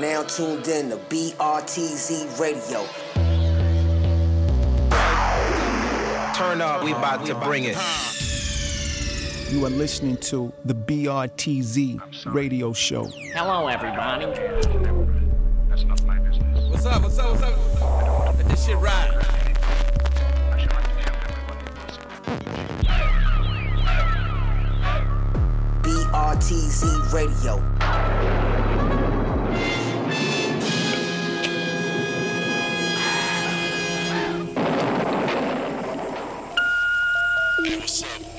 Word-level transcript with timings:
now 0.00 0.22
tuned 0.22 0.68
in 0.68 0.90
to 0.90 0.96
BRTZ 0.96 2.38
Radio. 2.38 2.86
Turn 6.34 6.60
up, 6.60 6.84
we 6.84 6.92
about 6.92 7.26
to 7.26 7.34
bring 7.34 7.64
it. 7.64 7.76
You 9.50 9.66
are 9.66 9.70
listening 9.70 10.16
to 10.18 10.52
the 10.64 10.74
BRTZ 10.74 12.00
radio 12.32 12.72
show. 12.72 13.06
Hello, 13.34 13.66
everybody. 13.66 14.26
That's 15.68 15.84
not 15.84 16.04
my 16.04 16.18
business. 16.20 16.70
What's 16.70 16.86
up? 16.86 17.02
What's 17.02 17.18
up? 17.18 17.30
What's 17.32 17.42
up? 17.42 18.36
Let 18.36 18.48
this 18.48 18.66
shit 18.66 18.76
ride. 18.76 19.10
I 20.52 20.58
should 20.60 20.72
like 20.72 20.84
to 20.84 20.94
tell 21.02 21.16
everyone 21.26 21.58
BRTZ 25.82 27.12
Radio. 27.12 28.57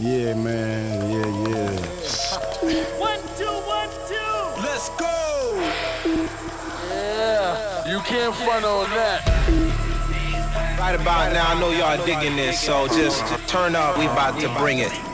Yeah, 0.01 0.33
man. 0.33 1.11
Yeah, 1.11 1.49
yeah. 1.49 1.71
One, 2.97 3.19
two, 3.35 3.51
one, 3.67 3.89
two. 4.07 4.61
Let's 4.63 4.87
go. 4.91 5.59
Yeah. 6.89 7.85
You 7.85 7.99
can't 8.03 8.33
front 8.33 8.63
on 8.63 8.89
that. 8.91 9.27
Right 10.79 10.95
about 10.95 11.33
now, 11.33 11.49
I 11.49 11.59
know 11.59 11.71
y'all 11.71 12.05
digging 12.05 12.37
this, 12.37 12.61
so 12.61 12.87
just 12.87 13.25
turn 13.49 13.75
up, 13.75 13.97
we 13.97 14.05
about 14.05 14.39
to 14.39 14.47
bring 14.57 14.79
it. 14.79 15.08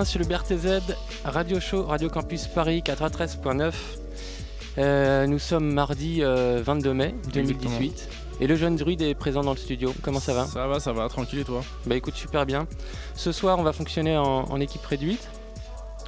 Bien 0.00 0.04
sur 0.06 0.20
le 0.20 0.24
BRTZ, 0.24 0.94
Radio 1.26 1.60
Show, 1.60 1.84
Radio 1.84 2.08
Campus 2.08 2.46
Paris 2.46 2.82
93.9. 2.82 3.72
Euh, 4.78 5.26
nous 5.26 5.38
sommes 5.38 5.74
mardi 5.74 6.20
euh, 6.22 6.62
22 6.64 6.94
mai 6.94 7.14
2018. 7.34 8.08
Et 8.40 8.46
le 8.46 8.56
jeune 8.56 8.76
druide 8.76 9.02
est 9.02 9.14
présent 9.14 9.42
dans 9.42 9.50
le 9.50 9.58
studio. 9.58 9.92
Comment 10.00 10.20
ça 10.20 10.32
va? 10.32 10.46
Ça 10.46 10.66
va, 10.66 10.80
ça 10.80 10.94
va, 10.94 11.06
tranquille 11.10 11.40
et 11.40 11.44
toi? 11.44 11.62
Bah 11.84 11.96
écoute, 11.96 12.14
super 12.14 12.46
bien. 12.46 12.66
Ce 13.14 13.30
soir, 13.30 13.58
on 13.58 13.62
va 13.62 13.74
fonctionner 13.74 14.16
en, 14.16 14.44
en 14.44 14.58
équipe 14.60 14.86
réduite. 14.86 15.28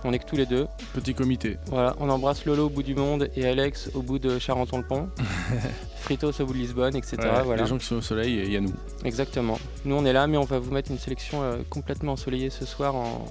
On 0.04 0.12
est 0.14 0.18
que 0.18 0.26
tous 0.26 0.36
les 0.36 0.46
deux. 0.46 0.66
Petit 0.94 1.14
comité. 1.14 1.58
Voilà, 1.66 1.94
on 2.00 2.08
embrasse 2.08 2.46
Lolo 2.46 2.66
au 2.66 2.70
bout 2.70 2.82
du 2.82 2.94
monde 2.94 3.28
et 3.36 3.46
Alex 3.46 3.90
au 3.92 4.00
bout 4.00 4.18
de 4.18 4.38
Charenton-le-Pont. 4.38 5.10
Fritos 5.96 6.40
au 6.40 6.46
bout 6.46 6.54
de 6.54 6.58
Lisbonne, 6.58 6.96
etc. 6.96 7.18
Ouais, 7.18 7.42
voilà. 7.44 7.62
Les 7.62 7.68
gens 7.68 7.76
qui 7.76 7.86
sont 7.86 7.96
au 7.96 8.00
soleil, 8.00 8.38
et 8.38 8.44
il 8.44 8.52
y 8.52 8.56
a 8.56 8.60
nous. 8.60 8.72
Exactement. 9.04 9.58
Nous, 9.84 9.94
on 9.94 10.04
est 10.06 10.14
là, 10.14 10.26
mais 10.26 10.38
on 10.38 10.44
va 10.44 10.58
vous 10.58 10.72
mettre 10.72 10.90
une 10.90 10.98
sélection 10.98 11.42
euh, 11.42 11.58
complètement 11.68 12.12
ensoleillée 12.12 12.50
ce 12.50 12.64
soir 12.64 12.96
en, 12.96 13.26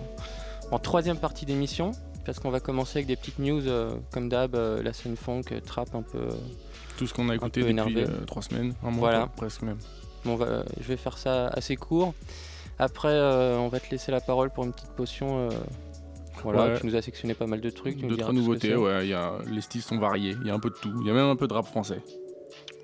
en 0.71 0.79
troisième 0.79 1.17
partie 1.17 1.45
d'émission. 1.45 1.91
Parce 2.23 2.37
qu'on 2.39 2.51
va 2.51 2.59
commencer 2.59 2.99
avec 2.99 3.07
des 3.07 3.15
petites 3.15 3.39
news 3.39 3.67
euh, 3.67 3.95
comme 4.11 4.29
d'hab, 4.29 4.53
euh, 4.53 4.83
la 4.83 4.93
scène 4.93 5.15
funk, 5.15 5.41
euh, 5.51 5.59
trap 5.59 5.95
un 5.95 6.03
peu. 6.03 6.27
Tout 6.95 7.07
ce 7.07 7.15
qu'on 7.15 7.27
a 7.29 7.35
écouté 7.35 7.61
depuis 7.63 8.05
trois 8.27 8.43
semaines, 8.43 8.75
un 8.83 8.91
mois 8.91 9.09
Voilà. 9.09 9.27
presque 9.35 9.63
même. 9.63 9.79
Bon, 10.23 10.35
va- 10.35 10.63
je 10.79 10.83
vais 10.87 10.97
faire 10.97 11.17
ça 11.17 11.47
assez 11.47 11.75
court. 11.75 12.13
Après, 12.77 13.11
on 13.57 13.69
va 13.69 13.79
te 13.79 13.89
laisser 13.89 14.11
la 14.11 14.21
parole 14.21 14.51
pour 14.51 14.65
une 14.65 14.71
petite 14.71 14.91
potion. 14.91 15.49
voilà, 16.43 16.65
Ouais. 16.73 16.79
tu 16.79 16.85
nous 16.85 16.95
as 16.95 17.01
sectionné 17.01 17.33
pas 17.33 17.47
mal 17.47 17.59
de 17.59 17.69
trucs. 17.71 17.97
tu 17.97 18.05
diras 18.05 18.17
trois 18.21 18.33
nouveautés, 18.33 18.75
ouais. 18.75 19.07
Y 19.07 19.13
a, 19.15 19.33
les 19.51 19.61
styles 19.61 19.81
sont 19.81 19.97
variés, 19.97 20.35
il 20.41 20.47
y 20.47 20.51
a 20.51 20.53
un 20.53 20.59
peu 20.59 20.69
de 20.69 20.75
tout. 20.75 20.93
Il 21.01 21.07
y 21.07 21.09
a 21.09 21.13
même 21.13 21.25
un 21.25 21.35
peu 21.35 21.47
de 21.47 21.53
rap 21.53 21.65
français. 21.65 22.01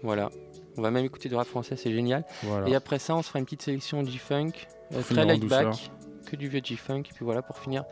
Voilà. 0.02 0.32
On 0.78 0.82
va 0.82 0.90
même 0.92 1.06
écouter 1.06 1.30
du 1.30 1.36
rap 1.36 1.48
français, 1.48 1.76
c'est 1.76 1.92
génial. 1.94 2.24
Voilà. 2.44 2.68
Et 2.70 2.76
après 2.76 2.98
ça, 2.98 3.16
on 3.16 3.22
se 3.22 3.28
fera 3.28 3.38
une 3.40 3.46
petite 3.46 3.62
sélection 3.64 4.04
G-Funk, 4.04 4.52
euh, 4.94 5.02
très 5.02 5.38
douceur. 5.38 5.70
back, 5.72 5.92
que 6.28 6.36
du 6.36 6.48
vieux 6.48 6.62
G-Funk. 6.64 7.04
Et 7.10 7.14
puis 7.14 7.26
voilà, 7.26 7.42
pour 7.42 7.58
finir 7.58 7.84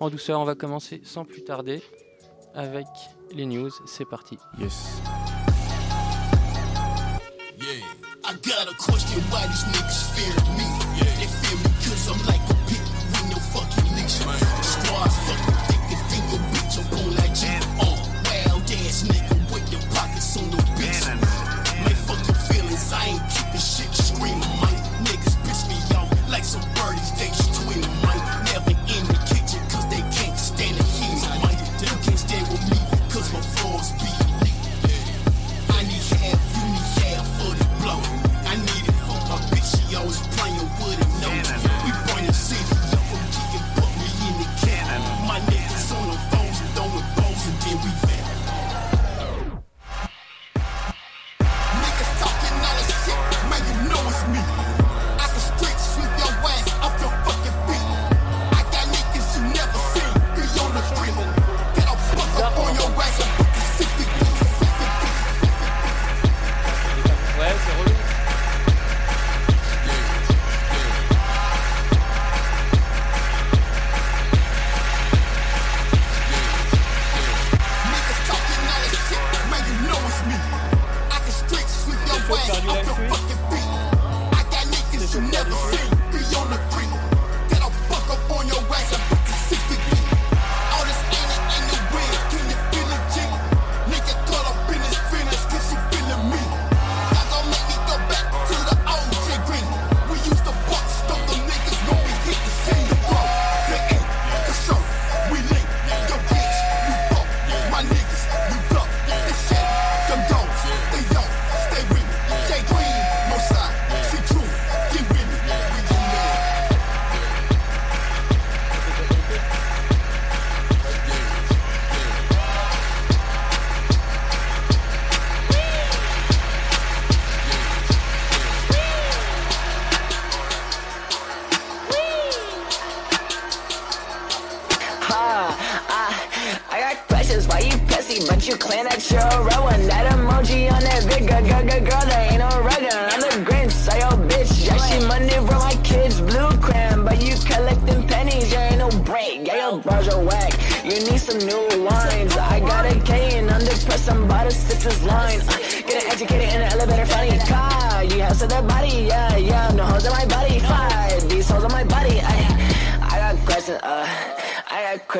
en 0.00 0.10
douceur, 0.10 0.40
on 0.40 0.44
va 0.44 0.54
commencer 0.54 1.00
sans 1.04 1.24
plus 1.24 1.44
tarder 1.44 1.82
avec 2.54 2.86
les 3.32 3.46
news. 3.46 3.70
C'est 3.86 4.04
parti. 4.04 4.38
Yes. 4.58 5.00
I 8.28 8.32
got 8.42 8.68
a 8.68 8.74
question 8.74 9.22
why 9.30 9.46
these 9.46 9.64
niggas 9.70 10.02
fear 10.14 10.34
me. 10.58 10.66
They 10.98 11.26
fear 11.26 11.56
me 11.58 11.70
cause 11.78 12.08
I'm 12.10 12.18
like 12.26 12.42
a 12.50 12.54
pit 12.66 12.82
with 12.82 13.26
no 13.30 13.38
fucking 13.54 13.94
leash. 13.94 14.18
Squad's 14.62 15.16
fucking 15.28 15.55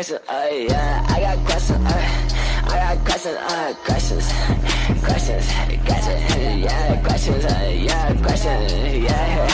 questions, 0.06 0.29
uh, 0.29 0.67
yeah. 0.69 1.06
I 1.08 1.20
got 1.20 1.47
questions, 1.47 1.87
uh. 1.87 1.93
I 2.69 2.94
got 2.94 3.05
questions, 3.05 3.37
uh, 3.37 3.75
questions, 3.85 4.26
questions, 5.03 5.53
questions, 5.85 6.37
yeah, 6.62 7.03
questions, 7.03 7.44
uh, 7.44 7.73
yeah, 7.75 8.23
questions, 8.23 8.73
yeah. 9.05 9.47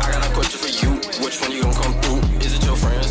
I 0.00 0.12
got 0.12 0.26
a 0.26 0.34
question 0.34 0.58
for 0.60 0.68
you. 0.68 1.24
Which 1.24 1.40
one 1.40 1.52
you 1.52 1.62
gon' 1.62 1.74
come 1.74 1.94
through? 2.02 2.36
Is 2.38 2.54
it 2.54 2.64
your 2.64 2.76
friends 2.76 3.09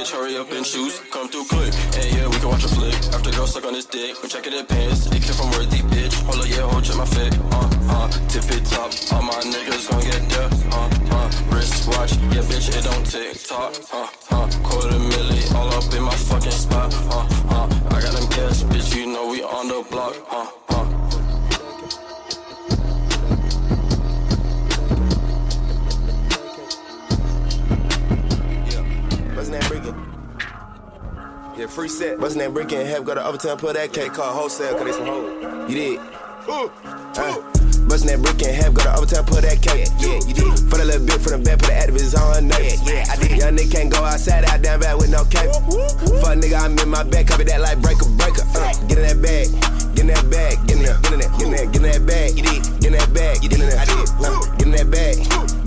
Bitch, 0.00 0.12
hurry 0.16 0.36
up 0.38 0.50
and 0.50 0.64
choose. 0.64 0.98
Come 1.10 1.28
through 1.28 1.44
quick. 1.44 1.74
Hey, 1.92 2.16
yeah, 2.16 2.26
we 2.26 2.36
can 2.40 2.48
watch 2.48 2.64
a 2.64 2.68
flick. 2.68 2.94
After 3.12 3.30
girl 3.32 3.46
suck 3.46 3.66
on 3.66 3.74
his 3.74 3.84
dick, 3.84 4.16
we 4.22 4.30
checking 4.30 4.56
the 4.56 4.64
pants. 4.64 5.04
It 5.12 5.20
came 5.20 5.36
from 5.36 5.50
worthy, 5.50 5.82
bitch. 5.92 6.14
Hold 6.24 6.40
up, 6.40 6.48
yeah, 6.48 6.64
hold 6.72 6.84
check 6.84 6.96
my 6.96 7.04
fit. 7.04 7.36
Uh, 7.52 7.68
uh, 7.92 8.08
tip 8.32 8.48
it 8.48 8.64
top. 8.64 8.90
All 9.12 9.20
my 9.20 9.36
niggas 9.44 9.90
gon' 9.90 10.00
get 10.00 10.24
there. 10.32 10.48
Uh, 10.72 10.88
uh, 11.12 11.28
wrist 11.52 11.86
watch. 11.88 12.16
Yeah, 12.32 12.48
bitch, 12.48 12.72
it 12.72 12.82
don't 12.82 13.04
tick 13.04 13.44
tock. 13.44 13.76
Uh, 13.92 14.08
uh, 14.30 14.48
quarter 14.64 14.96
milli 14.96 15.54
all 15.54 15.68
up 15.68 15.92
in 15.92 16.02
my 16.02 16.16
fucking 16.16 16.50
spot. 16.50 16.94
Uh, 17.12 17.28
uh, 17.52 17.94
I 17.94 18.00
got 18.00 18.14
them 18.16 18.26
gas, 18.30 18.62
bitch. 18.62 18.96
You 18.96 19.04
know 19.04 19.28
we 19.28 19.42
on 19.42 19.68
the 19.68 19.84
block. 19.90 20.16
Uh, 20.30 20.69
Yeah, 31.60 31.66
free 31.66 31.92
set. 31.92 32.18
Wasn't 32.18 32.40
that 32.40 32.54
breaking? 32.54 32.86
Have 32.86 33.04
go 33.04 33.12
to 33.12 33.20
Overtown, 33.20 33.58
put 33.58 33.76
that 33.76 33.92
cake 33.92 34.16
called 34.16 34.32
wholesale, 34.32 34.72
cause 34.80 34.84
they 34.88 34.92
some 34.92 35.04
hoes. 35.04 35.68
You 35.68 35.76
did. 35.76 36.00
Uh, 36.48 37.36
Bustin' 37.84 38.08
that 38.08 38.24
brick 38.24 38.40
in 38.40 38.56
half, 38.56 38.72
go 38.72 38.80
to 38.80 38.96
overtime, 38.96 39.28
put 39.28 39.44
that 39.44 39.60
cake. 39.60 39.92
Yeah, 40.00 40.24
you 40.24 40.32
did. 40.32 40.56
For 40.72 40.80
the 40.80 40.88
little 40.88 41.04
bit 41.04 41.20
from 41.20 41.44
the 41.44 41.52
back, 41.52 41.60
put 41.60 41.68
the 41.68 41.76
activists 41.76 42.16
on 42.16 42.48
her 42.48 42.64
Yeah, 42.64 42.80
yeah, 42.88 43.12
I 43.12 43.16
did. 43.20 43.36
Young 43.36 43.60
nigga 43.60 43.68
can't 43.76 43.92
go 43.92 44.00
outside, 44.00 44.48
out 44.48 44.64
down 44.64 44.80
back 44.80 44.96
with 44.96 45.12
no 45.12 45.28
cape. 45.28 45.52
Fuck 46.24 46.40
nigga, 46.40 46.64
I'm 46.64 46.80
in 46.80 46.88
my 46.88 47.04
back, 47.04 47.28
cover 47.28 47.44
that 47.44 47.60
like 47.60 47.76
breaker, 47.84 48.08
breaker. 48.16 48.40
Uh, 48.56 48.72
get 48.88 48.96
in 48.96 49.04
that 49.04 49.20
bag, 49.20 49.52
get 49.92 50.00
in 50.00 50.16
that 50.16 50.24
bag, 50.32 50.56
get 50.64 50.80
in 50.80 50.88
that, 50.88 50.96
get 51.04 51.12
in 51.12 51.20
that, 51.20 51.28
get 51.36 51.44
in 51.44 51.52
that, 51.52 51.66
get 51.68 51.82
in 51.84 51.88
that 51.92 52.02
bag. 52.08 52.28
You 52.40 52.44
did. 52.48 52.64
Get 52.80 52.88
in 52.88 52.96
that 52.96 53.12
bag, 53.12 53.36
get 53.44 53.52
in 53.52 53.68
that. 53.68 53.76
I 53.76 53.84
did. 53.84 54.08
Uh, 54.16 54.40
get 54.56 54.64
in 54.64 54.72
that 54.80 54.88
bag, 54.88 55.14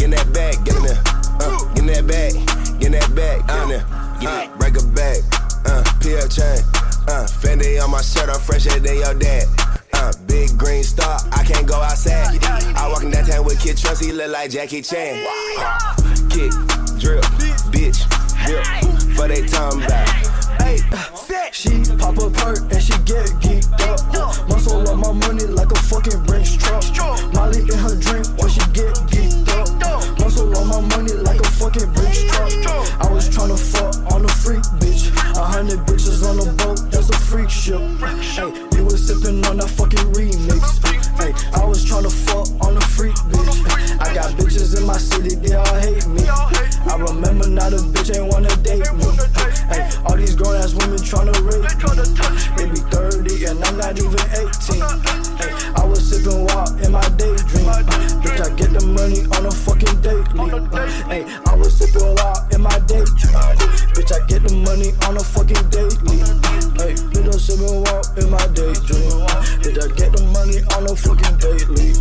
get 0.02 0.10
in 0.10 0.18
that 0.18 0.26
bag, 0.34 0.58
get 0.66 0.74
in 0.74 0.90
there. 0.90 0.98
Uh, 1.38 1.62
get 1.78 1.86
in 1.86 1.94
that 1.94 2.06
bag, 2.10 2.34
get 2.82 2.90
in 2.90 2.98
that 2.98 3.14
bag, 3.14 3.46
get 3.46 3.62
in 3.62 3.70
there. 3.78 3.86
Uh, 4.26 4.50
break 4.58 4.74
a 4.74 4.84
bag, 4.98 5.22
uh, 5.66 5.84
PL 6.00 6.28
chain, 6.28 6.60
uh, 7.08 7.28
Fendi 7.28 7.82
on 7.82 7.92
my 7.92 8.02
shirt, 8.02 8.30
I'm 8.30 8.40
fresher 8.40 8.80
than 8.80 8.98
your 8.98 9.14
dad. 9.14 9.48
Uh, 9.94 10.12
big 10.28 10.58
green 10.58 10.84
star, 10.84 11.20
I 11.32 11.44
can't 11.44 11.68
go 11.68 11.76
outside. 11.76 12.44
I 12.44 12.90
walking 12.92 13.12
downtown 13.12 13.46
with 13.46 13.60
Kid 13.60 13.78
Trust, 13.78 14.04
he 14.04 14.12
look 14.12 14.32
like 14.32 14.52
Jackie 14.52 14.82
Chan. 14.82 15.26
Uh, 15.58 15.96
kick, 16.30 16.52
drip, 17.00 17.24
bitch, 17.72 18.04
drip, 18.46 19.16
for 19.16 19.28
they 19.28 19.46
tongue 19.48 19.80
back. 19.82 20.10
Hey, 20.62 20.80
she 21.52 21.84
pop 21.98 22.18
a 22.18 22.30
perk 22.30 22.60
and 22.72 22.82
she 22.82 22.94
get 23.04 23.28
geeked 23.42 23.80
up. 23.82 24.50
Muscle 24.50 24.88
on 24.90 25.00
my 25.00 25.12
money 25.28 25.46
like 25.46 25.72
a 25.72 25.76
fucking 25.76 26.24
Brinks 26.26 26.56
truck. 26.58 26.84
Molly 27.34 27.62
in 27.62 27.78
her 27.78 27.96
drink 27.96 28.28
when 28.40 28.50
she 28.50 28.60
get 28.72 28.94
geeked 29.10 29.33
up. 30.44 30.50
Muscle 30.50 30.74
on 30.74 30.88
my 30.88 30.98
money 30.98 31.14
like 31.14 31.40
a 31.40 31.52
fucking 31.52 31.92
Brinks 31.94 32.24
truck. 32.24 33.02
I 33.02 33.12
was 33.12 33.30
tryna 33.30 33.58
fuck 33.58 34.14
on 34.14 34.26
a 34.26 34.28
freak 34.28 34.64
bitch. 34.80 35.10
A 35.36 35.46
hundred 35.46 35.80
bitches 35.80 36.24
on 36.28 36.40
a 36.40 36.52
boat, 36.54 36.92
that's 36.92 37.10
a 37.10 37.18
freak 37.18 37.50
ship. 37.50 37.80
Hey, 38.00 38.78
you 38.78 38.86
was 38.86 39.08
sipping 39.08 39.46
on 39.46 39.58
that 39.58 39.70
fucking 39.70 40.12
remix. 40.14 41.03
Hey, 41.18 41.34
I 41.54 41.66
was 41.66 41.86
tryna 41.86 42.12
fuck 42.12 42.48
on 42.66 42.78
a 42.78 42.82
freak 42.82 43.16
bitch. 43.30 44.00
I 44.00 44.14
got 44.14 44.34
bitches 44.34 44.78
in 44.78 44.86
my 44.86 44.98
city, 44.98 45.36
they 45.36 45.56
all 45.56 45.80
hate 45.80 46.08
me. 46.08 46.24
I 46.28 46.96
remember 46.98 47.48
now 47.48 47.70
the 47.70 47.78
bitch 47.78 48.16
ain't 48.16 48.32
wanna 48.32 48.54
date 48.64 48.92
me. 48.94 49.06
Hey, 49.70 49.90
all 50.06 50.18
these 50.18 50.36
grown 50.36 50.56
ass 50.56 50.74
women 50.74 51.00
tryna 51.00 51.34
rape 51.46 51.64
me. 51.64 52.34
They 52.58 52.70
be 52.70 52.80
30 52.92 53.46
and 53.46 53.64
I'm 53.64 53.78
not 53.78 53.98
even 53.98 54.20
18. 54.36 54.82
Hey, 55.38 55.52
I 55.76 55.86
was 55.86 56.02
sipping 56.04 56.46
wild 56.46 56.80
in 56.82 56.92
my 56.92 57.02
daydream. 57.18 57.68
Uh, 57.68 57.82
bitch, 58.22 58.42
I 58.42 58.50
get 58.56 58.74
the 58.74 58.86
money 58.86 59.26
on 59.38 59.46
a 59.46 59.52
fucking 59.52 60.02
daily. 60.02 60.24
Uh, 60.28 60.88
hey, 61.10 61.26
I 61.46 61.56
was 61.56 61.76
sipping 61.76 62.16
wild 62.16 62.54
in 62.54 62.62
my 62.62 62.78
daydream. 62.86 63.36
Uh, 63.36 63.56
bitch, 63.96 64.12
I 64.14 64.26
get 64.28 64.44
the 64.44 64.54
money 64.54 64.94
on 65.08 65.18
a 65.18 65.24
fucking 65.24 65.70
daily. 65.70 66.20
Hey, 66.78 66.94
bitch, 67.12 67.26
I'm 67.26 67.40
sipping 67.40 67.82
wild 67.82 68.06
in 68.18 68.30
my 68.30 68.46
daydream. 68.54 69.24
Bitch, 69.64 69.80
I 69.82 69.88
get 69.96 70.12
the 70.12 70.24
money 70.36 70.62
on 70.76 70.84
a 70.86 70.96
fucking 71.04 71.38
daily. 71.38 71.94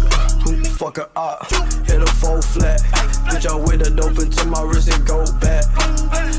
Who 0.45 0.65
fuck 0.65 0.97
her 0.97 1.09
up? 1.17 1.51
Hit 1.87 2.03
a 2.03 2.07
full 2.07 2.41
flat. 2.43 2.81
Bitch, 3.29 3.47
I 3.47 3.55
with 3.55 3.81
the 3.83 3.91
dope 3.91 4.19
into 4.19 4.47
my 4.47 4.63
wrist 4.63 4.93
and 4.93 5.07
go 5.07 5.25
back. 5.41 5.65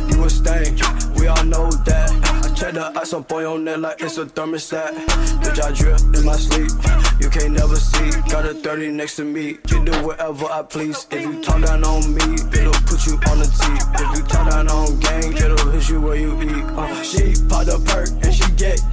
You 0.09 0.23
a 0.23 0.29
stain, 0.29 0.77
we 1.15 1.27
all 1.27 1.43
know 1.43 1.69
that. 1.69 2.09
I 2.43 2.53
check 2.53 2.73
the 2.73 2.91
ice 2.99 3.13
up 3.13 3.31
on 3.31 3.63
neck 3.63 3.77
like 3.77 4.01
it's 4.01 4.17
a 4.17 4.25
thermostat. 4.25 4.93
Bitch, 5.41 5.61
I 5.63 5.71
drip 5.71 5.99
in 6.15 6.25
my 6.25 6.35
sleep. 6.35 6.71
You 7.19 7.29
can't 7.29 7.53
never 7.53 7.75
see. 7.75 8.11
Got 8.29 8.45
a 8.45 8.53
30 8.53 8.91
next 8.91 9.15
to 9.17 9.23
me. 9.23 9.57
You 9.67 9.85
do 9.85 9.91
whatever 10.05 10.45
I 10.45 10.63
please. 10.63 11.07
If 11.11 11.23
you 11.23 11.41
talk 11.41 11.61
down 11.61 11.83
on 11.83 12.13
me, 12.13 12.35
it'll 12.51 12.73
put 12.85 13.05
you 13.05 13.15
on 13.29 13.39
the 13.39 13.47
tee. 13.47 14.03
If 14.03 14.17
you 14.17 14.23
talk 14.23 14.49
down 14.49 14.67
on 14.69 14.99
gang, 14.99 15.33
it'll 15.33 15.71
hit 15.71 15.89
you 15.89 16.01
where 16.01 16.15
you 16.15 16.41
eat. 16.41 16.63
Uh, 16.75 17.03
she 17.03 17.33
pop 17.47 17.65
the 17.65 17.79
perk 17.85 18.09
and 18.23 18.33
she 18.33 18.49
get 18.53 18.92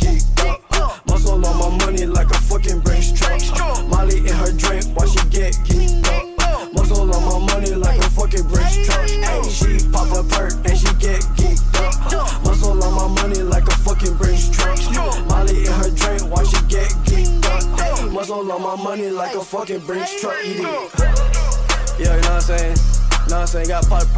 You 23.70 23.76
know 23.76 23.82
what 23.82 24.10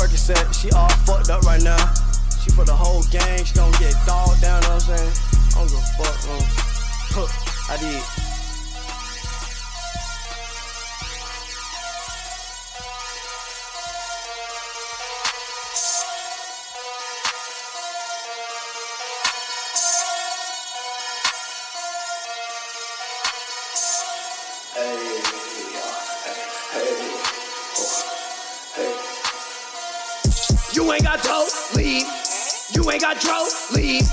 ain't 32.93 33.01
got 33.01 33.21
dro, 33.21 33.47
leave. 33.73 34.07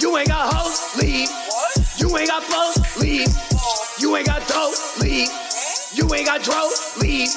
You 0.00 0.16
ain't 0.16 0.28
got 0.28 0.52
hoes, 0.52 0.96
leave. 0.96 1.28
You 1.98 2.16
ain't 2.16 2.28
got 2.28 2.42
flows, 2.42 2.96
leave. 2.96 3.28
You 4.00 4.16
ain't 4.16 4.26
got 4.26 4.46
dope, 4.48 4.74
leave. 5.00 5.28
You 5.92 6.12
ain't 6.12 6.26
got 6.26 6.42
dro, 6.42 6.68
leave. 7.00 7.28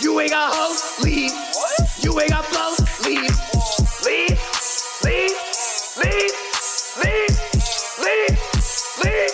You 0.00 0.20
ain't 0.20 0.30
got 0.30 0.52
hoes, 0.52 1.02
leave. 1.02 1.32
You 2.02 2.20
ain't 2.20 2.30
got 2.30 2.44
flows, 2.44 2.80
leave. 3.06 3.30
Leave, 4.04 4.38
leave, 5.04 5.36
leave, 5.96 6.32
leave, 7.00 7.36
leave, 8.04 8.36
leave, 9.02 9.32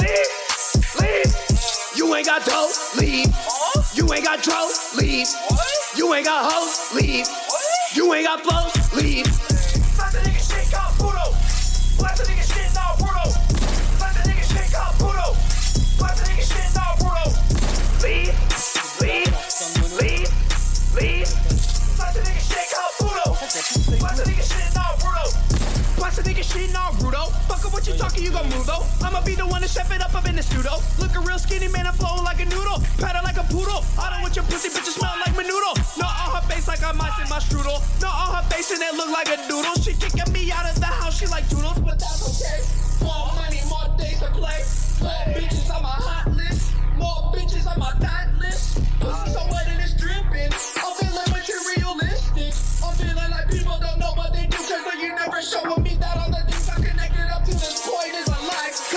leave, 0.00 0.28
leave. 1.00 1.96
You 1.96 2.14
ain't 2.14 2.26
got 2.26 2.44
dope, 2.46 2.72
leave. 2.96 3.26
You 3.94 4.12
ain't 4.14 4.24
got 4.24 4.42
dro, 4.42 4.70
leave. 4.96 5.28
You 5.94 6.14
ain't 6.14 6.24
got 6.24 6.50
hoes, 6.50 6.94
leave. 6.94 7.26
You 7.94 8.14
ain't 8.14 8.26
got 8.26 8.40
flows, 8.42 8.75
you 28.26 28.32
gon' 28.32 28.50
move 28.50 28.66
though. 28.66 28.82
I'ma 29.06 29.22
be 29.22 29.38
the 29.38 29.46
one 29.46 29.62
to 29.62 29.68
chef 29.68 29.86
it 29.94 30.02
up 30.02 30.14
up 30.14 30.26
in 30.26 30.34
the 30.34 30.42
studio. 30.42 30.82
Lookin' 30.98 31.22
real 31.22 31.38
skinny, 31.38 31.68
man, 31.68 31.86
I 31.86 31.92
flow 31.92 32.18
like 32.26 32.42
a 32.42 32.46
noodle. 32.50 32.82
Paddle 32.98 33.22
like 33.22 33.38
a 33.38 33.46
poodle. 33.46 33.86
I 33.94 34.10
don't 34.10 34.22
want 34.22 34.34
your 34.34 34.44
pussy, 34.50 34.68
bitch, 34.68 34.86
you 34.86 34.94
smell 34.98 35.14
like 35.22 35.34
menudo. 35.38 35.78
Not 35.94 36.10
on 36.26 36.28
her 36.34 36.44
face 36.50 36.66
like 36.66 36.82
I'm 36.82 36.98
in 36.98 37.28
my 37.30 37.38
strudel. 37.38 37.78
Not 38.02 38.10
on 38.10 38.28
her 38.34 38.44
face 38.50 38.74
and 38.74 38.82
it 38.82 38.94
look 38.98 39.10
like 39.14 39.30
a 39.30 39.38
noodle. 39.46 39.78
She 39.78 39.94
kicking 39.94 40.26
me 40.32 40.50
out 40.50 40.66
of 40.66 40.74
the 40.74 40.90
house, 40.90 41.18
she 41.18 41.26
like 41.26 41.48
doodles, 41.48 41.78
but 41.78 42.02
that's 42.02 42.26
okay. 42.26 42.58
More 43.06 43.30
money, 43.38 43.62
more 43.70 43.86
days 43.94 44.18
to 44.18 44.30
play. 44.34 44.58
More 45.06 45.22
bitches 45.30 45.70
on 45.70 45.82
my 45.86 45.94
hot 45.94 46.26
list. 46.34 46.74
More 46.98 47.30
bitches 47.30 47.66
on 47.70 47.78
my 47.78 47.94
dot 48.02 48.34
list. 48.42 48.82
Pussy 48.98 49.30
so 49.30 49.46
wet 49.54 49.70
and 49.70 49.78
it's 49.78 49.94
dripping. 49.94 50.50
I'm 50.82 50.92
feeling 50.98 51.30
materialistic. 51.30 52.50
I'm 52.82 52.94
feeling 52.98 53.30
like 53.30 53.46
people 53.54 53.78
don't 53.78 53.98
know 54.02 54.18
what 54.18 54.34
they 54.34 54.50
do, 54.50 54.58
cause 54.58 54.82
they 54.82 54.98
you 54.98 55.14
never 55.14 55.38
showing 55.42 55.82
me 55.86 55.94
that 56.02 56.16
on 56.18 56.34
the 56.34 56.55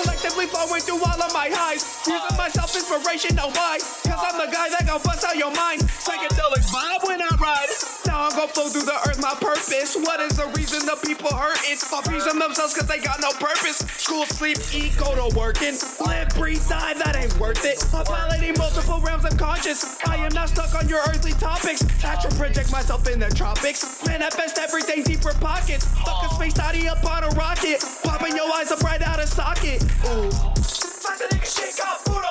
Collectively 0.03 0.45
flowing 0.45 0.81
through 0.81 1.03
all 1.03 1.21
of 1.21 1.33
my 1.33 1.49
highs. 1.51 1.83
Using 2.07 2.37
myself 2.37 2.73
inspiration, 2.73 3.37
oh 3.39 3.51
why? 3.51 3.79
Cause 3.79 4.23
I'm 4.23 4.39
the 4.39 4.51
guy 4.51 4.69
that 4.69 4.87
gon' 4.87 5.01
bust 5.03 5.25
out 5.25 5.35
your 5.35 5.51
mind. 5.51 5.81
Psychedelic 5.81 6.63
vibe 6.71 7.07
when 7.07 7.21
I 7.21 7.27
ride. 7.39 7.98
Now 8.09 8.25
I'm 8.25 8.33
gonna 8.33 8.47
flow 8.49 8.65
through 8.69 8.89
the 8.89 8.97
earth, 9.05 9.21
my 9.21 9.37
purpose. 9.37 9.93
What 9.93 10.19
is 10.19 10.33
the 10.33 10.47
reason 10.57 10.81
the 10.89 10.97
people 11.05 11.29
hurt? 11.29 11.61
It's 11.69 11.85
for 11.85 12.01
reason 12.09 12.39
themselves 12.39 12.73
cause 12.73 12.87
they 12.87 12.97
got 12.97 13.21
no 13.21 13.29
purpose. 13.37 13.85
School, 14.01 14.25
sleep, 14.25 14.57
eat, 14.73 14.97
go 14.97 15.13
to 15.13 15.29
work, 15.37 15.61
and 15.61 15.77
live, 16.01 16.29
breathe, 16.33 16.65
die, 16.67 16.95
that 16.95 17.15
ain't 17.15 17.37
worth 17.37 17.63
it. 17.63 17.77
I'm 17.93 18.03
validating 18.09 18.57
multiple 18.57 18.99
realms 19.05 19.25
of 19.25 19.37
conscious. 19.37 19.85
I 20.07 20.15
am 20.25 20.33
not 20.33 20.49
stuck 20.49 20.73
on 20.73 20.89
your 20.89 21.01
earthly 21.05 21.33
topics. 21.33 21.85
Natural 22.01 22.33
project 22.33 22.71
myself 22.71 23.07
in 23.07 23.19
the 23.19 23.29
tropics. 23.29 24.03
Manifest 24.07 24.57
everything 24.57 25.03
deeper 25.03 25.33
pockets. 25.37 25.85
Fucking 26.01 26.33
space 26.33 26.55
study 26.55 26.89
up 26.89 27.05
on 27.05 27.23
a 27.23 27.29
rocket. 27.37 27.85
Popping 28.01 28.35
your 28.35 28.51
eyes 28.57 28.71
up 28.71 28.81
right 28.81 29.03
out 29.03 29.21
of 29.21 29.29
socket. 29.29 29.83
Ooh. 30.09 30.33
Fuck 30.33 31.21
the 31.21 31.29
nigga 31.29 31.45
shit, 31.45 31.79
up. 31.85 32.01
food 32.09 32.28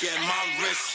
Get 0.00 0.18
my 0.20 0.60
wrist. 0.60 0.93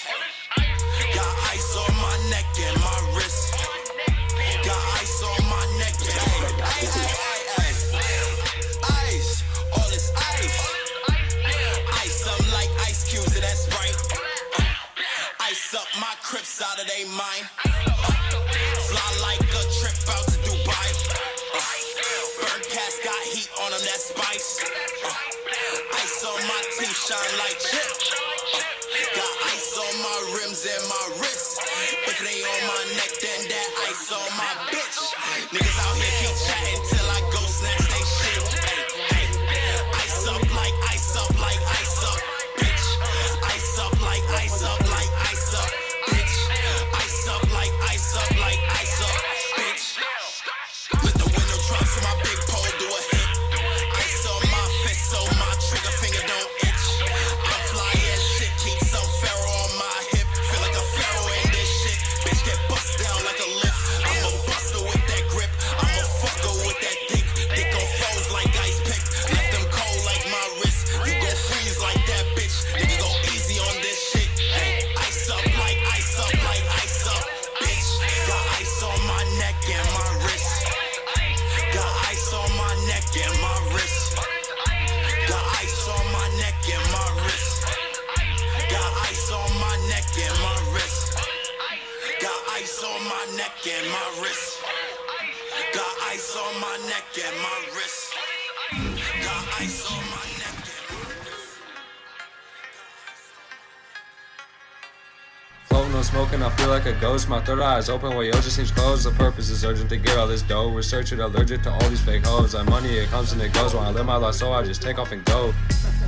Ghost. 107.10 107.28
My 107.28 107.42
third 107.42 107.60
eye 107.60 107.80
is 107.80 107.90
open 107.90 108.14
while 108.14 108.24
yo 108.24 108.34
just 108.34 108.56
seems 108.56 108.70
closed. 108.70 109.04
The 109.04 109.10
purpose 109.10 109.50
is 109.50 109.66
urgent 109.66 109.90
to 109.90 109.98
get 109.98 110.16
all 110.20 110.28
this 110.28 110.44
dough. 110.44 110.70
Researching 110.70 111.20
allergic 111.20 111.64
to 111.64 111.72
all 111.72 111.90
these 111.90 112.00
fake 112.00 112.24
hoes. 112.24 112.54
Like 112.54 112.70
money, 112.70 113.00
it 113.00 113.10
comes 113.10 113.32
and 113.32 113.42
it 113.42 113.52
goes. 113.52 113.74
When 113.74 113.84
I 113.84 113.90
live 113.90 114.06
my 114.06 114.18
life, 114.18 114.36
so 114.36 114.54
I 114.54 114.62
just 114.62 114.84
take 114.84 115.00
off 115.00 115.12
and 115.12 115.26
go. 115.26 115.52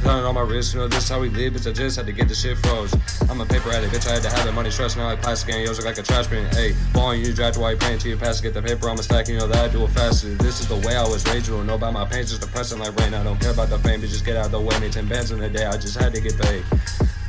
Nothing 0.03 0.25
on 0.25 0.35
my 0.35 0.41
wrist, 0.41 0.73
you 0.73 0.79
know 0.79 0.87
this 0.87 1.03
is 1.03 1.09
how 1.09 1.19
we 1.19 1.29
live, 1.29 1.53
bitch. 1.53 1.67
I 1.67 1.73
just 1.73 1.95
had 1.95 2.05
to 2.05 2.11
get 2.11 2.27
the 2.27 2.35
shit 2.35 2.57
froze. 2.59 2.93
I'm 3.29 3.41
a 3.41 3.45
paper 3.45 3.69
addict, 3.69 3.93
bitch. 3.93 4.07
I 4.07 4.13
had 4.13 4.23
to 4.23 4.29
have 4.29 4.45
the 4.45 4.51
money 4.51 4.69
stressed 4.69 4.97
now 4.97 5.05
like 5.05 5.21
plastic 5.21 5.55
and 5.55 5.63
yours 5.63 5.77
look 5.77 5.87
like 5.87 5.97
a 5.97 6.03
trash 6.03 6.27
bin. 6.27 6.45
Hey, 6.53 6.75
balling 6.93 7.25
you 7.25 7.33
draft 7.33 7.57
while 7.57 7.71
you 7.71 7.77
praying 7.77 7.99
till 7.99 8.11
you 8.11 8.17
pass 8.17 8.37
to 8.37 8.43
get 8.43 8.53
the 8.53 8.61
paper. 8.61 8.89
I'm 8.89 8.97
a 8.97 9.03
stack, 9.03 9.27
you 9.27 9.37
know 9.37 9.47
that 9.47 9.69
I 9.69 9.71
do 9.71 9.83
it 9.83 9.89
faster. 9.89 10.29
This 10.35 10.59
is 10.59 10.67
the 10.67 10.77
way 10.87 10.95
I 10.95 11.03
was 11.03 11.25
raised. 11.27 11.47
You 11.47 11.55
don't 11.55 11.67
know 11.67 11.75
about 11.75 11.93
my 11.93 12.05
pain, 12.05 12.21
just 12.21 12.41
depressing 12.41 12.79
like 12.79 12.95
rain. 12.99 13.13
I 13.13 13.23
don't 13.23 13.39
care 13.39 13.51
about 13.51 13.69
the 13.69 13.79
fame, 13.79 14.01
but 14.01 14.09
just 14.09 14.25
get 14.25 14.37
out 14.37 14.47
of 14.47 14.51
the 14.51 14.61
way. 14.61 14.79
Made 14.79 14.93
10 14.93 15.07
bands 15.07 15.31
in 15.31 15.41
a 15.41 15.49
day, 15.49 15.65
I 15.65 15.77
just 15.77 15.99
had 15.99 16.13
to 16.13 16.21
get 16.21 16.37
paid. 16.39 16.63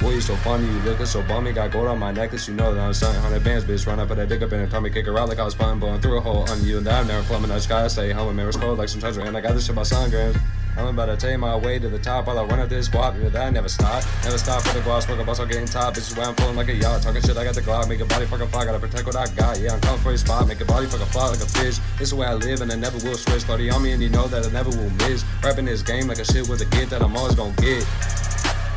Boy, 0.03 0.15
you 0.15 0.21
so 0.21 0.35
funny, 0.35 0.67
you 0.67 0.81
lookin' 0.81 1.07
so 1.07 1.23
bummy. 1.23 1.53
Got 1.53 1.71
gold 1.71 1.87
on 1.87 2.01
my 2.01 2.11
necklace, 2.11 2.49
you 2.49 2.55
know 2.55 2.75
that 2.75 2.81
I'm 2.81 2.93
selling 2.93 3.23
100 3.23 3.45
bands, 3.45 3.65
bitch. 3.65 3.87
Run 3.87 4.01
up 4.01 4.11
at 4.11 4.17
that 4.17 4.29
dick 4.29 4.43
up 4.43 4.53
in 4.53 4.59
her 4.59 4.67
tummy, 4.67 4.91
kick 4.91 5.07
her 5.07 5.13
like 5.13 5.39
I 5.39 5.45
was 5.45 5.55
punting, 5.55 5.79
blowing 5.79 6.01
through 6.01 6.19
a 6.19 6.21
hole 6.21 6.43
on 6.51 6.65
you. 6.65 6.79
And 6.79 6.89
I'm 6.89 7.07
never 7.07 7.25
plumbing 7.25 7.51
that 7.51 7.63
sky. 7.63 7.85
I 7.85 7.89
stay 7.89 8.11
home, 8.11 8.35
man, 8.35 8.49
it's 8.49 8.57
cold 8.57 8.79
like 8.79 8.89
some 8.89 9.01
treasure. 9.01 9.21
And 9.21 9.37
I 9.37 9.41
got 9.41 9.55
this 9.55 9.67
shit 9.67 9.77
by 9.77 9.83
sungrams. 9.83 10.37
I'm 10.77 10.87
about 10.87 11.07
to 11.07 11.17
take 11.17 11.39
my 11.39 11.55
way 11.55 11.79
to 11.79 11.89
the 11.89 12.01
top 12.01 12.27
while 12.27 12.39
I 12.39 12.45
run 12.45 12.59
up 12.59 12.69
this 12.69 12.87
squat. 12.87 13.15
But 13.23 13.33
that 13.33 13.47
I 13.47 13.51
never 13.51 13.69
stop. 13.69 14.03
Never 14.25 14.39
stop 14.39 14.63
for 14.63 14.75
the 14.75 14.81
guap, 14.81 15.03
smoke 15.03 15.21
a 15.21 15.25
bus, 15.25 15.39
I'm 15.39 15.47
getting 15.47 15.67
top. 15.67 15.95
Bitches 15.95 16.17
where 16.17 16.27
I'm 16.27 16.35
feeling 16.35 16.57
like 16.57 16.69
a 16.69 16.75
yacht. 16.75 17.03
Talking 17.03 17.23
shit, 17.23 17.37
I 17.37 17.45
got 17.45 17.55
the 17.55 17.61
Glock. 17.61 17.89
Make 17.89 18.01
a 18.01 18.07
body 18.07 18.27
fucking 18.27 18.49
fly, 18.49 18.65
gotta 18.65 18.81
protect 18.81 19.07
what 19.07 19.15
I 19.15 19.27
got. 19.37 19.61
Yeah, 19.61 19.75
I'm 19.75 19.81
coming 19.83 20.01
for 20.01 20.09
your 20.09 20.19
spot. 20.19 20.49
Make 20.49 20.61
a 20.63 20.65
body 20.65 20.87
fucking 20.87 21.07
fly 21.07 21.29
like 21.29 21.43
a 21.43 21.47
fish. 21.47 21.79
This 21.99 22.01
is 22.01 22.11
the 22.11 22.17
way 22.17 22.27
I 22.27 22.35
live, 22.35 22.61
and 22.61 22.73
I 22.73 22.75
never 22.75 22.99
will 23.07 23.15
switch. 23.15 23.43
30 23.43 23.71
on 23.71 23.83
me, 23.85 23.93
and 23.93 24.03
you 24.03 24.09
know 24.09 24.27
that 24.27 24.45
I 24.45 24.51
never 24.51 24.71
will 24.71 24.91
miss. 25.07 25.25
Rapping 25.45 25.67
this 25.67 25.83
game 25.83 26.09
like 26.09 26.19
a 26.19 26.25
shit 26.25 26.49
was 26.49 26.61
a 26.61 26.67
gift 26.67 26.91
that 26.91 27.03
I'm 27.03 27.17
always 27.17 27.37
gonna 27.37 27.55
get. 27.57 27.87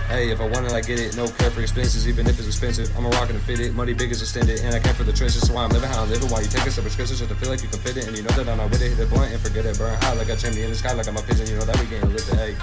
Hey, 0.08 0.30
if 0.30 0.40
I 0.40 0.48
want 0.48 0.68
it, 0.68 0.72
I 0.72 0.82
get 0.82 1.00
it. 1.00 1.18
No 1.18 1.28
care 1.28 1.50
for 1.50 1.62
expenses, 1.62 2.08
even 2.08 2.28
if 2.28 2.38
it's 2.38 2.48
expensive. 2.48 2.96
I'm 2.96 3.06
a 3.06 3.10
rockin' 3.10 3.36
to 3.36 3.42
fit 3.42 3.60
it. 3.60 3.74
Money 3.74 3.94
big 3.94 4.12
is 4.12 4.22
extended, 4.22 4.62
and 4.62 4.76
I 4.76 4.80
came 4.80 4.94
for 4.94 5.04
the 5.04 5.12
trenches, 5.12 5.48
so 5.48 5.58
I'm 5.58 5.70
living 5.72 5.90
how 5.90 6.04
I'm 6.04 6.10
living. 6.10 6.30
While 6.30 6.44
you 6.44 6.48
taking 6.48 6.68
a 6.68 6.72
subscription 6.72 7.18
just 7.18 7.28
to 7.28 7.36
feel 7.36 7.50
like 7.50 7.64
you 7.64 7.70
can 7.70 7.80
fit 7.80 7.98
it, 7.98 8.08
and 8.08 8.16
you 8.16 8.22
know 8.22 8.30
that 8.30 8.48
I'm 8.48 8.58
not 8.58 8.70
with 8.70 8.82
it. 8.82 8.90
Hit 8.90 9.00
it 9.00 9.10
blunt 9.10 9.34
and 9.34 9.42
forget 9.42 9.66
it. 9.66 9.78
Burn 9.78 10.00
high 10.02 10.14
like 10.14 10.30
a 10.30 10.36
chimney 10.36 10.62
in 10.62 10.70
the 10.70 10.76
sky, 10.76 10.94
like 10.94 11.08
I'm 11.08 11.18
a 11.18 11.22
pigeon. 11.22 11.48
You 11.48 11.56
know 11.56 11.66
that 11.66 11.80
we 11.80 11.88
getting 11.88 12.14
lifted. 12.14 12.36
Hey. 12.36 12.56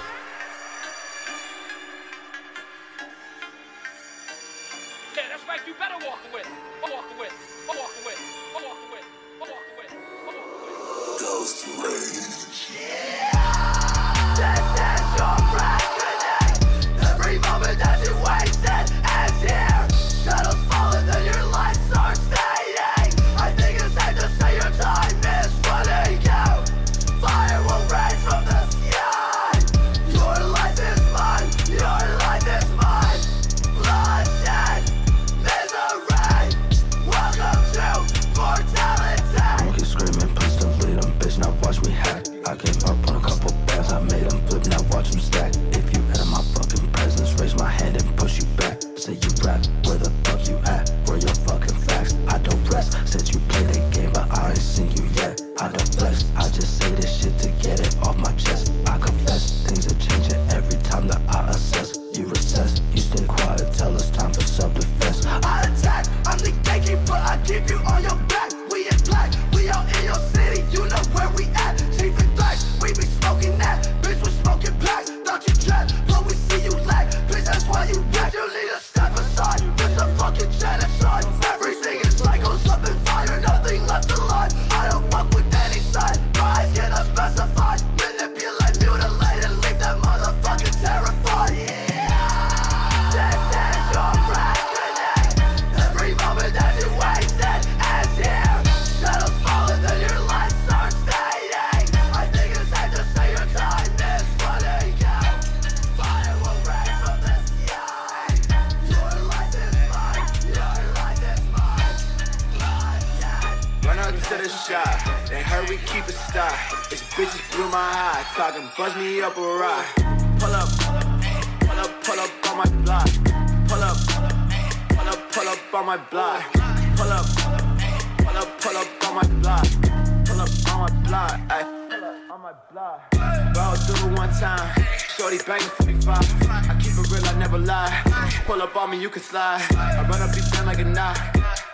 Pull 138.52 138.60
up 138.60 138.76
on 138.76 138.90
me, 138.90 139.00
you 139.00 139.08
can 139.08 139.22
slide. 139.22 139.62
I 139.72 140.06
run 140.10 140.20
up, 140.20 140.30
these 140.34 140.46
down 140.50 140.66
like 140.66 140.78
a 140.78 140.84
knot. 140.84 141.18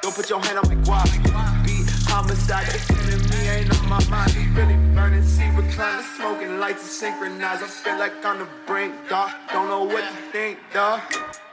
Don't 0.01 0.15
put 0.15 0.31
your 0.31 0.39
hand 0.39 0.59
on 0.59 0.69
my 0.69 0.77
guap. 0.87 1.11
Beat 1.67 1.91
homicide, 2.07 2.69
they 2.69 2.79
feeling 2.79 3.29
me 3.31 3.49
ain't 3.49 3.77
on 3.77 3.89
my 3.89 3.99
mind. 4.09 4.31
They 4.31 4.47
really 4.55 4.77
burning, 4.95 5.25
see 5.25 5.51
reclining, 5.57 6.07
smoking 6.17 6.61
lights 6.61 6.85
are 6.85 6.95
synchronized. 7.03 7.65
I 7.65 7.67
feel 7.67 7.99
like 7.99 8.25
on 8.25 8.39
the 8.39 8.47
brink, 8.65 8.95
dog. 9.09 9.33
Don't 9.53 9.67
know 9.67 9.83
what 9.83 10.05
to 10.05 10.15
think, 10.31 10.61
dog. 10.73 11.01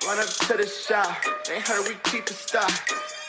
Run 0.05 0.19
up 0.19 0.29
to 0.29 0.57
the 0.57 0.67
shop, 0.67 1.09
they 1.47 1.59
heard 1.59 1.87
we 1.87 1.95
keep 2.03 2.27
it 2.27 2.37
stock. 2.37 2.69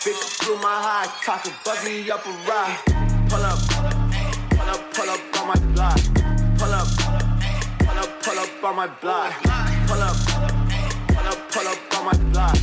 Bitch 0.04 0.44
blew 0.44 0.56
my 0.56 0.76
high, 0.86 1.08
talking 1.24 1.54
buzz 1.64 1.82
me 1.82 2.10
up 2.10 2.26
a 2.26 2.30
ride. 2.44 2.76
Pull 3.30 3.40
up, 3.40 3.58
pull 4.50 4.68
up, 4.68 4.92
pull 4.92 5.08
up 5.08 5.40
on 5.40 5.48
my 5.48 5.58
block. 5.72 5.96
Pull 6.58 6.74
up, 6.76 6.88
pull 7.78 7.98
up, 7.98 8.22
pull 8.22 8.38
up 8.38 8.64
on 8.64 8.76
my 8.76 8.86
block. 9.00 9.32
Pull 9.88 10.02
up, 10.02 10.16
pull 10.26 10.44
up, 10.44 10.55
pull 11.56 11.68
up 11.68 11.98
on 11.98 12.04
my 12.04 12.16
block. 12.32 12.56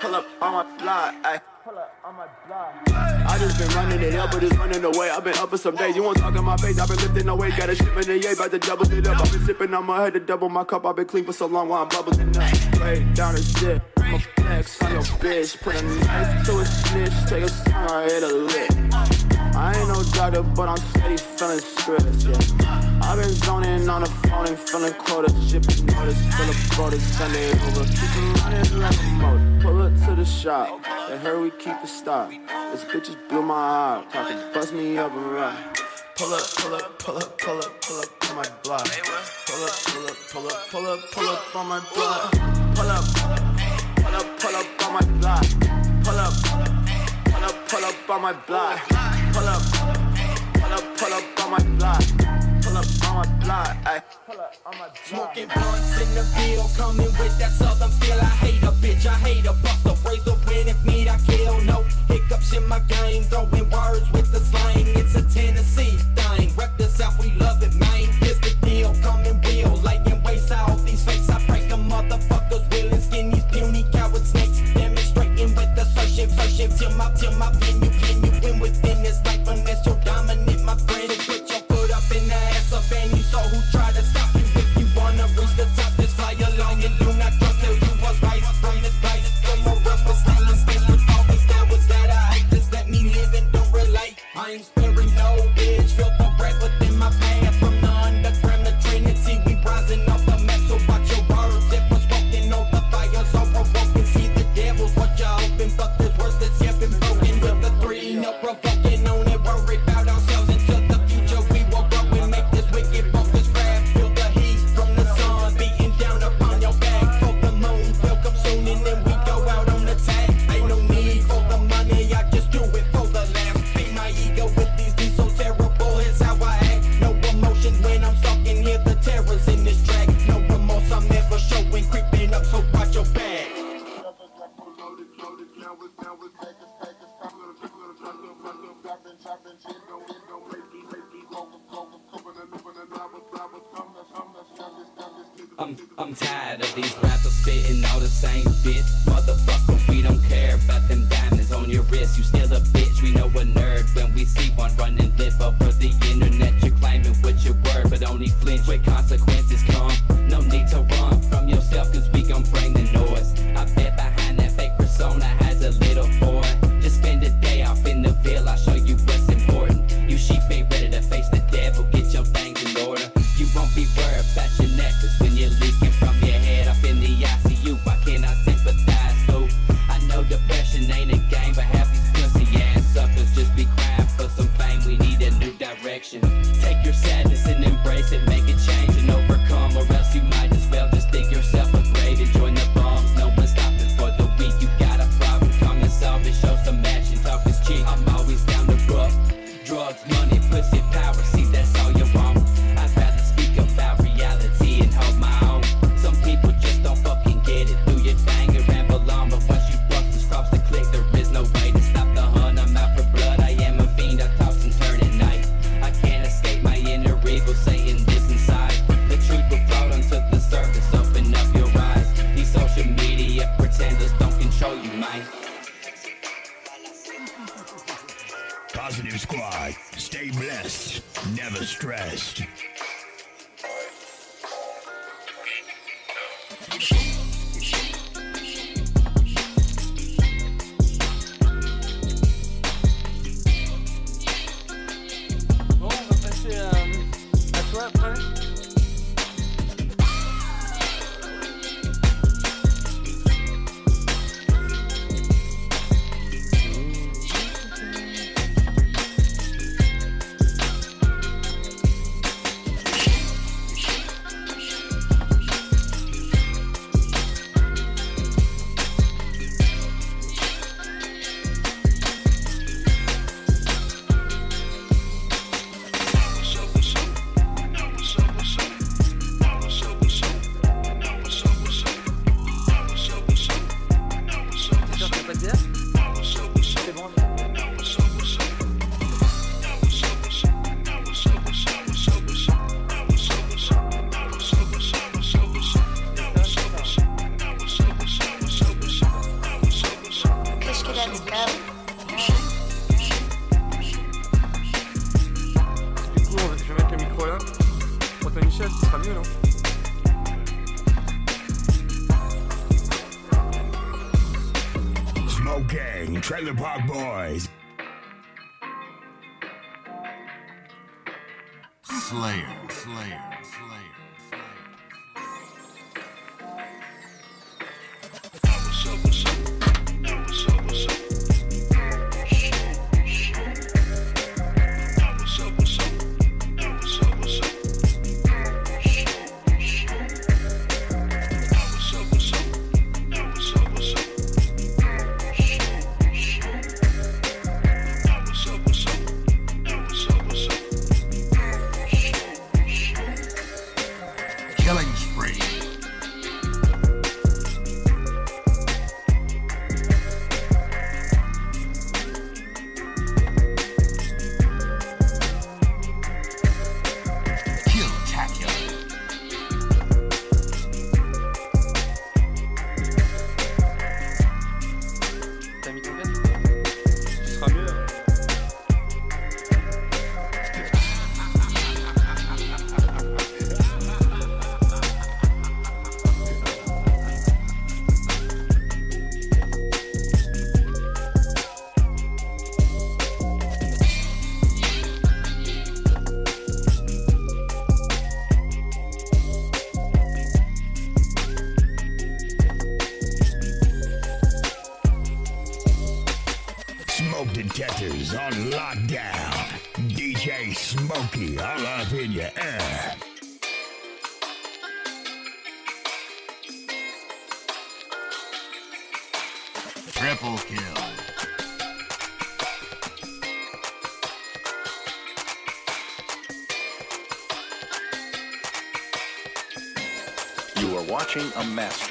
Pull 0.00 0.14
up 0.14 0.26
on 0.40 0.52
my 0.52 0.78
block, 0.78 1.14
ayy. 1.24 1.40
Pull 1.62 1.78
up 1.78 1.94
on 2.04 2.16
my 2.16 2.26
block. 2.46 2.72
I 3.28 3.38
just 3.38 3.58
been 3.58 3.68
running 3.76 4.00
it 4.00 4.14
up, 4.14 4.30
but 4.30 4.42
it's 4.42 4.56
running 4.56 4.82
away. 4.82 5.10
I've 5.10 5.22
been 5.22 5.36
up 5.36 5.50
for 5.50 5.58
some 5.58 5.76
days. 5.76 5.94
You 5.94 6.02
won't 6.02 6.16
talk 6.16 6.34
in 6.34 6.44
my 6.44 6.56
face. 6.56 6.78
I've 6.78 6.88
been 6.88 6.96
lifting 6.96 7.26
no 7.26 7.36
weight. 7.36 7.56
Got 7.56 7.68
a 7.68 7.74
shipment 7.74 8.08
of 8.08 8.24
yay, 8.24 8.32
about 8.32 8.50
to 8.52 8.58
double 8.58 8.90
it 8.90 9.06
up. 9.06 9.20
I've 9.20 9.30
been 9.30 9.44
sipping 9.44 9.74
on 9.74 9.84
my 9.84 10.02
head 10.02 10.14
to 10.14 10.20
double 10.20 10.48
my 10.48 10.64
cup. 10.64 10.86
I've 10.86 10.96
been 10.96 11.06
clean 11.06 11.24
for 11.24 11.34
so 11.34 11.46
long 11.46 11.68
while 11.68 11.82
I'm 11.82 11.88
bubbling 11.88 12.34
up. 12.36 12.80
Way 12.80 13.06
down 13.14 13.34
the 13.34 13.42
shit. 13.42 13.99
I'm 14.10 14.16
a 14.16 14.18
flex 14.18 14.82
on 14.82 14.90
your 14.90 15.02
bitch. 15.22 15.60
Put 15.60 15.76
a 15.76 15.82
knife 15.82 16.46
to 16.46 16.58
a 16.58 16.64
snitch. 16.66 17.12
Take 17.28 17.44
a 17.44 17.50
I 17.76 18.04
hit 18.06 18.24
a 18.24 18.34
lick. 18.34 18.70
I 19.54 19.72
ain't 19.78 19.86
no 19.86 20.02
doctor, 20.14 20.42
but 20.42 20.68
I'm 20.68 20.78
steady 20.78 21.16
feeling 21.16 21.60
stressed, 21.60 22.26
yeah. 22.26 23.00
I've 23.02 23.18
been 23.18 23.30
zoning 23.30 23.88
on 23.88 24.02
the 24.02 24.08
phone 24.08 24.48
and 24.48 24.58
feeling 24.58 24.94
quotas, 24.94 25.32
shipping 25.48 25.86
notice, 25.86 26.18
fill 26.34 26.50
up 26.50 26.56
quotas, 26.74 27.02
send 27.02 27.34
it 27.36 27.54
over. 27.62 27.84
Keep 27.84 28.02
it 28.02 28.42
running 28.42 28.80
like 28.80 28.98
a 28.98 29.06
motor. 29.22 29.60
Pull 29.62 29.82
up 29.82 29.92
to 30.06 30.14
the 30.16 30.24
shop, 30.24 30.82
they 31.08 31.16
heard 31.18 31.40
we 31.40 31.50
keep 31.52 31.76
it 31.80 31.88
stock. 31.88 32.30
This 32.72 32.84
bitches 32.84 33.16
blew 33.28 33.42
my 33.42 33.54
heart, 33.54 34.10
talking 34.10 34.38
bust 34.52 34.72
me 34.72 34.98
up 34.98 35.12
and 35.12 35.32
ride. 35.32 35.78
Pull 36.16 36.34
up, 36.34 36.42
pull 36.56 36.74
up, 36.74 36.98
pull 36.98 37.16
up, 37.16 37.38
pull 37.38 37.58
up, 37.58 37.80
pull 37.80 38.00
up 38.00 38.30
on 38.30 38.36
my 38.36 38.48
block. 38.64 38.88
Pull 39.46 39.64
up, 39.64 39.72
pull 39.86 40.06
up, 40.06 40.16
pull 40.30 40.46
up, 40.46 40.70
pull 40.70 40.86
up, 40.86 41.00
pull 41.12 41.28
up 41.28 41.56
on 41.56 41.68
my 41.68 41.80
block. 41.94 42.32
Pull 42.74 42.90
up, 42.90 43.04
pull 43.14 43.32
up, 43.32 43.49
Pull 44.02 44.14
up, 44.14 44.40
pull 44.40 44.56
up 44.56 44.66
on 44.86 44.92
my 44.94 45.00
block. 45.20 45.44
Pull 46.04 46.18
up, 46.18 46.34
pull 47.24 47.44
up, 47.44 47.68
pull 47.68 47.84
up 47.84 48.10
on 48.10 48.22
my 48.22 48.32
block. 48.32 48.80
Pull 49.32 49.48
up, 49.48 49.62
pull 50.54 50.72
up, 50.72 50.84
pull 50.96 51.12
up 51.12 51.40
on 51.42 51.50
my 51.50 51.58
block. 51.78 52.02
Pull 52.62 52.76
up 52.76 52.86
on 53.06 53.14
my 53.16 53.26
block. 53.44 53.76
Smoking 55.04 55.48
blunts 55.48 56.00
in 56.00 56.14
the 56.14 56.22
field, 56.36 56.70
coming 56.76 57.12
with 57.18 57.38
that 57.38 57.52
southern 57.52 57.90
feel. 57.90 58.18
I 58.20 58.24
hate 58.24 58.62
a 58.62 58.72
bitch, 58.82 59.06
I 59.06 59.14
hate 59.14 59.46
a 59.46 59.52
buster. 59.54 59.94
Raise 60.08 60.24
the 60.24 60.34
wind 60.46 60.68
if 60.68 60.84
need, 60.84 61.08
I 61.08 61.18
kill. 61.26 61.60
No 61.62 61.84
hiccups 62.08 62.52
in 62.52 62.66
my 62.68 62.80
game, 62.80 63.24
throwing 63.24 63.68
words 63.70 64.10
with 64.12 64.32
the 64.32 64.40
slang. 64.40 64.86
It's 64.96 65.14
a 65.14 65.22
Tennessee 65.22 65.98
thing. 66.14 66.54
Rep 66.56 66.76
the 66.78 66.84
South, 66.84 67.18
we 67.20 67.32
love 67.32 67.62
it, 67.62 67.74
man. 67.74 68.08
This 68.20 68.38
the 68.38 68.54
deal, 68.66 68.94
coming 69.02 69.40
real, 69.42 69.76
laying 69.78 70.22
waste 70.22 70.52
out 70.52 70.78
these 70.84 71.04
faces. 71.04 71.29
to 76.80 76.88
my 76.96 77.12
to 77.12 77.30
my 77.32 77.52
venue. 77.56 77.89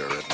A 0.01 0.28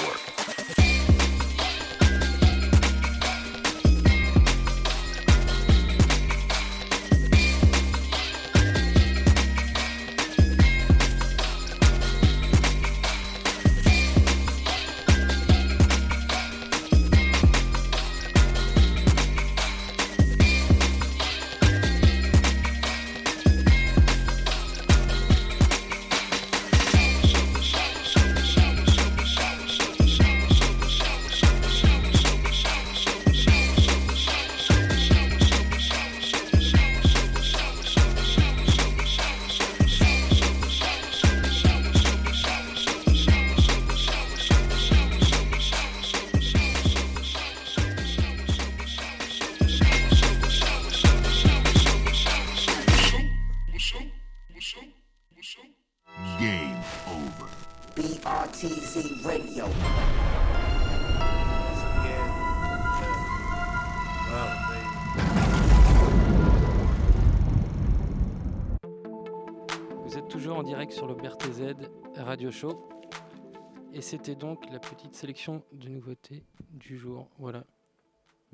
c'était 74.16 74.36
donc 74.36 74.66
la 74.72 74.80
petite 74.80 75.14
sélection 75.14 75.62
de 75.74 75.90
nouveautés 75.90 76.44
du 76.72 76.98
jour. 76.98 77.28
Voilà. 77.38 77.66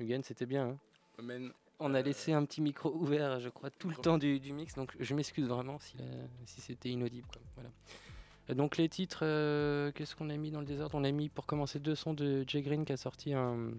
Mugen, 0.00 0.22
c'était 0.24 0.44
bien. 0.46 0.70
hein 0.70 0.78
Amen. 1.18 1.52
On 1.78 1.94
a 1.94 2.02
laissé 2.02 2.32
un 2.32 2.44
petit 2.44 2.60
micro 2.60 2.90
ouvert, 2.92 3.38
je 3.38 3.48
crois, 3.48 3.70
tout 3.70 3.88
le 3.88 3.94
temps 3.96 4.18
du, 4.18 4.40
du 4.40 4.52
mix. 4.52 4.74
Donc 4.74 4.92
je 4.98 5.14
m'excuse 5.14 5.46
vraiment 5.46 5.78
si, 5.78 5.96
la- 5.98 6.04
si 6.46 6.60
c'était 6.60 6.88
inaudible. 6.88 7.26
quoi. 7.32 7.40
Voilà. 7.54 7.70
Euh, 8.50 8.54
Donc 8.54 8.76
les 8.76 8.88
titres, 8.88 9.20
euh, 9.22 9.92
qu'est-ce 9.92 10.16
qu'on 10.16 10.30
a 10.30 10.36
mis 10.36 10.50
dans 10.50 10.60
le 10.60 10.66
désordre? 10.66 10.96
On 10.96 11.04
a 11.04 11.10
mis 11.12 11.28
pour 11.28 11.46
commencer 11.46 11.78
deux 11.78 11.94
sons 11.94 12.14
de 12.14 12.44
Jay 12.46 12.62
Green 12.62 12.84
qui 12.84 12.92
a 12.92 12.96
sorti 12.96 13.32
un, 13.34 13.70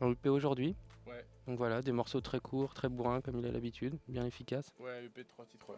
un 0.00 0.10
EP 0.12 0.28
aujourd'hui. 0.30 0.74
Ouais. 1.06 1.22
Donc 1.46 1.58
voilà, 1.58 1.82
des 1.82 1.92
morceaux 1.92 2.20
très 2.22 2.40
courts, 2.40 2.72
très 2.72 2.88
bourrins 2.88 3.20
comme 3.20 3.38
il 3.40 3.46
a 3.46 3.52
l'habitude, 3.52 3.98
bien 4.08 4.24
efficaces. 4.24 4.72
Ouais, 4.80 5.04
EP 5.04 5.24
3 5.24 5.44
titres, 5.44 5.68
ouais. 5.70 5.76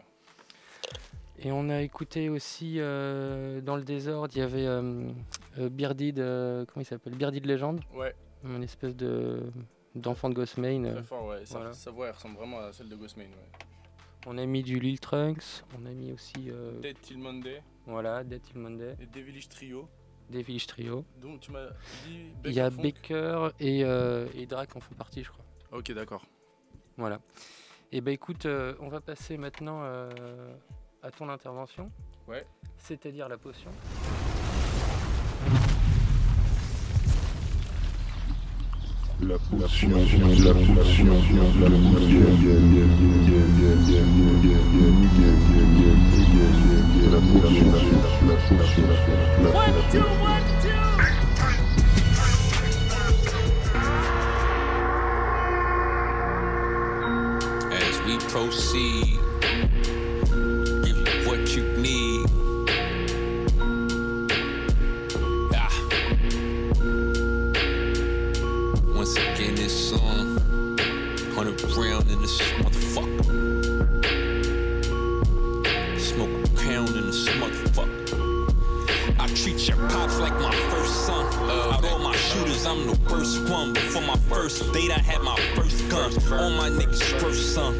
Et 1.41 1.53
on 1.53 1.69
a 1.69 1.81
écouté 1.81 2.27
aussi 2.27 2.75
euh, 2.79 3.61
dans 3.61 3.77
le 3.77 3.83
désordre, 3.83 4.33
il 4.35 4.39
y 4.39 4.41
avait 4.41 4.65
euh, 4.65 5.09
euh, 5.57 5.69
Bearded, 5.69 6.15
comment 6.67 6.81
il 6.81 6.85
s'appelle? 6.85 7.15
Bearded 7.15 7.45
Legend. 7.45 7.79
Ouais. 7.93 8.13
Un 8.45 8.61
espèce 8.61 8.95
de 8.95 9.51
d'enfant 9.95 10.29
de 10.29 10.35
Ghostmane. 10.35 10.85
euh, 10.85 10.93
Très 10.93 11.03
fort, 11.03 11.25
ouais. 11.27 11.45
Sa, 11.45 11.57
voilà. 11.57 11.73
sa 11.73 11.91
voix, 11.91 12.11
ressemble 12.11 12.37
vraiment 12.37 12.59
à 12.59 12.71
celle 12.71 12.87
de 12.89 12.95
Ghostmane, 12.95 13.27
ouais. 13.27 13.59
On 14.27 14.37
a 14.37 14.45
mis 14.45 14.61
du 14.63 14.79
Lil 14.79 14.99
Trunks, 14.99 15.63
on 15.77 15.85
a 15.85 15.89
mis 15.89 16.11
aussi. 16.11 16.49
euh, 16.49 16.79
Dead 16.81 16.99
Till 17.01 17.17
Monday 17.17 17.61
Voilà, 17.85 18.23
Dead 18.23 18.41
Till 18.41 18.57
Monday. 18.59 18.95
et 19.01 19.05
Devilish 19.07 19.49
Trio. 19.49 19.89
Devilish 20.29 20.67
Trio. 20.67 21.03
Donc 21.19 21.39
tu 21.39 21.51
m'as 21.51 21.67
dit. 22.05 22.27
Il 22.45 22.53
y 22.53 22.59
a 22.59 22.69
Funk. 22.69 22.81
Baker 22.83 23.47
et, 23.59 23.83
euh, 23.83 24.27
et 24.35 24.45
Drake 24.45 24.75
en 24.75 24.79
font 24.79 24.93
partie, 24.95 25.23
je 25.23 25.31
crois. 25.31 25.43
Ok, 25.71 25.91
d'accord. 25.93 26.23
Voilà. 26.97 27.19
Et 27.91 28.01
ben 28.01 28.11
écoute, 28.11 28.45
euh, 28.45 28.75
on 28.81 28.89
va 28.89 29.01
passer 29.01 29.37
maintenant 29.37 29.81
à 31.01 31.11
ton 31.11 31.27
intervention. 31.29 31.89
Ouais. 32.27 32.45
C'est-à-dire 32.77 33.27
la 33.27 33.37
potion. 33.37 33.71
La 39.21 39.37
potion, 39.37 39.89
la 39.89 40.53
potion, 40.53 41.21
la 41.59 41.67
As 57.71 58.01
we 58.05 58.17
proceed, 58.29 59.28
Worst 83.19 83.49
one. 83.49 83.73
Before 83.73 84.01
my 84.03 84.15
first 84.29 84.71
date, 84.71 84.91
I 84.91 84.99
had 84.99 85.21
my 85.21 85.35
first 85.53 85.89
gun. 85.89 86.09
All 86.31 86.51
my 86.51 86.69
niggas 86.69 87.03
first 87.19 87.53
son. 87.53 87.77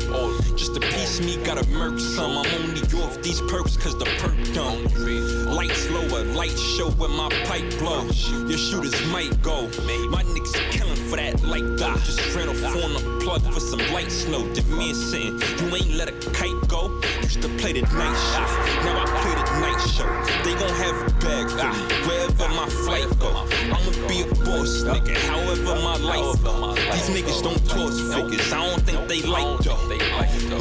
Just 0.58 0.76
a 0.76 0.82
piece 0.82 1.22
me, 1.22 1.38
gotta 1.46 1.66
murk 1.70 1.98
some. 1.98 2.38
I'm 2.38 2.46
only 2.56 2.82
off 3.00 3.22
these 3.22 3.40
perks 3.44 3.78
cause 3.78 3.98
the 3.98 4.04
perk 4.20 4.36
Lights 4.60 5.90
lower, 5.90 6.24
lights 6.36 6.62
show 6.62 6.90
when 6.92 7.12
my 7.12 7.30
pipe 7.46 7.70
blow. 7.80 8.04
Your 8.48 8.58
shooters 8.58 9.06
might 9.08 9.42
go. 9.42 9.68
My 10.10 10.24
niggas 10.24 10.72
killing 10.72 10.96
for 11.10 11.16
that 11.16 11.42
light 11.44 11.78
dot. 11.78 11.98
Just 12.00 12.36
ran 12.36 12.50
off 12.50 12.64
on 12.64 12.94
the 12.94 13.20
plug 13.24 13.42
for 13.54 13.60
some 13.60 13.80
light 13.94 14.12
snow. 14.12 14.46
Did 14.54 14.68
me 14.68 14.94
saying, 14.94 15.42
you 15.60 15.76
ain't 15.76 15.96
let 15.96 16.10
a 16.10 16.32
kite 16.32 16.68
go. 16.68 16.92
Used 17.22 17.42
to 17.42 17.50
play 17.58 17.74
the 17.74 17.82
night 17.82 18.18
shift. 18.32 18.54
Now 18.84 19.02
I 19.02 19.06
play 19.22 19.36
the 19.40 19.46
night 19.64 19.82
show. 19.96 20.10
They 20.44 20.54
gon' 20.60 20.76
have 20.84 20.98
a 21.08 21.10
bag 21.24 21.50
for 21.50 21.70
me 21.72 21.82
wherever 22.08 22.50
my 22.54 22.70
flight 22.70 23.08
go. 23.20 23.30
I'ma 23.76 24.08
be 24.08 24.22
a 24.22 24.28
boss, 24.46 24.84
nigga. 24.84 25.16
However 25.28 25.76
my 25.82 25.98
life 25.98 26.44
go. 26.44 26.76
These 26.76 27.10
niggas 27.10 27.42
don't 27.44 27.64
talk 27.70 27.94
figures. 28.14 28.52
I 28.52 28.68
don't 28.68 28.82
think 28.82 29.08
they 29.08 29.22
like 29.22 29.60
though. 29.64 29.78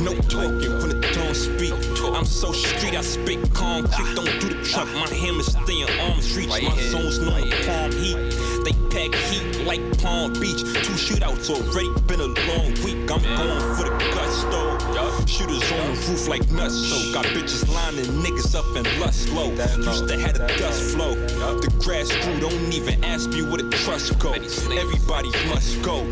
No 0.00 0.14
talking 0.14 0.72
when 0.78 1.02
it 1.02 1.14
don't 1.14 1.34
speak. 1.34 1.74
I'm 2.14 2.24
so 2.24 2.52
street, 2.52 2.96
I 2.96 3.02
spit 3.02 3.38
Don't 4.14 4.40
do 4.40 4.48
the 4.48 4.64
truck. 4.64 4.88
My 4.94 5.08
hammer 5.14 5.42
stay 5.42 5.80
in 5.82 5.88
arm's 6.00 6.36
reach. 6.36 6.48
My 6.48 6.76
zones 6.90 7.18
know 7.18 7.40
the 7.40 7.56
palm 7.66 7.92
heat. 7.92 8.16
They 8.64 8.72
pack 8.90 9.14
heat 9.30 9.64
like 9.64 9.80
Palm 10.02 10.32
Beach. 10.34 10.60
Two 10.60 10.96
shootouts 10.96 11.50
already 11.50 11.90
been 12.06 12.20
a 12.20 12.30
long 12.48 12.74
week. 12.84 13.10
I'm 13.10 13.22
going 13.22 13.76
for 13.76 13.84
the 13.84 13.96
gusto. 14.14 14.78
Shooters 15.26 15.70
on 15.72 15.94
the 15.94 16.06
roof 16.08 16.28
like 16.28 16.50
nuts. 16.50 16.74
So 16.74 17.12
got 17.12 17.26
bitches 17.26 17.68
lining 17.72 18.06
niggas 18.22 18.54
up 18.54 18.66
in 18.76 19.00
lust 19.00 19.28
low. 19.30 19.50
Used 19.50 20.08
to 20.08 20.18
have 20.18 20.34
the 20.34 20.46
dust 20.58 20.94
flow. 20.94 21.14
The 21.14 21.70
grass 21.84 22.10
grew. 22.24 22.40
Don't 22.40 22.72
even 22.72 23.04
ask 23.04 23.30
me 23.30 23.42
where 23.42 23.58
the 23.58 23.70
trust 23.84 24.18
go. 24.18 24.32
Everybody 24.32 25.30
must 25.48 25.82
go. 25.82 26.04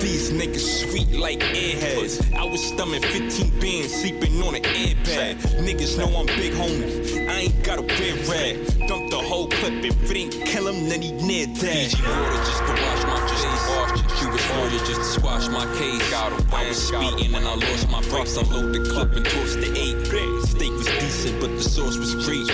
These 0.00 0.30
niggas 0.32 0.90
sweet 0.90 1.10
like 1.18 1.40
airheads. 1.40 2.34
I 2.34 2.44
was 2.44 2.62
stomach 2.62 3.04
15 3.04 3.60
bands, 3.60 3.94
sleeping 3.94 4.42
on 4.42 4.54
an 4.54 4.62
airbag. 4.62 5.36
Niggas 5.64 5.98
know 5.98 6.06
I'm 6.16 6.26
big 6.26 6.52
homie. 6.52 7.28
I 7.28 7.40
ain't 7.40 7.64
got 7.64 7.78
a 7.78 7.82
red. 7.82 8.88
Dump 8.88 9.10
the 9.10 9.18
whole 9.18 9.48
clip. 9.48 9.84
If 9.84 10.10
it 10.10 10.16
ain't 10.16 10.32
kill 10.32 10.68
him, 10.68 10.88
then 10.88 11.02
he 11.02 11.12
near 11.12 11.46
dead. 11.46 11.92
Water 11.94 12.36
just 12.44 12.64
to 12.66 12.72
wash 12.72 13.04
my 13.04 13.28
face. 13.28 13.99
Cuban 14.30 14.58
warrior 14.58 14.78
just 14.78 15.00
to 15.00 15.04
squash 15.04 15.48
my 15.48 15.66
case. 15.76 16.12
I 16.12 16.68
was 16.68 16.88
speeding 16.88 17.34
and 17.34 17.46
I 17.46 17.54
lost 17.54 17.90
my 17.90 18.00
brakes. 18.08 18.36
Unload 18.36 18.72
the 18.72 18.88
clip 18.88 19.16
and 19.16 19.24
toss 19.24 19.54
the 19.56 19.72
eight. 19.76 20.06
Steak 20.46 20.72
was 20.72 20.86
decent, 20.86 21.40
but 21.40 21.50
the 21.50 21.62
sauce 21.62 21.96
was 21.96 22.14
great. 22.26 22.46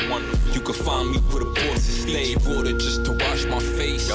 You 0.55 0.61
could 0.61 0.77
find 0.77 1.11
me 1.11 1.19
where 1.19 1.45
the 1.45 1.51
bosses 1.51 2.03
stay. 2.03 2.35
Water 2.37 2.73
just 2.73 3.05
to 3.05 3.13
wash 3.13 3.45
my 3.47 3.59
face. 3.59 4.09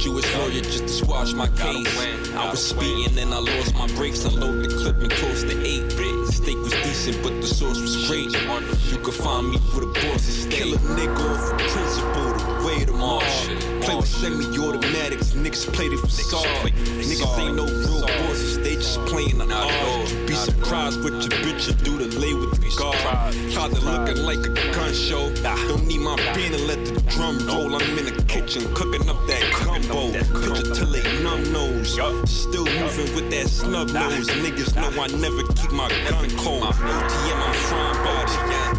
Jewish 0.00 0.32
lawyer 0.36 0.60
just 0.60 0.82
to 0.82 0.88
squash 0.88 1.32
my 1.32 1.48
case. 1.48 1.88
I 2.34 2.50
was 2.50 2.64
speeding 2.64 3.18
and 3.18 3.34
I 3.34 3.38
lost 3.38 3.74
my 3.74 3.86
brakes. 3.96 4.24
Unload 4.24 4.64
the 4.64 4.68
clip 4.76 4.98
and 4.98 5.10
toss 5.10 5.42
the 5.42 5.60
eight. 5.64 5.90
Steak 6.30 6.58
was 6.58 6.72
decent, 6.84 7.22
but 7.22 7.40
the 7.40 7.46
sauce 7.46 7.80
was 7.80 8.06
great. 8.06 8.30
You 8.92 8.98
could 8.98 9.14
find 9.14 9.50
me 9.50 9.58
where 9.58 9.86
the 9.86 9.92
bosses 9.92 10.42
stay. 10.42 10.58
Kill 10.58 10.74
a 10.74 10.78
nigga 10.78 11.34
off 11.34 11.58
principle, 11.72 12.60
the 12.60 12.66
way 12.66 12.84
to 12.84 12.92
march. 12.92 13.77
Play 13.88 13.96
with 13.96 14.06
semi-automatics, 14.06 15.32
niggas 15.32 15.72
play 15.72 15.86
it 15.86 15.98
for 15.98 16.08
solid. 16.08 16.74
Niggas 16.74 17.38
ain't 17.38 17.56
no 17.56 17.64
real 17.64 18.02
bosses, 18.02 18.58
they 18.58 18.74
just 18.74 19.00
playing 19.06 19.38
the 19.38 19.50
odds. 19.50 20.12
You 20.12 20.26
be 20.26 20.34
surprised 20.34 21.02
what 21.02 21.14
your 21.14 21.32
bitch 21.40 21.66
will 21.68 21.84
do 21.84 21.96
to 21.96 22.18
lay 22.18 22.34
with 22.34 22.60
the 22.60 22.68
guard. 22.76 23.34
Father 23.54 23.80
looking 23.80 24.22
like 24.24 24.44
a 24.44 24.52
gun 24.74 24.92
show. 24.92 25.32
Don't 25.68 25.86
need 25.86 26.02
my 26.02 26.16
pen 26.34 26.52
to 26.52 26.58
let 26.66 26.84
the 26.84 27.00
drum 27.08 27.38
roll. 27.46 27.74
I'm 27.74 27.98
in 27.98 28.04
the 28.04 28.22
kitchen 28.24 28.62
cooking 28.74 29.08
up 29.08 29.26
that 29.26 29.42
gumbo. 29.64 30.12
Picture 30.12 30.74
till 30.74 30.92
they 30.92 31.22
numb 31.22 31.50
nose. 31.50 31.94
Still 32.28 32.66
moving 32.66 33.14
with 33.16 33.30
that 33.30 33.48
snub 33.48 33.88
nose. 33.88 34.28
Niggas 34.28 34.76
know 34.76 35.02
I 35.02 35.06
never 35.16 35.42
keep 35.54 35.72
my 35.72 35.88
gun 36.10 36.28
cold. 36.36 36.62
OTM, 36.64 37.40
I'm 37.40 37.54
frying 37.54 38.04
body. 38.04 38.32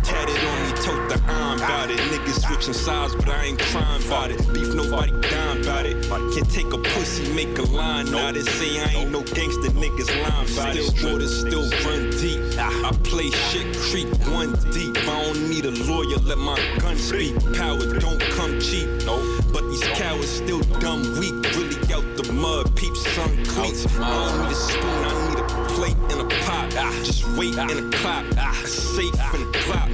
Tatted 0.03 0.37
on 0.37 0.61
me, 0.61 0.71
tote 0.85 1.09
the 1.09 1.19
iron 1.27 1.57
about 1.57 1.89
it. 1.89 1.97
Niggas 1.97 2.45
switching 2.45 2.73
sides, 2.73 3.15
but 3.15 3.27
I 3.27 3.45
ain't 3.45 3.59
crying 3.59 4.05
about 4.05 4.29
it. 4.31 4.37
Beef, 4.53 4.69
nobody 5.07 5.19
about 5.61 5.85
it. 5.85 6.33
Can't 6.33 6.49
take 6.49 6.73
a 6.73 6.77
pussy, 6.77 7.31
make 7.33 7.57
a 7.57 7.63
line 7.63 8.13
out 8.15 8.35
it. 8.35 8.45
Say 8.45 8.79
I 8.79 9.01
ain't 9.01 9.11
no 9.11 9.21
gangster, 9.21 9.69
niggas 9.71 10.09
lying 10.21 10.49
about 10.53 10.75
it. 10.75 10.83
Still 10.83 11.13
water, 11.13 11.27
still 11.27 11.69
run 11.85 12.09
deep. 12.11 12.39
Ah. 12.57 12.89
I 12.89 12.91
play 13.03 13.29
shit, 13.31 13.75
creep 13.77 14.09
one 14.27 14.53
deep. 14.71 14.97
I 14.97 15.23
don't 15.23 15.49
need 15.49 15.65
a 15.65 15.71
lawyer, 15.71 16.17
let 16.17 16.37
my 16.37 16.59
gun 16.79 16.97
speak. 16.97 17.35
Power 17.55 17.85
don't 17.99 18.21
come 18.35 18.59
cheap. 18.59 18.87
Nope. 19.05 19.23
But 19.53 19.63
these 19.69 19.83
cowards 19.97 20.29
still 20.29 20.61
dumb, 20.79 21.01
weak. 21.19 21.35
Really 21.55 21.93
out 21.93 22.05
the 22.17 22.31
mud, 22.33 22.75
peeps 22.75 23.05
sun 23.13 23.45
cleats. 23.45 23.85
I 23.97 24.09
don't 24.09 24.43
need 24.43 24.51
a 24.51 24.55
spoon, 24.55 25.05
I 25.05 25.29
need 25.29 25.39
a 25.39 25.65
plate 25.75 25.97
and 26.11 26.21
a 26.21 26.35
pot. 26.45 26.73
Ah. 26.77 26.91
Just 27.03 27.27
wait 27.37 27.55
ah. 27.57 27.69
in 27.69 27.87
a 27.87 27.97
clap. 27.97 28.25
Safe 28.65 29.33
in 29.33 29.51
the 29.51 29.57
clap. 29.65 29.89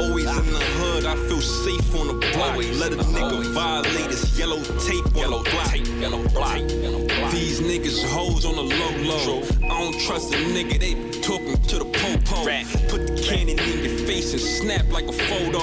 Always 0.00 0.26
in 0.26 0.52
the 0.52 0.64
hood, 0.78 1.06
I 1.06 1.16
feel 1.28 1.40
safe 1.40 1.94
on 1.94 2.08
the 2.08 2.14
block. 2.32 2.56
Let 2.56 2.92
a 2.92 2.96
nigga 2.96 3.42
violate 3.52 4.10
his 4.10 4.31
yellow 4.36 4.62
tape 4.80 5.04
on 5.16 5.30
the 5.30 5.50
block. 5.50 5.74
Yellow 6.00 6.22
block. 6.28 7.30
These 7.30 7.60
niggas 7.60 8.04
hoes 8.10 8.44
on 8.44 8.56
the 8.56 8.62
low 8.62 8.92
low. 9.02 9.42
I 9.64 9.80
don't 9.80 9.98
trust 10.00 10.32
a 10.34 10.36
nigga, 10.36 10.78
they 10.78 10.94
be 10.94 11.20
talking 11.20 11.56
to 11.62 11.78
the 11.78 11.84
po-po. 11.84 12.44
Put 12.88 13.06
the 13.06 13.22
cannon 13.22 13.58
in 13.58 13.84
your 13.84 13.98
face 14.06 14.32
and 14.32 14.40
snap 14.40 14.88
like 14.90 15.08
a 15.08 15.12
photo. 15.12 15.60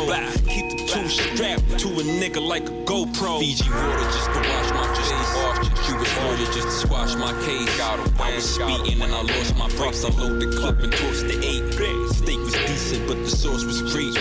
Keep 0.47 0.77
the 0.77 0.85
two 0.87 1.07
strapped 1.07 1.79
to 1.79 1.87
a 1.87 2.03
nigga 2.03 2.41
like 2.45 2.67
a 2.67 2.73
GoPro. 2.85 3.39
Fiji 3.39 3.69
water 3.69 4.03
just 4.15 4.29
to 4.33 4.39
wash 4.39 4.71
my 4.71 4.87
face. 4.95 5.85
Cuban 5.85 6.07
warrior 6.23 6.45
just 6.53 6.67
to 6.67 6.71
squash 6.71 7.15
my 7.15 7.33
case. 7.45 7.79
I 7.79 8.35
was 8.35 8.55
speeding 8.55 9.01
and 9.01 9.13
I 9.13 9.21
lost 9.21 9.55
my 9.57 9.69
brakes. 9.77 10.03
Unload 10.03 10.41
the 10.41 10.57
clip 10.57 10.79
and 10.79 10.91
toss 10.91 11.21
the 11.23 11.39
eight. 11.43 11.59
Steak 12.13 12.39
was 12.79 12.99
but 12.99 13.17
the 13.23 13.29
sauce 13.29 13.63
was 13.63 13.81
great. 13.93 14.15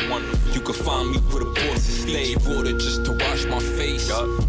You 0.54 0.60
could 0.60 0.76
find 0.76 1.10
me 1.10 1.18
where 1.30 1.44
the 1.44 1.50
bosses 1.50 2.02
stay. 2.02 2.34
Water 2.46 2.72
just 2.72 3.04
to 3.04 3.12
wash 3.12 3.44
my 3.46 3.60
face. 3.60 4.08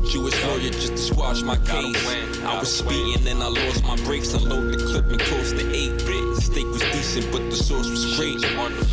Jewish 0.09 0.43
lawyer 0.45 0.69
just 0.69 0.93
to 0.93 0.97
squash 0.97 1.41
my 1.41 1.57
case. 1.57 2.43
I 2.43 2.59
was 2.59 2.75
speeding 2.75 3.27
and 3.27 3.43
I 3.43 3.47
lost 3.47 3.83
my 3.83 3.95
brakes. 4.07 4.33
Unload 4.33 4.73
the 4.73 4.77
clip 4.77 5.05
and 5.11 5.19
toss 5.19 5.51
the 5.51 5.69
eight. 5.73 5.99
Steak 6.41 6.65
was 6.67 6.81
decent, 6.91 7.31
but 7.31 7.49
the 7.49 7.55
sauce 7.55 7.89
was 7.89 8.17
great. 8.17 8.41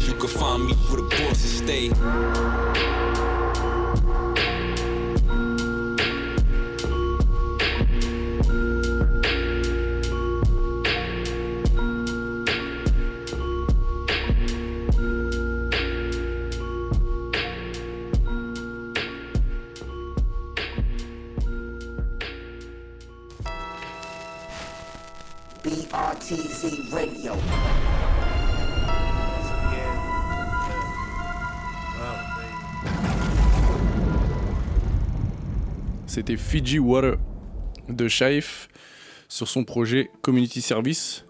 You 0.07 0.15
could 0.15 0.31
find 0.31 0.67
me 0.67 0.75
where 0.75 1.03
the 1.03 1.09
bosses 1.09 1.59
stay. 1.59 3.16
C'était 36.27 36.43
Fiji 36.43 36.81
Water 36.81 37.19
de 37.89 38.09
Shaif 38.09 38.69
sur 39.29 39.47
son 39.47 39.63
projet 39.63 40.11
Community 40.23 40.61
Service. 40.61 41.25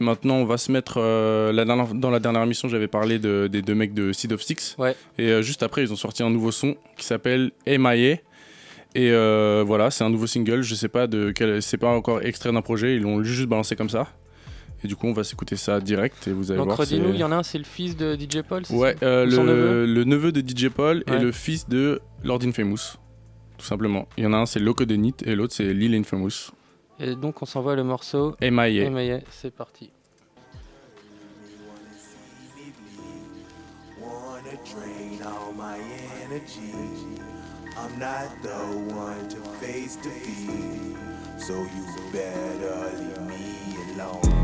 Et 0.00 0.04
maintenant, 0.04 0.36
on 0.36 0.44
va 0.44 0.56
se 0.56 0.70
mettre. 0.70 0.98
euh, 0.98 1.50
la 1.52 1.64
dernière- 1.64 1.92
dans 1.94 2.10
la 2.10 2.20
dernière 2.20 2.44
émission, 2.44 2.68
j'avais 2.68 2.86
parlé 2.86 3.18
de- 3.18 3.48
des 3.50 3.60
deux 3.60 3.74
mecs 3.74 3.92
de 3.92 4.12
Seed 4.12 4.32
of 4.32 4.40
Six. 4.40 4.76
Et 5.18 5.30
euh, 5.30 5.42
juste 5.42 5.64
après, 5.64 5.82
ils 5.82 5.92
ont 5.92 5.96
sorti 5.96 6.22
un 6.22 6.30
nouveau 6.30 6.52
son 6.52 6.76
qui 6.96 7.04
s'appelle 7.06 7.50
MIA. 7.66 8.18
Et 8.94 9.10
euh, 9.10 9.64
voilà, 9.66 9.90
c'est 9.90 10.04
un 10.04 10.10
nouveau 10.10 10.28
single. 10.28 10.62
Je 10.62 10.76
sais 10.76 10.88
pas 10.88 11.08
de 11.08 11.32
quel. 11.32 11.60
C'est 11.60 11.76
pas 11.76 11.90
encore 11.90 12.22
extrait 12.22 12.52
d'un 12.52 12.62
projet. 12.62 12.94
Ils 12.94 13.02
l'ont 13.02 13.24
juste 13.24 13.48
balancé 13.48 13.74
comme 13.74 13.90
ça. 13.90 14.06
Et 14.84 14.86
du 14.86 14.94
coup, 14.94 15.08
on 15.08 15.12
va 15.12 15.24
s'écouter 15.24 15.56
ça 15.56 15.80
direct. 15.80 16.28
Et 16.28 16.32
vous 16.32 16.52
allez 16.52 16.58
Donc 16.58 16.68
voir. 16.68 16.78
redis-nous, 16.78 17.08
c'est- 17.08 17.14
il 17.14 17.20
y 17.20 17.24
en 17.24 17.32
a 17.32 17.36
un, 17.38 17.42
c'est 17.42 17.58
le 17.58 17.64
fils 17.64 17.96
de 17.96 18.14
DJ 18.14 18.42
Paul 18.48 18.64
c'est 18.64 18.74
Ouais, 18.74 18.94
le, 19.02 19.24
neveu? 19.26 19.86
le 19.86 20.04
neveu 20.04 20.30
de 20.30 20.40
DJ 20.40 20.68
Paul 20.68 21.02
et 21.08 21.18
le 21.18 21.32
fils 21.32 21.68
de 21.68 22.00
Lord 22.22 22.38
Infamous. 22.44 22.94
Tout 23.60 23.66
simplement. 23.66 24.08
Il 24.16 24.24
y 24.24 24.26
en 24.26 24.32
a 24.32 24.38
un, 24.38 24.46
c'est 24.46 24.58
Loco 24.58 24.86
de 24.86 24.96
Nit 24.96 25.14
et 25.24 25.34
l'autre, 25.34 25.54
c'est 25.54 25.74
Lil 25.74 25.94
Infamous. 25.94 26.50
Et 26.98 27.14
donc 27.14 27.42
on 27.42 27.46
s'envoie 27.46 27.76
le 27.76 27.84
morceau. 27.84 28.34
MIA. 28.40 28.88
MIA, 28.88 29.20
c'est 29.30 29.54
parti. 29.54 29.90
wanna 34.00 34.56
drain 34.64 35.20
all 35.22 35.52
my 35.52 35.78
energy. 36.24 36.72
I'm 37.76 37.98
not 37.98 38.42
the 38.42 38.94
one 38.94 39.28
to 39.28 39.36
face 39.60 39.96
defeat, 39.96 40.96
so 41.38 41.54
you 41.54 42.12
better 42.12 42.90
leave 42.98 43.20
me 43.28 43.94
alone. 43.94 44.39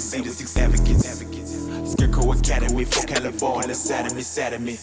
see 0.00 0.20
the 0.20 0.30
six 0.30 0.56
advocates. 0.56 1.92
Scarecrow 1.92 2.32
Academy 2.32 2.84
for 2.84 3.06
California, 3.06 3.74
sad 3.74 4.06
of 4.06 4.14
me, 4.14 4.22
sad 4.22 4.52
of 4.54 4.60
me. 4.62 4.78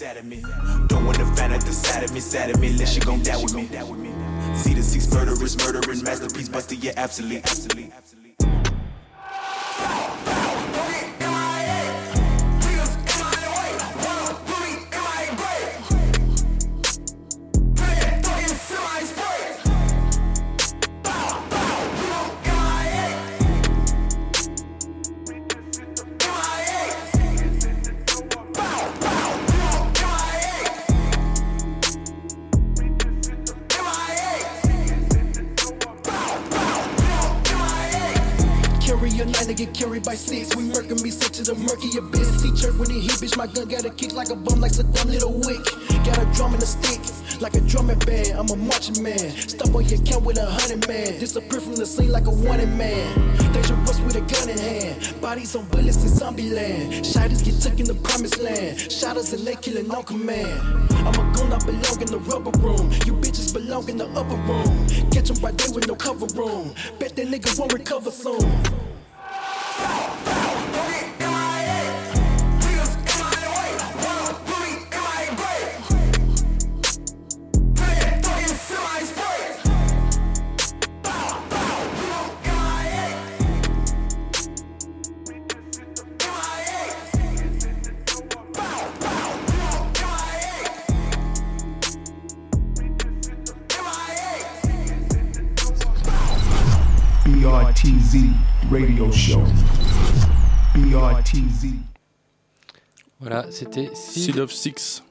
Don't 0.88 1.05
wanna 1.05 1.26
find 1.36 1.53
out 1.53 1.61
the 1.61 1.74
side 1.74 2.03
of 2.03 2.13
me, 2.13 2.20
sad 2.20 2.49
of 2.49 2.59
me, 2.59 2.68
unless 2.68 2.95
you 2.95 3.01
gon' 3.01 3.24
die 3.24 3.41
with 3.41 3.53
me. 3.53 3.68
See 4.55 4.74
the 4.74 4.84
six 4.84 5.11
murderers, 5.11 5.57
murdering 5.57 6.03
masterpiece, 6.03 6.49
busted, 6.49 6.84
yeah, 6.84 6.93
absolutely. 6.97 7.91
Scene 51.97 52.11
like 52.11 52.27
a 52.27 52.31
wanted 52.31 52.69
man. 52.69 53.37
Dangerous 53.53 53.99
with 54.01 54.15
a 54.15 54.21
gun 54.21 54.49
in 54.49 54.57
hand. 54.57 55.21
Bodies 55.21 55.55
on 55.55 55.65
bullets 55.65 56.03
in 56.03 56.09
zombie 56.09 56.49
land. 56.49 57.05
Shiders 57.05 57.43
get 57.43 57.59
took 57.61 57.79
in 57.79 57.85
the 57.85 57.95
promised 57.95 58.39
land. 58.39 58.79
Shotters 58.91 59.33
and 59.33 59.45
they 59.45 59.55
killing 59.55 59.89
on 59.89 60.03
command. 60.03 60.59
I'm 61.07 61.15
a 61.21 61.23
goon, 61.33 61.51
I 61.51 61.59
belong 61.59 62.01
in 62.01 62.09
the 62.15 62.19
rubber 62.29 62.53
room. 62.59 62.91
You 63.05 63.13
bitches 63.13 63.53
belong 63.53 63.89
in 63.89 63.97
the 63.97 64.07
upper 64.19 64.39
room. 64.49 64.87
Catch 65.11 65.31
'em 65.31 65.37
right 65.43 65.57
there 65.57 65.71
with 65.73 65.87
no 65.87 65.95
cover 65.95 66.27
room. 66.39 66.73
Bet 66.99 67.15
that 67.15 67.27
nigga 67.27 67.57
won't 67.57 67.73
recover 67.73 68.11
soon. 68.11 68.86
Voilà, 103.38 103.51
c'était 103.51 103.89
Seed, 103.93 104.39
of 104.39 104.51
Six. 104.51 105.03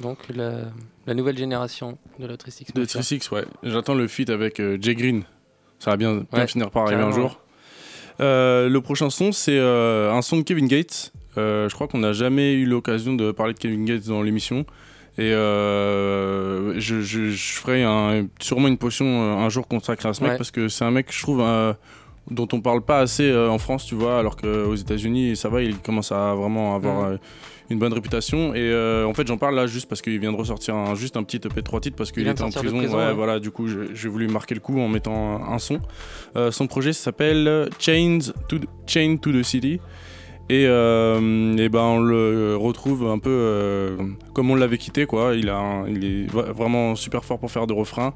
donc 0.00 0.18
la, 0.34 0.62
la 1.06 1.14
nouvelle 1.14 1.36
génération 1.36 1.98
de 2.18 2.26
la 2.26 2.36
36 2.36 2.72
De 2.74 2.84
Trisix, 2.84 3.30
ouais. 3.30 3.44
J'attends 3.62 3.94
le 3.94 4.08
feat 4.08 4.30
avec 4.30 4.58
euh, 4.60 4.78
Jay 4.80 4.94
Green. 4.94 5.22
Ça 5.78 5.90
va 5.90 5.96
bien, 5.96 6.24
bien 6.32 6.40
Ouais, 6.40 6.46
finir 6.46 6.70
par 6.70 6.84
arriver 6.84 7.02
un 7.02 7.12
jour. 7.12 7.40
Euh, 8.20 8.68
le 8.70 8.80
prochain 8.80 9.10
son, 9.10 9.32
c'est 9.32 9.58
euh, 9.58 10.10
un 10.12 10.22
son 10.22 10.38
de 10.38 10.42
Kevin 10.42 10.66
Gates. 10.68 11.12
Je 11.36 11.72
crois 11.74 11.86
qu'on 11.86 11.98
n'a 11.98 12.14
jamais 12.14 12.54
eu 12.54 12.64
l'occasion 12.64 13.12
de 13.14 13.30
parler 13.30 13.52
de 13.52 13.58
Kevin 13.58 13.84
Gates 13.84 14.06
dans 14.06 14.22
l'émission. 14.22 14.64
Et 15.18 15.30
je, 15.32 16.72
je- 16.78 17.30
je 17.30 17.52
ferai 17.58 17.82
un- 17.82 18.26
sûrement 18.40 18.68
une 18.68 18.78
potion 18.78 19.38
un 19.38 19.48
jour 19.50 19.68
consacrée 19.68 20.08
à 20.08 20.14
ce 20.14 20.22
mec 20.22 20.32
Ouais. 20.32 20.36
parce 20.38 20.50
que 20.50 20.68
c'est 20.68 20.84
un 20.84 20.90
mec, 20.90 21.08
je 21.10 21.20
trouve, 21.22 21.42
dont 22.30 22.48
on 22.52 22.60
parle 22.60 22.82
pas 22.82 22.98
assez 22.98 23.28
euh, 23.30 23.48
en 23.50 23.58
France, 23.58 23.84
tu 23.86 23.94
vois, 23.94 24.18
alors 24.18 24.36
qu'aux 24.36 24.74
États-Unis, 24.74 25.36
ça 25.36 25.48
va, 25.48 25.62
il 25.62 25.76
commence 25.78 26.10
à 26.12 26.34
vraiment 26.34 26.74
avoir 26.74 27.04
euh, 27.04 27.16
une 27.70 27.78
bonne 27.78 27.92
réputation. 27.92 28.54
Et 28.54 28.58
euh, 28.60 29.06
en 29.06 29.14
fait, 29.14 29.26
j'en 29.26 29.36
parle 29.38 29.54
là 29.54 29.66
juste 29.66 29.88
parce 29.88 30.02
qu'il 30.02 30.18
vient 30.18 30.32
de 30.32 30.36
ressortir 30.36 30.74
un, 30.74 30.94
juste 30.94 31.16
un 31.16 31.22
petit 31.22 31.36
EP 31.38 31.62
3 31.62 31.80
titres 31.80 31.96
parce 31.96 32.10
qu'il 32.12 32.26
était 32.26 32.42
en 32.42 32.50
prison. 32.50 32.78
prison, 32.78 32.96
ouais, 32.98 33.06
ouais. 33.06 33.14
voilà, 33.14 33.38
du 33.40 33.50
coup, 33.50 33.66
j'ai 33.68 34.08
voulu 34.08 34.28
marquer 34.28 34.54
le 34.54 34.60
coup 34.60 34.78
en 34.80 34.88
mettant 34.88 35.40
un, 35.44 35.54
un 35.54 35.58
son. 35.58 35.80
Son 36.50 36.66
projet 36.66 36.92
s'appelle 36.92 37.68
Chains 37.78 38.18
to 38.48 38.58
the, 38.58 38.66
Chain 38.86 39.16
to 39.20 39.32
the 39.32 39.42
City. 39.42 39.80
Et, 40.48 40.64
euh, 40.68 41.56
et 41.56 41.68
ben 41.68 41.80
on 41.80 41.98
le 41.98 42.54
retrouve 42.56 43.08
un 43.08 43.18
peu 43.18 43.30
euh, 43.30 43.96
comme 44.32 44.48
on 44.48 44.54
l'avait 44.54 44.78
quitté 44.78 45.04
quoi. 45.04 45.34
Il, 45.34 45.48
a 45.48 45.56
un- 45.56 45.88
il 45.88 46.04
est 46.04 46.26
vraiment 46.30 46.94
super 46.94 47.24
fort 47.24 47.40
pour 47.40 47.50
faire 47.50 47.66
des 47.66 47.74
refrains. 47.74 48.14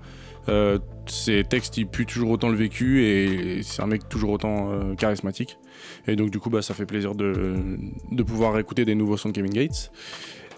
Euh, 0.48 0.78
ses 1.06 1.44
textes 1.44 1.76
ils 1.76 1.86
puent 1.86 2.06
toujours 2.06 2.30
autant 2.30 2.48
le 2.48 2.56
vécu 2.56 3.04
et 3.04 3.62
c'est 3.62 3.82
un 3.82 3.86
mec 3.86 4.08
toujours 4.08 4.30
autant 4.30 4.70
euh, 4.70 4.94
charismatique. 4.94 5.58
Et 6.06 6.16
donc 6.16 6.30
du 6.30 6.38
coup 6.38 6.50
bah, 6.50 6.62
ça 6.62 6.72
fait 6.74 6.86
plaisir 6.86 7.14
de, 7.14 7.76
de 8.10 8.22
pouvoir 8.22 8.58
écouter 8.58 8.84
des 8.84 8.94
nouveaux 8.94 9.16
sons 9.16 9.28
de 9.28 9.34
Kevin 9.34 9.52
Gates. 9.52 9.92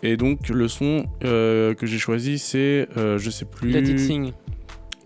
Et 0.03 0.17
donc 0.17 0.49
le 0.49 0.69
son 0.69 1.07
euh, 1.25 1.75
que 1.75 1.87
j'ai 1.87 1.99
choisi 1.99 2.39
c'est 2.39 2.89
euh, 2.97 3.19
je 3.19 3.31
sais 3.31 3.45
plus. 3.45 3.71
Let 3.71 3.91
It 3.91 3.99
Sing. 3.99 4.33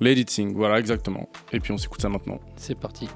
Let 0.01 0.13
It 0.13 0.31
Sing, 0.31 0.55
voilà 0.55 0.79
exactement. 0.79 1.29
Et 1.53 1.61
puis 1.61 1.73
on 1.73 1.79
s'écoute 1.79 2.03
ça 2.03 2.09
maintenant. 2.09 2.39
C'est 2.57 2.79
parti. 2.79 3.09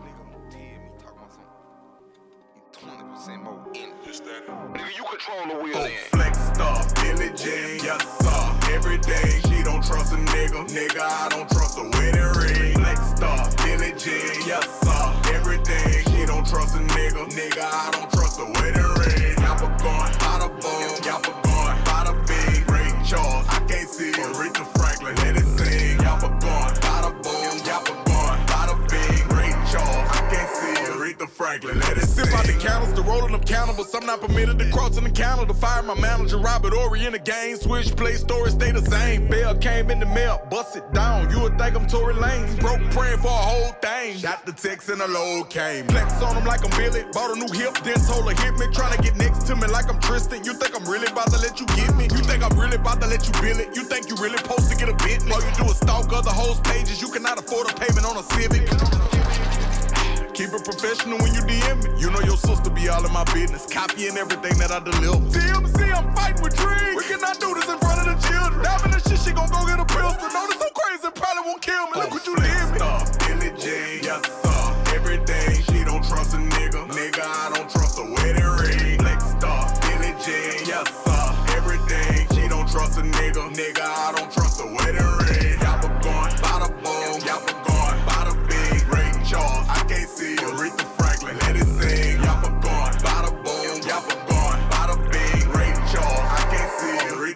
Don't 9.80 9.92
trust 9.92 10.12
a 10.12 10.16
nigga, 10.16 10.66
nigga 10.68 11.00
I 11.00 11.28
don't 11.30 11.48
trust 11.48 11.78
a 11.78 11.82
wedding 11.82 12.32
ring. 12.38 12.74
Flex 12.74 13.00
star, 13.16 13.48
Billie 13.64 13.94
Jean, 13.96 14.46
yes 14.46 14.68
sir. 14.80 15.32
Every 15.34 15.58
day 15.62 16.02
she 16.10 16.26
don't 16.26 16.46
trust 16.46 16.76
a 16.76 16.80
nigga, 16.80 17.26
nigga 17.30 17.62
I 17.62 17.90
don't 17.92 18.10
trust 18.10 18.40
a 18.40 18.44
wedding 18.44 18.82
ring. 19.00 19.36
Yappa 19.40 19.68
going, 19.80 20.12
bada 20.20 20.48
boom, 20.60 21.00
yappa 21.00 21.32
going, 21.44 21.78
bada 21.84 22.12
bing. 22.26 22.64
Ray 22.66 22.92
Charles, 23.06 23.46
I 23.48 23.60
can't 23.68 23.88
see 23.88 24.12
Aretha 24.12 24.66
Franklin, 24.78 25.14
let 25.16 25.36
it 25.36 25.59
Aretha 31.20 31.30
Franklin, 31.30 31.78
let 31.80 31.96
it. 31.96 32.06
Sip 32.06 32.32
out 32.32 32.44
the 32.46 32.52
candles, 32.54 32.92
the 32.94 33.02
rolling 33.02 33.32
them 33.32 33.42
cannibals. 33.42 33.94
I'm 33.94 34.06
not 34.06 34.20
permitted 34.20 34.58
to 34.58 34.70
cross 34.70 34.96
in 34.96 35.04
the 35.04 35.10
counter 35.10 35.46
to 35.46 35.54
fire 35.54 35.82
my 35.82 35.98
manager. 36.00 36.38
Robert 36.38 36.72
Ory 36.72 37.04
in 37.04 37.12
the 37.12 37.18
game. 37.18 37.56
Switch 37.56 37.94
play 37.96 38.14
story, 38.14 38.50
stay 38.50 38.72
the 38.72 38.82
same. 38.82 39.28
Bell 39.28 39.54
came 39.56 39.90
in 39.90 40.00
the 40.00 40.06
mail, 40.06 40.40
bust 40.50 40.76
it 40.76 40.92
down. 40.92 41.30
You 41.30 41.40
would 41.40 41.58
think 41.58 41.76
I'm 41.76 41.86
Tory 41.86 42.14
Lanez. 42.14 42.58
Broke 42.60 42.80
praying 42.90 43.18
for 43.18 43.28
a 43.28 43.44
whole 43.50 43.72
thing. 43.82 44.16
Shot 44.16 44.46
the 44.46 44.52
text 44.52 44.88
and 44.88 45.00
a 45.02 45.08
load 45.08 45.50
came. 45.50 45.86
Flex 45.88 46.22
on 46.22 46.36
him 46.36 46.44
like 46.44 46.64
I'm 46.64 46.70
Billy. 46.70 47.04
Bought 47.12 47.36
a 47.36 47.38
new 47.38 47.52
hip, 47.52 47.76
then 47.84 47.98
told 48.06 48.30
her 48.30 48.42
hit 48.42 48.54
me. 48.54 48.66
Tryna 48.72 49.02
get 49.02 49.16
next 49.16 49.46
to 49.48 49.56
me 49.56 49.66
like 49.68 49.88
I'm 49.92 50.00
Tristan. 50.00 50.44
You 50.44 50.54
think 50.54 50.74
I'm 50.74 50.88
really 50.88 51.06
about 51.06 51.30
to 51.32 51.38
let 51.38 51.60
you 51.60 51.66
get 51.76 51.94
me? 51.96 52.04
You 52.04 52.22
think 52.24 52.42
I'm 52.42 52.58
really 52.58 52.76
about 52.76 53.00
to 53.02 53.06
let 53.06 53.26
you 53.26 53.32
bill 53.40 53.60
it? 53.60 53.76
You 53.76 53.84
think 53.84 54.08
you 54.08 54.16
really 54.16 54.38
supposed 54.38 54.70
to 54.70 54.76
get 54.76 54.88
a 54.88 54.96
bit? 55.04 55.22
All 55.30 55.42
you 55.42 55.52
do 55.56 55.64
is 55.64 55.76
stalk 55.76 56.12
other 56.12 56.30
hoes' 56.30 56.60
pages. 56.60 57.02
You 57.02 57.10
cannot 57.10 57.38
afford 57.38 57.70
a 57.70 57.74
payment 57.74 58.06
on 58.06 58.16
a 58.16 58.22
Civic. 58.34 59.69
Keep 60.40 60.56
it 60.56 60.64
professional 60.64 61.18
when 61.18 61.34
you 61.34 61.42
DM 61.42 61.84
me. 61.84 62.00
You 62.00 62.10
know 62.10 62.20
your 62.20 62.38
sister 62.38 62.70
be 62.70 62.88
all 62.88 63.04
in 63.04 63.12
my 63.12 63.24
business, 63.24 63.66
copying 63.68 64.16
everything 64.16 64.56
that 64.56 64.72
I 64.72 64.80
deliver. 64.80 65.20
TMC, 65.28 65.92
I'm 65.92 66.16
fighting 66.16 66.40
with 66.40 66.56
dreams. 66.56 66.96
We 66.96 67.04
cannot 67.04 67.36
do 67.38 67.52
this 67.52 67.68
in 67.68 67.76
front 67.76 68.00
of 68.00 68.06
the 68.08 68.16
children. 68.24 68.64
Diving 68.64 68.92
the 68.96 69.00
shit, 69.04 69.20
she 69.20 69.36
gon' 69.36 69.52
go 69.52 69.68
get 69.68 69.76
a. 69.76 69.84
Know 69.84 70.46
this 70.48 70.56
so 70.56 70.70
crazy, 70.72 71.12
probably 71.12 71.44
won't 71.44 71.60
kill 71.60 71.84
me. 71.92 72.00
Look 72.00 72.16
what 72.16 72.24
you 72.24 72.36
did 72.40 72.72
me. 72.72 72.80
Billie 73.20 73.52
Jean, 73.60 74.00
yes 74.00 74.24
sir. 74.40 74.64
Every 74.96 75.20
day 75.28 75.60
she 75.68 75.84
don't 75.84 76.00
trust 76.08 76.32
a 76.32 76.40
nigga, 76.40 76.88
nigga 76.88 77.20
I 77.20 77.52
don't 77.52 77.68
trust 77.68 78.00
a 78.00 78.04
wedding 78.08 78.48
ring. 78.64 78.96
Flex 78.96 79.20
star, 79.36 79.68
Billie 79.92 80.16
Jean, 80.24 80.56
yes 80.64 80.88
sir. 81.04 81.24
Every 81.52 81.76
day 81.84 82.24
she 82.32 82.48
don't 82.48 82.64
trust 82.64 82.96
a 82.96 83.04
nigga, 83.04 83.44
nigga 83.52 83.84
I 83.84 84.12
don't 84.16 84.19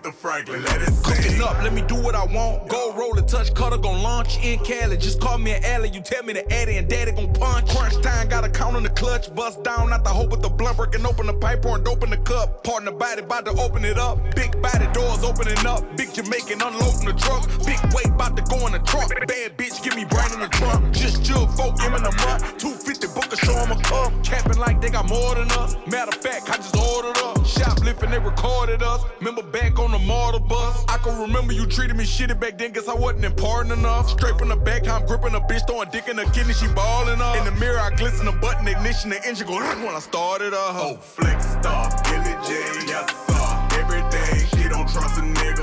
Aretha 0.05 0.15
Franklin, 0.15 0.63
let 0.65 0.83
it 0.83 0.91
Cooking 1.03 1.43
up, 1.43 1.63
let 1.63 1.73
me 1.73 1.83
do 1.83 1.95
what 1.95 2.15
I 2.15 2.25
want. 2.25 2.69
Go 2.69 2.93
roll 2.95 3.19
a 3.19 3.23
touch, 3.23 3.55
cutter 3.55 3.79
gon' 3.79 4.03
launch 4.03 4.39
in 4.45 4.59
Cali. 4.61 4.97
Just 4.97 5.21
call 5.21 5.39
me 5.39 5.53
an 5.53 5.65
alley, 5.65 5.89
you 5.91 6.01
tell 6.01 6.23
me 6.23 6.33
the 6.33 6.51
addy 6.53 6.77
and 6.77 6.89
daddy 6.89 7.13
gon' 7.13 7.33
punch. 7.33 7.71
Crunch 7.71 8.01
time, 8.03 8.29
got 8.29 8.45
a 8.45 8.49
count 8.49 8.77
on 8.77 8.83
the 8.83 8.91
clutch. 8.91 9.35
Bust 9.35 9.63
down 9.63 9.93
out 9.93 10.05
the 10.05 10.11
hole 10.11 10.29
with 10.29 10.43
the 10.43 10.49
blunt, 10.49 10.77
breaking 10.77 11.07
open 11.07 11.27
the 11.27 11.35
pipe, 11.35 11.63
pouring 11.63 11.85
dope 11.85 12.03
in 12.05 12.11
the 12.11 12.19
cup. 12.19 12.65
Partner 12.65 12.93
body, 12.93 13.23
about 13.23 13.47
to 13.47 13.53
open 13.53 13.85
it 13.85 13.99
up. 13.99 14.19
Big 14.35 14.61
body 14.61 14.87
doors 14.93 15.25
opening 15.25 15.67
up. 15.67 15.97
Big 15.97 16.13
Jamaican 16.13 16.61
unloading 16.61 17.07
the 17.07 17.15
truck. 17.17 17.49
Big 17.65 17.81
weight 17.95 18.13
about 18.13 18.37
to 18.37 18.43
go 18.43 18.67
in 18.67 18.73
the 18.73 18.81
truck. 18.81 19.09
Bad 19.09 19.57
bitch, 19.57 19.83
give 19.83 19.97
me 19.97 20.05
brain 20.05 20.33
in 20.35 20.41
the 20.41 20.49
trunk. 20.49 20.93
Just 20.95 21.23
jug 21.25 21.49
folk, 21.57 21.81
in 21.83 21.93
a 21.93 22.13
month. 22.25 22.59
250 22.59 23.07
book 23.09 23.33
a 23.33 23.37
show 23.37 23.57
'em 23.57 23.73
a 23.73 23.81
cup. 23.83 24.13
Capping 24.23 24.59
like 24.59 24.81
they 24.81 24.91
got 24.91 25.09
more 25.09 25.35
than 25.35 25.51
us. 25.53 25.77
Matter 25.87 26.11
of 26.11 26.23
fact, 26.23 26.51
I 26.51 26.57
just 26.57 26.77
ordered 26.77 27.17
up. 27.19 27.45
Shoplifting, 27.47 28.11
they 28.11 28.19
recorded 28.19 28.83
us. 28.83 29.01
Remember 29.19 29.43
back 29.43 29.79
on 29.79 29.94
the? 29.99 30.85
I 30.89 30.99
can 30.99 31.21
remember 31.21 31.53
you 31.53 31.67
treated 31.67 31.97
me 31.97 32.05
shitty 32.05 32.39
back 32.39 32.59
then, 32.59 32.73
guess 32.73 32.89
I 32.89 32.95
wasn't 32.95 33.25
important 33.25 33.73
enough. 33.79 34.11
Straight 34.11 34.39
from 34.39 34.49
the 34.49 34.57
back, 34.57 34.89
I'm 34.89 35.07
gripping 35.07 35.35
a 35.35 35.41
bitch, 35.41 35.67
throwing 35.67 35.91
dick 35.91 36.09
in 36.09 36.17
the 36.17 36.25
kidney, 36.27 36.55
she 36.55 36.67
balling 36.69 37.21
up. 37.21 37.37
In 37.37 37.45
the 37.45 37.53
mirror, 37.53 37.79
I 37.79 37.91
glisten 37.91 38.27
the 38.27 38.33
button, 38.33 38.67
ignition, 38.67 39.11
the 39.11 39.25
engine 39.27 39.47
go 39.47 39.59
when 39.59 39.95
I 39.95 40.01
started 40.01 40.55
up. 40.55 40.75
Oh, 40.75 40.97
flex 40.97 41.47
star, 41.47 41.91
Billy 42.05 42.35
J, 42.47 42.55
yes 42.87 43.11
sir. 43.27 43.69
Everything, 43.79 44.47
she 44.59 44.69
don't 44.69 44.89
trust 44.89 45.19
a. 45.19 45.23
Nigga, 45.23 45.54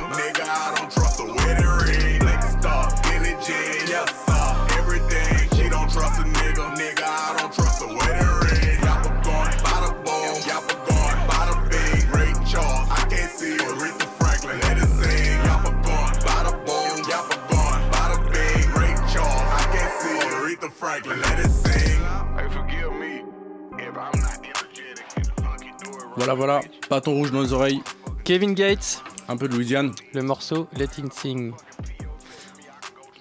Voilà, 26.23 26.35
voilà. 26.35 26.59
Bâton 26.87 27.13
rouge 27.13 27.31
dans 27.31 27.41
les 27.41 27.51
oreilles. 27.51 27.81
Kevin 28.23 28.53
Gates. 28.53 29.03
Un 29.27 29.37
peu 29.37 29.47
de 29.47 29.55
Louisiane. 29.55 29.91
Le 30.13 30.21
morceau 30.21 30.67
Let 30.77 30.89
It 30.99 31.11
Sing. 31.11 31.51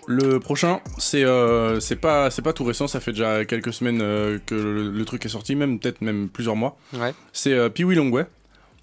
Le 0.07 0.39
prochain, 0.39 0.81
c'est 0.99 1.25
euh, 1.25 1.81
c'est 1.81 1.97
pas 1.97 2.29
pas 2.29 2.53
tout 2.53 2.65
récent, 2.65 2.89
ça 2.89 3.01
fait 3.01 3.13
déjà 3.13 3.47
quelques 3.47 3.73
semaines 3.73 4.03
euh, 4.03 4.39
que 4.45 4.55
le, 4.55 4.91
le 4.91 5.05
truc 5.07 5.25
est 5.25 5.31
sorti, 5.31 5.55
même 5.55 5.79
peut-être 5.79 6.03
même 6.03 6.29
plusieurs 6.29 6.57
mois. 6.57 6.77
Ouais. 6.93 7.15
C'est 7.33 7.55
euh, 7.55 7.71
Pee 7.71 7.85
Wee 7.85 7.95
Longway, 7.95 8.27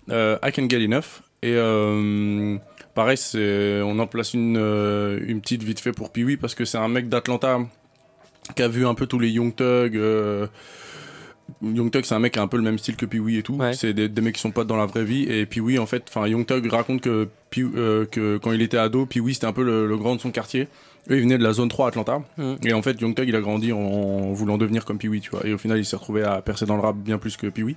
euh, 0.09 0.39
I 0.43 0.51
Can 0.51 0.67
Get 0.67 0.83
Enough. 0.83 1.21
Et 1.43 1.53
euh, 1.53 2.57
pareil, 2.95 3.19
on 3.35 3.99
en 3.99 4.07
place 4.07 4.33
une 4.33 4.57
une 5.27 5.41
petite 5.41 5.61
vite 5.61 5.79
fait 5.79 5.91
pour 5.91 6.11
Pee 6.11 6.23
Wee 6.23 6.37
parce 6.37 6.55
que 6.55 6.65
c'est 6.65 6.79
un 6.79 6.87
mec 6.87 7.07
d'Atlanta 7.07 7.59
qui 8.55 8.63
a 8.63 8.67
vu 8.67 8.87
un 8.87 8.95
peu 8.95 9.05
tous 9.05 9.19
les 9.19 9.29
Young 9.29 9.55
Thug. 9.55 9.95
Young 11.61 11.89
Thug, 11.91 12.03
c'est 12.05 12.13
un 12.15 12.19
mec 12.19 12.33
qui 12.33 12.39
a 12.39 12.41
un 12.41 12.47
peu 12.47 12.57
le 12.57 12.63
même 12.63 12.77
style 12.77 12.95
que 12.95 13.05
Pee 13.05 13.19
Wee 13.19 13.37
et 13.37 13.43
tout. 13.43 13.57
C'est 13.73 13.93
des, 13.93 14.09
des 14.09 14.21
mecs 14.21 14.35
qui 14.35 14.41
sont 14.41 14.51
potes 14.51 14.67
dans 14.67 14.77
la 14.77 14.85
vraie 14.85 15.05
vie. 15.05 15.23
Et 15.23 15.45
Pee 15.45 15.59
Wee, 15.61 15.79
en 15.79 15.85
fait, 15.85 16.03
enfin, 16.09 16.27
Young 16.27 16.45
Thug 16.45 16.65
raconte 16.67 17.01
que, 17.01 17.27
Pee- 17.49 17.63
euh, 17.75 18.05
que 18.05 18.37
quand 18.37 18.51
il 18.51 18.61
était 18.61 18.77
ado, 18.77 19.05
Pee 19.05 19.19
Wee, 19.21 19.33
c'était 19.33 19.47
un 19.47 19.53
peu 19.53 19.63
le, 19.63 19.87
le 19.87 19.97
grand 19.97 20.15
de 20.15 20.21
son 20.21 20.31
quartier. 20.31 20.67
Eux, 21.09 21.15
ils 21.15 21.21
venaient 21.21 21.37
de 21.37 21.43
la 21.43 21.53
zone 21.53 21.69
3 21.69 21.87
Atlanta. 21.87 22.21
Mm. 22.37 22.53
Et 22.65 22.73
en 22.73 22.81
fait, 22.81 22.99
Young 22.99 23.15
Thug, 23.15 23.27
il 23.29 23.35
a 23.35 23.39
grandi 23.41 23.71
en, 23.71 23.77
en 23.79 24.33
voulant 24.33 24.57
devenir 24.57 24.83
comme 24.83 24.97
Pee 24.97 25.07
Wee, 25.07 25.21
tu 25.21 25.29
vois. 25.31 25.45
Et 25.47 25.53
au 25.53 25.57
final, 25.57 25.77
il 25.79 25.85
s'est 25.85 25.95
retrouvé 25.95 26.23
à 26.23 26.41
percer 26.41 26.65
dans 26.65 26.75
le 26.75 26.81
rap 26.81 26.97
bien 26.97 27.17
plus 27.17 27.37
que 27.37 27.47
Pee 27.47 27.63
Wee. 27.63 27.75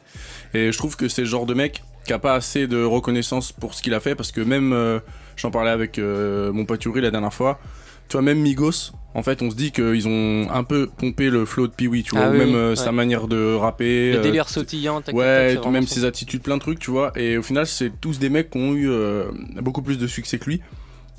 Et 0.53 0.73
je 0.73 0.77
trouve 0.79 0.97
que 0.97 1.09
c'est 1.09 1.23
le 1.23 1.29
genre 1.29 1.47
de 1.47 1.55
mec 1.55 1.83
qui 2.07 2.13
a 2.13 2.19
pas 2.19 2.35
assez 2.35 2.67
de 2.67 2.83
reconnaissance 2.83 3.53
pour 3.53 3.75
ce 3.75 3.83
qu'il 3.83 3.95
a 3.95 4.01
fait. 4.01 4.17
Parce 4.17 4.33
que 4.33 4.41
même, 4.41 4.73
euh, 4.73 4.99
j'en 5.37 5.53
parlais 5.53 5.71
avec 5.71 5.99
euh, 5.99 6.53
mon 6.53 6.65
pote 6.65 6.83
Yuri 6.85 7.01
la 7.03 7.11
dernière 7.13 7.33
fois. 7.35 7.61
Tu 8.11 8.17
vois, 8.17 8.23
même 8.23 8.41
Migos, 8.41 8.91
en 9.15 9.23
fait, 9.23 9.41
on 9.41 9.51
se 9.51 9.55
dit 9.55 9.71
qu'ils 9.71 10.09
ont 10.09 10.49
un 10.53 10.65
peu 10.65 10.89
pompé 10.89 11.31
le 11.31 11.45
flow 11.45 11.69
de 11.69 11.73
Pee 11.73 11.87
Wee, 11.87 12.03
tu 12.03 12.17
vois. 12.17 12.25
Ah 12.27 12.31
oui, 12.33 12.39
même 12.39 12.57
euh, 12.57 12.71
ouais. 12.71 12.77
sa 12.77 12.91
manière 12.91 13.29
de 13.29 13.55
rapper. 13.55 14.11
Le 14.15 14.19
euh, 14.19 14.23
délire 14.23 14.49
sautillant, 14.49 15.01
Ouais, 15.13 15.57
même 15.71 15.87
son- 15.87 15.95
ses 15.95 16.05
attitudes, 16.05 16.43
plein 16.43 16.57
de 16.57 16.61
trucs, 16.61 16.81
tu 16.81 16.91
vois. 16.91 17.13
Et 17.17 17.39
au 17.39 17.43
final, 17.43 17.69
c'est 17.69 17.93
tous 18.01 18.19
des 18.19 18.29
mecs 18.29 18.51
qui 18.51 18.59
ont 18.59 18.75
eu 18.75 18.91
euh, 18.91 19.27
beaucoup 19.63 19.83
plus 19.83 19.97
de 19.97 20.09
succès 20.09 20.41
que 20.41 20.47
lui. 20.47 20.61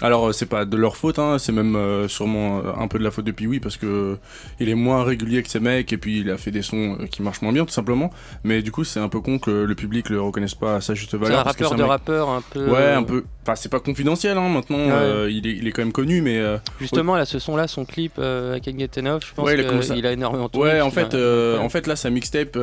Alors, 0.01 0.27
euh, 0.29 0.31
c'est 0.31 0.47
pas 0.47 0.65
de 0.65 0.75
leur 0.77 0.97
faute, 0.97 1.19
hein, 1.19 1.37
c'est 1.39 1.51
même 1.51 1.75
euh, 1.75 2.07
sûrement 2.07 2.59
euh, 2.59 2.71
un 2.77 2.87
peu 2.87 2.97
de 2.97 3.03
la 3.03 3.11
faute 3.11 3.25
de 3.25 3.31
Pee-Wee 3.31 3.59
parce 3.59 3.77
que 3.77 3.85
euh, 3.85 4.15
il 4.59 4.67
est 4.69 4.75
moins 4.75 5.03
régulier 5.03 5.43
que 5.43 5.49
ces 5.49 5.59
mecs 5.59 5.93
et 5.93 5.97
puis 5.97 6.21
il 6.21 6.29
a 6.31 6.37
fait 6.37 6.49
des 6.51 6.63
sons 6.63 6.97
qui 7.11 7.21
marchent 7.21 7.41
moins 7.43 7.53
bien, 7.53 7.65
tout 7.65 7.71
simplement. 7.71 8.09
Mais 8.43 8.61
du 8.63 8.71
coup, 8.71 8.83
c'est 8.83 8.99
un 8.99 9.09
peu 9.09 9.19
con 9.21 9.37
que 9.37 9.51
le 9.51 9.75
public 9.75 10.09
le 10.09 10.19
reconnaisse 10.21 10.55
pas 10.55 10.75
à 10.77 10.81
sa 10.81 10.95
juste 10.95 11.13
valeur. 11.13 11.27
C'est 11.27 11.35
un 11.35 11.43
parce 11.43 11.55
que 11.57 11.63
rappeur 11.63 11.77
de 11.77 11.83
mec- 11.83 11.89
rappeur 11.91 12.29
un 12.29 12.41
peu. 12.41 12.69
Ouais, 12.69 12.91
un 12.93 13.03
peu. 13.03 13.23
Enfin, 13.43 13.55
c'est 13.55 13.69
pas 13.69 13.79
confidentiel, 13.79 14.37
hein, 14.37 14.49
maintenant. 14.49 14.77
Ouais. 14.77 14.91
euh, 14.91 15.29
il, 15.31 15.45
est, 15.47 15.51
il 15.57 15.67
est 15.67 15.71
quand 15.71 15.81
même 15.83 15.91
connu, 15.91 16.21
mais. 16.21 16.37
euh, 16.39 16.57
Justement, 16.79 17.15
là, 17.15 17.25
ce 17.25 17.37
son-là, 17.39 17.67
son 17.67 17.85
clip 17.85 18.13
euh, 18.19 18.57
I 18.57 18.61
Can 18.61 18.77
Get 18.79 18.99
Enough, 18.99 19.21
je 19.27 19.33
pense 19.33 19.45
Ouais, 19.45 19.53
il 19.53 19.59
a 19.59 19.79
qu'il 19.79 20.05
à- 20.05 20.09
a 20.09 20.13
énormément. 20.13 20.49
Ouais, 20.55 20.81
en 20.81 20.87
a- 20.87 20.91
fait, 20.91 21.13
euh, 21.13 21.57
ouais. 21.57 21.63
en 21.63 21.69
fait, 21.69 21.85
là, 21.87 21.95
sa 21.95 22.09
mixtape 22.09 22.57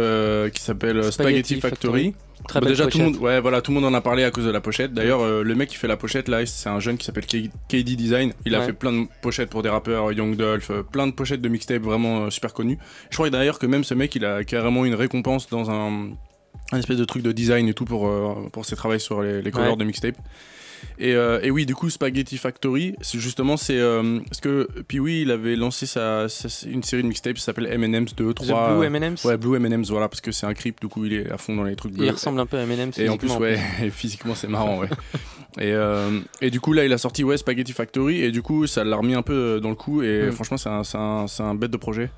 qui 0.53 0.61
s'appelle 0.63 1.05
Spaghetti 1.13 1.13
Spaghetti, 1.13 1.61
Factory. 1.61 2.05
Factory. 2.07 2.15
Très 2.47 2.61
Bah, 2.61 2.67
belle 2.67 2.77
déjà, 2.77 2.87
tout 2.87 2.99
le 2.99 3.05
monde, 3.05 3.17
ouais, 3.17 3.41
voilà, 3.41 3.61
tout 3.63 3.71
le 3.73 3.81
monde 3.81 3.85
en 3.93 3.95
a 3.97 4.01
parlé 4.01 4.23
à 4.25 4.31
cause 4.31 4.45
de 4.45 4.51
la 4.51 4.61
pochette. 4.61 4.95
D'ailleurs, 4.95 5.21
euh, 5.23 5.43
le 5.43 5.55
mec 5.55 5.69
qui 5.71 5.77
fait 5.77 5.89
la 5.89 5.97
pochette 5.97 6.29
là, 6.29 6.45
c'est 6.47 6.69
un 6.69 6.79
jeune 6.81 6.97
qui 6.97 7.05
s'appelle 7.05 7.27
KD 7.27 7.97
Design. 7.97 8.33
Il 8.47 8.55
a 8.55 8.61
Ouais. 8.61 8.67
fait 8.67 8.73
plein 8.73 8.93
de 8.93 9.07
pochettes 9.23 9.51
pour 9.51 9.63
des 9.63 9.69
rappeurs, 9.69 10.13
Young 10.13 10.37
Dolph, 10.37 10.71
euh, 10.71 10.83
plein 10.83 11.07
de 11.07 11.13
pochettes 11.13 11.41
de 11.41 11.49
mixtape 11.49 11.83
vraiment 11.83 12.25
euh, 12.27 12.31
super 12.31 12.55
connues. 12.55 12.79
Je 13.11 13.17
crois 13.17 13.29
d'ailleurs 13.31 13.59
que 13.59 13.67
même 13.67 13.85
ce 13.85 13.95
mec, 13.95 14.15
il 14.15 14.25
a 14.25 14.45
carrément 14.45 14.85
une 14.85 14.95
récompense 14.95 15.49
dans 15.49 15.71
un, 15.71 16.11
un 16.73 16.79
espèce 16.79 16.97
de 16.99 17.05
truc 17.05 17.23
de 17.23 17.33
design 17.33 17.67
et 17.69 17.75
tout 17.75 17.85
pour, 17.85 18.11
pour 18.53 18.65
ses 18.65 18.77
travaux 18.77 18.99
sur 18.99 19.21
les, 19.23 19.43
les 19.43 19.51
covers 19.51 19.71
Ouais. 19.73 19.77
de 19.77 19.85
mixtape. 19.85 20.17
Et, 20.99 21.15
euh, 21.15 21.41
et 21.43 21.51
oui, 21.51 21.65
du 21.67 21.75
coup, 21.75 21.91
Spaghetti 21.91 22.37
Factory, 22.39 22.95
c'est 23.01 23.19
justement, 23.19 23.57
c'est 23.57 23.79
euh, 23.79 24.21
parce 24.29 24.41
que 24.41 24.69
Pee 24.89 24.99
Wee, 25.01 25.23
il 25.23 25.31
avait 25.31 25.55
lancé 25.57 25.87
sa, 25.87 26.29
sa- 26.29 26.69
une 26.69 26.83
série 26.83 27.03
de 27.03 27.09
mixtapes 27.09 27.35
qui 27.35 27.43
s'appelle 27.43 27.67
M&M's 27.71 28.15
2, 28.15 28.35
3. 28.35 28.77
Blue 28.77 28.85
M&M's 28.87 29.25
Ouais, 29.25 29.37
Blue 29.37 29.57
M&M's, 29.57 29.91
voilà, 29.91 30.09
parce 30.09 30.21
que 30.21 30.33
c'est 30.33 30.47
un 30.47 30.55
creep, 30.55 30.81
du 30.81 30.89
coup, 30.89 31.05
il 31.05 31.13
est 31.13 31.31
à 31.31 31.39
fond 31.39 31.55
dans 31.55 31.65
les 31.65 31.77
trucs 31.77 31.93
bleus. 31.93 32.07
Il 32.07 32.11
ressemble 32.11 32.41
un 32.41 32.47
peu 32.47 32.59
à 32.59 32.63
M&M's 32.63 32.99
Et 32.99 33.09
en 33.09 33.17
plus, 33.17 33.31
ouais, 33.37 33.59
et 33.83 33.91
physiquement, 33.91 34.35
c'est 34.35 34.49
marrant, 34.49 34.79
ouais. 34.81 34.89
Et, 35.59 35.73
euh, 35.73 36.21
et 36.41 36.51
du 36.51 36.61
coup, 36.61 36.73
là, 36.73 36.85
il 36.85 36.93
a 36.93 36.99
sorti 36.99 37.25
ouais, 37.25 37.37
Spaghetti 37.37 37.73
Factory, 37.73 38.23
et 38.23 38.31
du 38.31 38.43
coup, 38.43 38.67
ça 38.67 38.85
l'a 38.85 38.97
remis 38.97 39.15
un 39.15 39.23
peu 39.23 39.33
euh, 39.33 39.61
dans 39.61 39.71
le 39.71 39.75
coup, 39.77 40.03
et 40.03 40.27
Mm. 40.29 40.33
franchement, 40.33 40.57
c'est 40.57 40.69
un, 40.69 40.83
un, 40.95 41.27
c'est 41.27 41.43
un 41.43 41.55
bête 41.55 41.71
de 41.71 41.77
projet. 41.77 42.11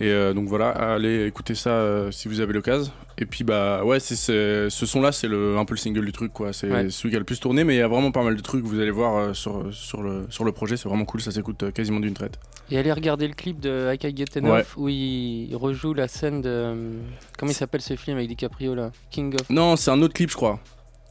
Et 0.00 0.08
euh, 0.10 0.34
donc 0.34 0.46
voilà, 0.48 0.68
allez 0.70 1.26
écouter 1.26 1.54
ça 1.54 1.70
euh, 1.70 2.10
si 2.10 2.28
vous 2.28 2.40
avez 2.40 2.52
l'occasion. 2.52 2.92
Et 3.18 3.24
puis 3.24 3.44
bah 3.44 3.82
ouais, 3.84 3.98
c'est, 3.98 4.14
c'est- 4.16 4.68
ce 4.68 4.84
son-là, 4.86 5.10
c'est 5.12 5.26
le, 5.28 5.56
un 5.56 5.64
peu 5.64 5.72
le 5.74 5.78
single 5.78 6.04
du 6.04 6.12
truc, 6.12 6.32
quoi. 6.32 6.52
C'est 6.52 6.70
Ouais. 6.70 6.90
celui 6.90 7.10
qui 7.10 7.16
a 7.16 7.18
le 7.18 7.24
plus 7.24 7.40
tourné, 7.40 7.64
mais 7.64 7.74
il 7.74 7.78
y 7.78 7.82
a 7.82 7.88
vraiment 7.88 8.10
pas 8.12 8.22
mal 8.22 8.36
de 8.36 8.42
trucs. 8.42 8.64
Vous 8.64 8.78
allez 8.78 8.90
voir 8.90 9.16
euh, 9.16 9.32
sur, 9.34 9.72
sur, 9.72 10.02
le, 10.02 10.26
sur 10.28 10.44
le 10.44 10.52
projet, 10.52 10.76
c'est 10.76 10.88
vraiment 10.88 11.04
cool, 11.06 11.20
ça 11.22 11.30
s'écoute 11.30 11.72
quasiment 11.72 12.00
d'une 12.00 12.14
traite. 12.14 12.38
Et 12.70 12.76
allez 12.78 12.92
regarder 12.92 13.26
le 13.28 13.34
clip 13.34 13.60
de 13.60 13.90
I 13.94 13.98
Can 13.98 14.10
Get 14.14 14.38
Enough 14.38 14.76
où 14.76 14.88
il 14.88 15.54
rejoue 15.54 15.94
la 15.94 16.08
scène 16.08 16.42
de. 16.42 16.74
Comment 17.38 17.52
il 17.52 17.54
s'appelle 17.54 17.80
ce 17.80 17.96
film 17.96 18.16
avec 18.16 18.28
DiCaprio 18.28 18.74
là? 18.74 18.90
King 19.10 19.34
of. 19.34 19.48
Non, 19.50 19.76
c'est 19.76 19.90
un 19.90 20.02
autre 20.02 20.14
clip, 20.14 20.30
je 20.30 20.36
crois. 20.36 20.58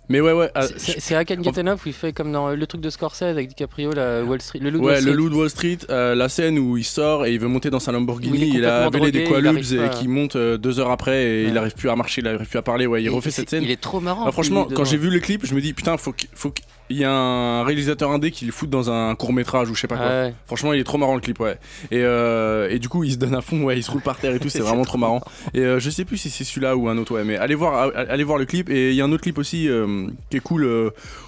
Mais 0.10 0.22
ouais, 0.22 0.32
ouais. 0.34 0.51
ah, 0.53 0.68
C'est- 0.78 0.99
Get 1.26 1.60
Enough 1.60 1.80
où 1.86 1.88
il 1.88 1.93
fait 1.93 2.14
comme 2.14 2.32
dans 2.32 2.49
le 2.49 2.68
truc 2.68 2.82
de 2.82 2.89
Scorsese 2.89 3.24
avec 3.24 3.47
DiCaprio, 3.49 3.91
la 3.91 4.24
Wall 4.24 4.41
Street, 4.41 4.60
le 4.60 4.70
loup 4.70 4.80
de 4.80 4.84
Ouais, 4.84 4.91
Wall 4.93 5.01
Street. 5.01 5.12
le 5.12 5.18
loup 5.18 5.30
de 5.30 5.36
Wall 5.36 5.49
Street, 5.49 5.78
euh, 5.89 6.16
la 6.16 6.30
scène 6.30 6.60
où 6.60 6.78
il 6.78 6.84
sort 6.84 7.26
et 7.26 7.34
il 7.34 7.39
veut 7.39 7.47
monter 7.47 7.70
dans 7.70 7.80
sa 7.80 7.91
il 7.91 7.95
Lamborghini, 7.95 8.49
il, 8.56 8.66
a 8.66 8.86
avalé 8.86 9.12
des 9.12 9.24
qualubs 9.24 9.58
et 9.58 9.89
qui 9.97 10.08
monte 10.08 10.36
euh, 10.36 10.58
deux 10.58 10.80
heures 10.80 10.91
après 10.91 11.24
et 11.26 11.43
il 11.45 11.58
arrive 11.58 11.74
plus 11.74 11.89
à 11.89 11.95
marcher, 11.95 12.22
il 12.22 12.28
arrive 12.28 12.47
plus 12.47 12.60
à 12.60 12.62
parler. 12.62 12.86
Ouais, 12.86 13.01
il 13.01 13.08
Et 13.08 13.10
refait 13.10 13.32
cette 13.32 13.49
scène. 13.49 13.64
il 13.64 13.72
est 13.72 13.82
trop 13.82 13.99
marrant, 13.99 14.26
Ah, 14.28 14.32
franchement, 14.32 14.68
quand 14.74 14.86
j'ai 14.86 14.97
vu 14.97 15.10
le 15.10 15.20
clip, 15.20 15.45
je 15.45 15.56
me 15.56 15.62
dis 15.62 15.74
putain, 15.74 15.97
faut 15.97 16.12
qu'il 16.14 16.30
faut 16.34 16.51
qu'il 16.88 16.97
y 16.97 17.03
a 17.03 17.11
un 17.11 17.63
réalisateur 17.63 18.11
indé 18.11 18.31
qui 18.31 18.45
le 18.45 18.51
foute 18.51 18.69
dans 18.69 18.89
un 18.89 19.15
court 19.15 19.33
métrage 19.33 19.69
ou 19.69 19.75
je 19.75 19.81
sais 19.81 19.88
pas 19.88 19.97
quoi. 19.97 20.05
Ouais. 20.07 20.33
Franchement, 20.45 20.73
il 20.73 20.79
est 20.79 20.83
trop 20.83 20.97
marrant 20.97 21.15
le 21.15 21.21
clip, 21.21 21.39
ouais. 21.39 21.57
Et, 21.91 22.01
euh, 22.01 22.69
et 22.69 22.79
du 22.79 22.89
coup, 22.89 23.03
il 23.03 23.11
se 23.13 23.17
donne 23.17 23.36
à 23.36 23.41
fond, 23.41 23.63
ouais, 23.63 23.77
il 23.77 23.83
se 23.83 23.91
roule 23.91 24.01
par 24.01 24.17
terre 24.17 24.33
et 24.36 24.39
tout, 24.39 24.49
c'est 24.49 24.59
vraiment 24.59 24.86
trop 24.86 24.97
marrant. 24.97 25.21
Et 25.53 25.59
euh, 25.59 25.79
je 25.79 25.89
sais 25.89 26.05
plus 26.05 26.17
si 26.17 26.29
c'est 26.29 26.43
celui-là 26.43 26.75
ou 26.75 26.88
un 26.89 26.97
autre, 26.97 27.13
ouais, 27.15 27.23
mais 27.23 27.38
allez 27.38 27.55
voir, 27.55 27.91
allez 27.95 28.23
voir 28.23 28.38
le 28.38 28.45
clip. 28.45 28.69
Et 28.69 28.89
il 28.91 28.95
y 28.95 29.01
a 29.01 29.05
un 29.05 29.11
autre 29.11 29.23
clip 29.23 29.38
aussi 29.38 29.67
euh, 29.69 30.07
qui 30.29 30.38
est 30.38 30.41
cool 30.41 30.65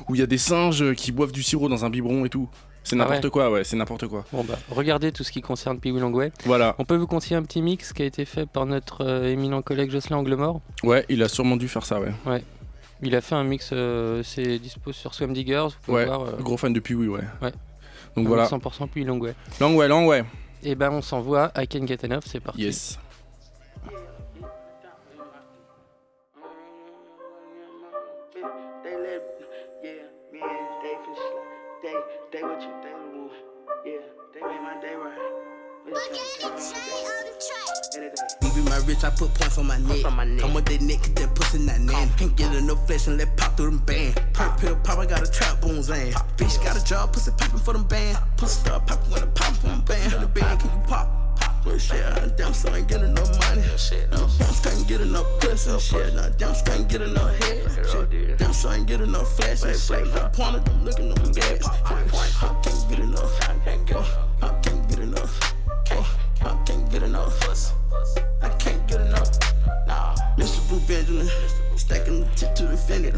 où 0.07 0.15
il 0.15 0.19
y 0.19 0.23
a 0.23 0.27
des 0.27 0.37
singes 0.37 0.93
qui 0.93 1.11
boivent 1.11 1.31
du 1.31 1.43
sirop 1.43 1.69
dans 1.69 1.85
un 1.85 1.89
biberon 1.89 2.25
et 2.25 2.29
tout. 2.29 2.47
C'est 2.83 2.95
Ah 2.95 2.99
n'importe 2.99 3.25
ouais. 3.25 3.29
quoi, 3.31 3.51
ouais, 3.51 3.63
c'est 3.65 3.75
n'importe 3.75 4.07
quoi. 4.07 4.23
Bon 4.31 4.45
bah, 4.45 4.57
regardez 4.69 5.11
tout 5.11 5.25
ce 5.25 5.31
qui 5.33 5.41
concerne 5.41 5.77
Wee 5.83 5.91
Longway. 5.99 6.31
Voilà. 6.45 6.73
On 6.79 6.85
peut 6.85 6.95
vous 6.95 7.05
conseiller 7.05 7.35
un 7.35 7.43
petit 7.43 7.61
mix 7.61 7.91
qui 7.91 8.01
a 8.01 8.05
été 8.05 8.23
fait 8.23 8.45
par 8.45 8.65
notre 8.65 9.03
euh, 9.03 9.27
éminent 9.29 9.61
collègue 9.61 9.91
Jocelyn 9.91 10.15
Anglemort. 10.19 10.61
Ouais, 10.83 11.05
il 11.09 11.21
a 11.21 11.27
sûrement 11.27 11.57
dû 11.57 11.67
faire 11.67 11.85
ça, 11.85 11.99
ouais. 11.99 12.13
Ouais. 12.25 12.41
Il 13.01 13.15
a 13.15 13.21
fait 13.21 13.35
un 13.35 13.43
mix, 13.43 13.69
euh, 13.73 14.23
c'est 14.23 14.57
dispo 14.59 14.91
sur 14.91 15.13
Swam 15.13 15.33
Diggers. 15.33 15.67
Vous 15.69 15.75
pouvez 15.83 15.97
Ouais, 15.97 16.05
voir. 16.05 16.21
euh, 16.23 16.31
gros 16.39 16.57
fan 16.57 16.73
de 16.73 16.79
Pee 16.79 16.95
Wee, 16.95 17.07
ouais. 17.07 17.21
Ouais. 17.41 17.51
Donc 18.15 18.27
voilà. 18.27 18.45
100% 18.47 18.87
Pee 18.87 19.01
Wee 19.01 19.05
Longway. 19.05 19.35
Langway, 19.59 19.87
Langway. 19.87 20.23
Et 20.63 20.73
ben 20.73 20.89
on 20.91 21.01
s'envoie 21.03 21.51
I 21.55 21.67
Can 21.67 21.85
Get 21.85 22.03
Enough, 22.03 22.23
c'est 22.25 22.39
parti. 22.39 22.61
Yes. 22.63 22.97
They 38.67 38.75
let, 38.75 38.87
yeah, 38.87 38.87
me 38.87 38.93
and 38.93 38.97
Dave 38.97 38.97
for 38.97 38.97
sl- 38.97 38.97
they, 38.97 38.97
they 38.97 38.97
what 38.97 38.97
you, 38.97 38.97
they 38.97 38.97
the 38.97 38.97
one, 38.97 38.97
yeah, 38.97 38.97
they 38.97 38.97
made 38.97 38.97
my 38.97 38.97
day 38.97 38.97
right. 38.97 38.97
Even 38.97 38.97
my 38.97 38.97
rich, 38.97 39.03
I 39.03 39.09
put 39.09 39.33
points 39.33 39.57
on 39.57 39.67
my 39.67 39.77
neck. 39.77 40.01
Come 40.39 40.53
with 40.53 40.65
that 40.65 40.81
neck, 40.81 41.01
that 41.15 41.35
pussy 41.35 41.59
not 41.59 41.79
nan. 41.79 42.09
Can't 42.17 42.35
get 42.35 42.55
enough 42.55 42.87
flesh 42.87 43.07
and 43.07 43.17
let 43.17 43.37
pop 43.37 43.57
through 43.57 43.71
them 43.71 43.79
band. 43.79 44.21
Pop 44.33 44.59
pill 44.59 44.75
pop, 44.77 44.99
I 44.99 45.05
got 45.05 45.27
a 45.27 45.31
trap 45.31 45.61
bones 45.61 45.89
in. 45.89 46.13
Bitch 46.37 46.63
got 46.63 46.77
a 46.77 46.83
job, 46.83 47.13
pussy 47.13 47.31
popping 47.31 47.59
for 47.59 47.73
them 47.73 47.83
band. 47.85 48.17
Pussy 48.37 48.61
start 48.61 48.87
popping 48.87 49.11
when 49.11 49.23
I 49.23 49.27
pop 49.27 49.55
for 49.55 49.67
them 49.67 49.81
band. 49.81 50.11
The 50.11 50.27
band, 50.27 50.59
can 50.59 50.71
you 50.71 50.87
pop? 50.87 51.07
Well, 51.65 51.77
shit, 51.77 52.03
I 52.03 52.27
damn 52.37 52.53
so 52.53 52.73
ain't 52.73 52.87
get 52.87 53.01
enough 53.01 53.37
money. 53.39 53.61
Shit, 53.77 54.09
no, 54.11 54.27
damn 54.39 54.77
ain't 54.77 54.87
get 54.87 55.01
enough 55.01 55.27
pussy. 55.39 55.79
Shit, 55.79 56.13
nah, 56.15 56.29
damn 56.29 56.55
so 56.55 56.71
ain't 56.71 56.87
get 56.87 57.01
enough 57.01 57.37
head. 57.43 57.71
Shit, 57.91 58.37
damn 58.37 58.53
so 58.53 58.71
ain't 58.71 58.87
get 58.87 59.01
enough 59.01 59.35
flash. 59.35 59.63
and 59.63 59.77
Shit, 59.77 60.07
no 60.13 60.29
point 60.29 60.55
of 60.55 60.65
them 60.65 60.85
looking 60.85 61.09
on 61.11 61.15
them 61.15 61.31
gas. 61.33 61.67
I 61.67 62.61
can't 62.63 62.89
get 62.89 62.99
enough. 62.99 63.41
I 63.41 63.53
can't 63.65 63.79
get 63.79 63.89
enough. 63.89 64.33
I 64.41 64.47
oh, 64.47 64.59
can't 64.61 64.89
get 64.89 64.99
enough. 64.99 65.53
I 65.91 66.05
oh, 66.45 66.63
can't 66.65 66.91
get 66.91 67.03
enough. 67.03 68.26
Benjamin, 70.87 71.27
stacking 71.75 72.21
the 72.21 72.25
tip 72.35 72.55
to 72.55 72.65
the 72.65 72.77
fender. 72.77 73.11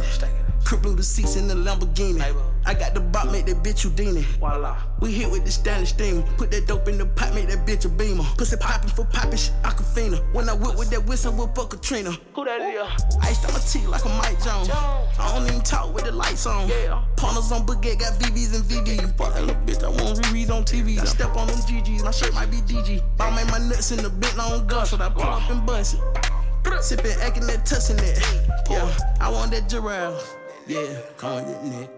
Crib 0.66 0.82
blew 0.82 0.96
the 0.96 1.04
seats 1.04 1.36
in 1.36 1.48
the 1.48 1.54
Lamborghini. 1.54 2.22
I 2.66 2.74
got 2.74 2.94
the 2.94 3.00
bot, 3.00 3.32
make 3.32 3.46
that 3.46 3.64
bitch 3.64 3.84
Houdini. 3.84 4.22
Voila. 4.40 4.76
We 5.00 5.12
hit 5.12 5.30
with 5.32 5.46
the 5.46 5.52
Stanley 5.52 5.86
steam. 5.86 6.24
Put 6.38 6.52
that 6.52 6.68
dope 6.68 6.88
in 6.88 6.98
the 6.98 7.06
pot, 7.06 7.34
make 7.34 7.48
that 7.48 7.66
bitch 7.66 7.86
a 7.86 7.90
beamer. 7.90 8.24
Pussy 8.38 8.58
popping 8.58 8.90
for 8.90 9.06
popping 9.06 9.38
shit, 9.38 9.54
Aquafina. 9.64 10.22
When 10.34 10.50
I 10.50 10.54
whip 10.54 10.78
with 10.78 10.90
that 10.90 11.06
whistle, 11.06 11.32
whip 11.34 11.58
up 11.58 11.70
Katrina. 11.70 12.12
Who 12.34 12.46
that 12.46 12.60
is? 12.62 13.16
Iced 13.22 13.46
on 13.46 13.54
my 13.54 13.60
teeth 13.60 13.88
like 13.88 14.04
a 14.04 14.10
Mike 14.10 14.44
Jones. 14.44 14.70
I 14.72 15.32
don't 15.34 15.48
even 15.48 15.62
talk 15.62 15.94
with 15.94 16.06
the 16.06 16.12
lights 16.12 16.46
on. 16.46 16.68
Yeah. 16.68 17.04
Partners 17.18 17.52
on 17.52 17.66
Baguette, 17.66 18.00
got 18.00 18.14
VVs 18.20 18.56
and 18.56 18.64
VVs. 18.66 19.18
Fuck 19.18 19.34
that 19.36 19.46
little 19.46 19.62
bitch, 19.64 19.84
I 19.84 19.90
want 19.90 20.20
rereads 20.20 20.52
on 20.52 20.64
TV. 20.64 21.00
I 21.00 21.06
step 21.06 21.36
on 21.36 21.48
them 21.48 21.58
GGs, 21.58 22.04
my 22.04 22.12
shit 22.12 22.34
might 22.34 22.52
be 22.52 22.58
DG. 22.58 23.02
I 23.20 23.36
made 23.36 23.50
my 23.52 23.60
nuts 23.60 23.92
in 23.92 24.04
the 24.04 24.10
bent 24.10 24.38
on 24.40 24.68
gush, 24.68 24.90
so 24.90 24.98
I 24.98 25.10
pull 25.10 25.24
up 25.24 25.50
and 25.50 25.66
bust 25.66 25.96
it. 25.96 26.30
Sippin', 26.64 27.18
acting 27.22 27.46
that, 27.48 27.66
touching 27.66 27.98
that. 27.98 28.64
Yeah, 28.70 28.98
I 29.20 29.30
want 29.30 29.52
that 29.52 29.68
giraffe. 29.68 30.36
Yeah, 30.68 30.86
come 31.18 31.34
on, 31.34 31.46
get 31.46 31.64
neck. 31.66 31.90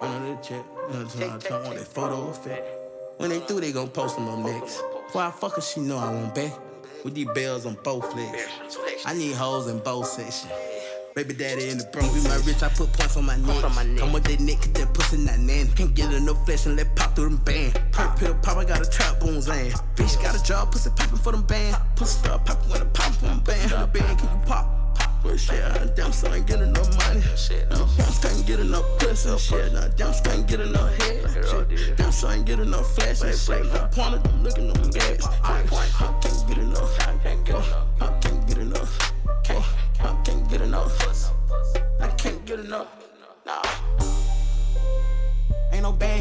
Under 0.00 0.34
the 0.34 0.42
check. 0.42 0.64
I 1.50 1.62
want 1.62 1.76
that 1.76 1.88
photo 1.88 2.28
effect. 2.28 2.68
When 3.18 3.30
they 3.30 3.40
through, 3.40 3.60
they 3.60 3.72
gon' 3.72 3.88
post 3.88 4.16
them 4.16 4.28
up 4.28 4.38
next. 4.40 4.82
Before 5.06 5.22
I 5.22 5.30
fuck 5.30 5.62
she 5.62 5.80
know 5.80 5.96
I 5.96 6.12
want 6.12 6.34
back. 6.34 6.52
With 7.04 7.14
these 7.14 7.28
bells 7.34 7.66
on 7.66 7.78
both 7.82 8.14
legs. 8.14 8.48
I 9.06 9.14
need 9.14 9.34
hoes 9.34 9.68
in 9.68 9.78
both 9.78 10.06
sections. 10.06 10.52
Baby 11.16 11.32
daddy 11.32 11.70
in 11.70 11.78
the 11.78 11.84
Bronx, 11.84 12.12
be 12.12 12.20
my 12.28 12.36
rich, 12.44 12.62
I 12.62 12.68
put 12.68 12.92
points 12.92 13.16
on 13.16 13.24
my 13.24 13.36
neck. 13.38 13.62
Come 13.96 14.12
with 14.12 14.24
that 14.24 14.38
neck, 14.38 14.60
that 14.74 14.92
pussy 14.92 15.16
not 15.16 15.38
nan. 15.38 15.66
Can't 15.72 15.94
get 15.94 16.12
enough 16.12 16.44
flesh 16.44 16.66
and 16.66 16.76
let 16.76 16.94
pop 16.94 17.16
through 17.16 17.30
them 17.30 17.38
band. 17.38 17.72
Perk 17.90 18.18
pill 18.18 18.34
pop, 18.42 18.58
I 18.58 18.66
got 18.66 18.86
a 18.86 18.90
trap 18.90 19.18
bones 19.20 19.48
in. 19.48 19.72
Bitch 19.96 20.22
got 20.22 20.38
a 20.38 20.44
job, 20.44 20.72
pussy 20.72 20.90
popping 20.94 21.16
for 21.16 21.32
them 21.32 21.44
band. 21.44 21.74
Pussy 21.96 22.18
start 22.18 22.44
popping 22.44 22.68
when 22.68 22.82
I 22.82 22.84
pop 22.92 23.14
for 23.14 23.28
them 23.28 23.40
band. 23.40 23.70
The 23.70 23.86
band, 23.86 24.18
can 24.18 24.28
you 24.28 24.44
pop? 24.44 24.68
Well, 25.24 25.38
shit, 25.38 25.64
I 25.64 25.86
damn 25.96 26.12
so 26.12 26.30
ain't 26.34 26.46
get 26.46 26.60
enough 26.60 26.94
money. 26.98 27.22
Shit, 27.34 27.70
no, 27.70 27.88
damn 27.96 28.12
so 28.12 28.28
ain't 28.28 28.46
get 28.46 28.60
enough 28.60 28.84
pussy. 28.98 29.38
Shit, 29.38 29.72
nah, 29.72 29.88
damn 29.96 30.12
so 30.12 30.30
ain't 30.32 30.46
get 30.46 30.60
enough 30.60 30.94
head. 30.98 31.30
Shit, 31.32 31.96
damn 31.96 32.12
so 32.12 32.30
ain't 32.30 32.44
get 32.44 32.60
enough 32.60 32.94
flash. 32.94 33.22
and 33.22 33.34
Shit, 33.34 33.64
no 33.72 33.88
point 33.90 34.16
of 34.16 34.22
them 34.22 34.44
looking 34.44 34.70
them 34.70 34.90
gas. 34.90 35.26
I 35.42 35.62
can't 35.62 36.46
get 36.46 36.58
enough. 36.58 37.00
I 37.00 37.16
can't 37.22 37.42
get 37.46 37.54
enough. 37.54 38.15
Can't 42.56 42.68
enough. 42.68 42.88
Nah. 43.44 43.85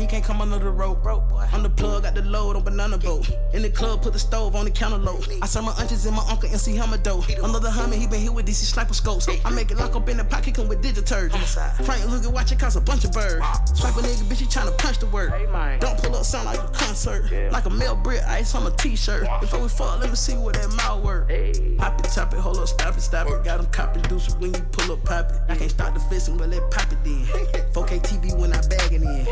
Ain't 0.05 0.11
no 0.11 0.11
band, 0.11 0.11
he 0.11 0.15
can't 0.15 0.23
come 0.23 0.41
under 0.41 0.59
the 0.59 0.71
rope. 0.71 1.05
I'm 1.53 1.63
the 1.63 1.69
plug, 1.69 2.03
got 2.03 2.15
the 2.15 2.21
load 2.21 2.55
on 2.55 2.63
banana 2.63 2.97
boat. 2.97 3.29
In 3.53 3.61
the 3.61 3.69
club, 3.69 4.01
put 4.01 4.13
the 4.13 4.19
stove 4.19 4.55
on 4.55 4.65
the 4.65 4.71
counter 4.71 4.97
low. 4.97 5.19
I 5.41 5.45
saw 5.47 5.61
my 5.61 5.71
aunties 5.79 6.05
and 6.05 6.15
my 6.15 6.25
uncle 6.29 6.49
and 6.49 6.59
see 6.59 6.75
hammer 6.75 6.97
dough. 6.97 7.23
Another 7.43 7.69
hummer, 7.69 7.95
he 7.95 8.07
been 8.07 8.21
hit 8.21 8.33
with 8.33 8.45
DC 8.47 8.65
sniper 8.65 8.93
scopes. 8.93 9.27
I 9.43 9.49
make 9.49 9.71
it 9.71 9.77
lock 9.77 9.95
up 9.95 10.09
in 10.09 10.17
the 10.17 10.23
pocket, 10.23 10.55
come 10.55 10.67
with 10.67 10.83
detergents. 10.83 11.55
Frank 11.85 12.09
look 12.09 12.23
at 12.23 12.31
watch 12.31 12.51
it 12.51 12.59
cost 12.59 12.75
a 12.75 12.81
bunch 12.81 13.05
of 13.05 13.11
birds. 13.11 13.45
Swipe 13.73 13.95
a 13.95 14.01
nigga, 14.01 14.23
bitch, 14.23 14.39
he 14.39 14.45
tryna 14.45 14.77
punch 14.77 14.99
the 14.99 15.07
word. 15.07 15.31
Don't 15.79 15.97
pull 16.01 16.15
up, 16.15 16.23
sound 16.23 16.45
like 16.45 16.59
a 16.59 16.67
concert. 16.73 17.31
Like 17.51 17.65
a 17.65 17.69
male 17.69 17.95
Brit 17.95 18.23
ice 18.25 18.55
on 18.55 18.67
a 18.67 18.71
t-shirt. 18.75 19.27
Before 19.39 19.61
we 19.61 19.69
fuck, 19.69 19.99
let 19.99 20.09
me 20.09 20.15
see 20.15 20.35
what 20.35 20.55
that 20.55 20.69
mouth 20.75 21.03
work. 21.03 21.29
Pop 21.77 21.99
it, 21.99 22.03
top 22.13 22.33
it, 22.33 22.39
hold 22.39 22.57
up, 22.57 22.67
stop 22.67 22.97
it, 22.97 23.01
stop 23.01 23.27
it. 23.27 23.43
Got 23.43 23.59
him 23.59 23.67
copy 23.67 24.01
deuces 24.01 24.35
when 24.35 24.53
you 24.53 24.61
pull 24.71 24.91
up, 24.91 25.03
pop 25.03 25.31
it. 25.31 25.37
I 25.49 25.55
can't 25.55 25.71
stop 25.71 25.93
the 25.93 25.99
fisting, 26.01 26.37
but 26.37 26.49
let 26.49 26.69
pop 26.71 26.91
it 26.91 27.03
then. 27.03 27.25
4K 27.73 28.01
TV 28.01 28.37
when 28.37 28.53
I 28.53 28.61
bag 28.67 28.93
it 28.93 29.01
in. 29.01 29.27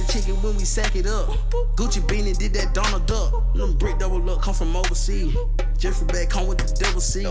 Zasper 0.00 0.12
chicken 0.12 0.42
when 0.42 0.56
we 0.56 0.64
sack 0.64 0.96
it 0.96 1.06
up. 1.06 1.28
Gucci 1.76 2.00
beanie 2.02 2.36
did 2.36 2.52
that 2.54 2.74
Donald 2.74 3.06
Duck. 3.06 3.54
Them 3.54 3.76
brick 3.76 3.98
double 3.98 4.28
up 4.30 4.42
come 4.42 4.54
from 4.54 4.76
overseas. 4.76 5.36
Jeffrey 5.78 6.06
back 6.08 6.32
home 6.32 6.48
with 6.48 6.58
the 6.58 6.84
double 6.84 7.00
C. 7.00 7.24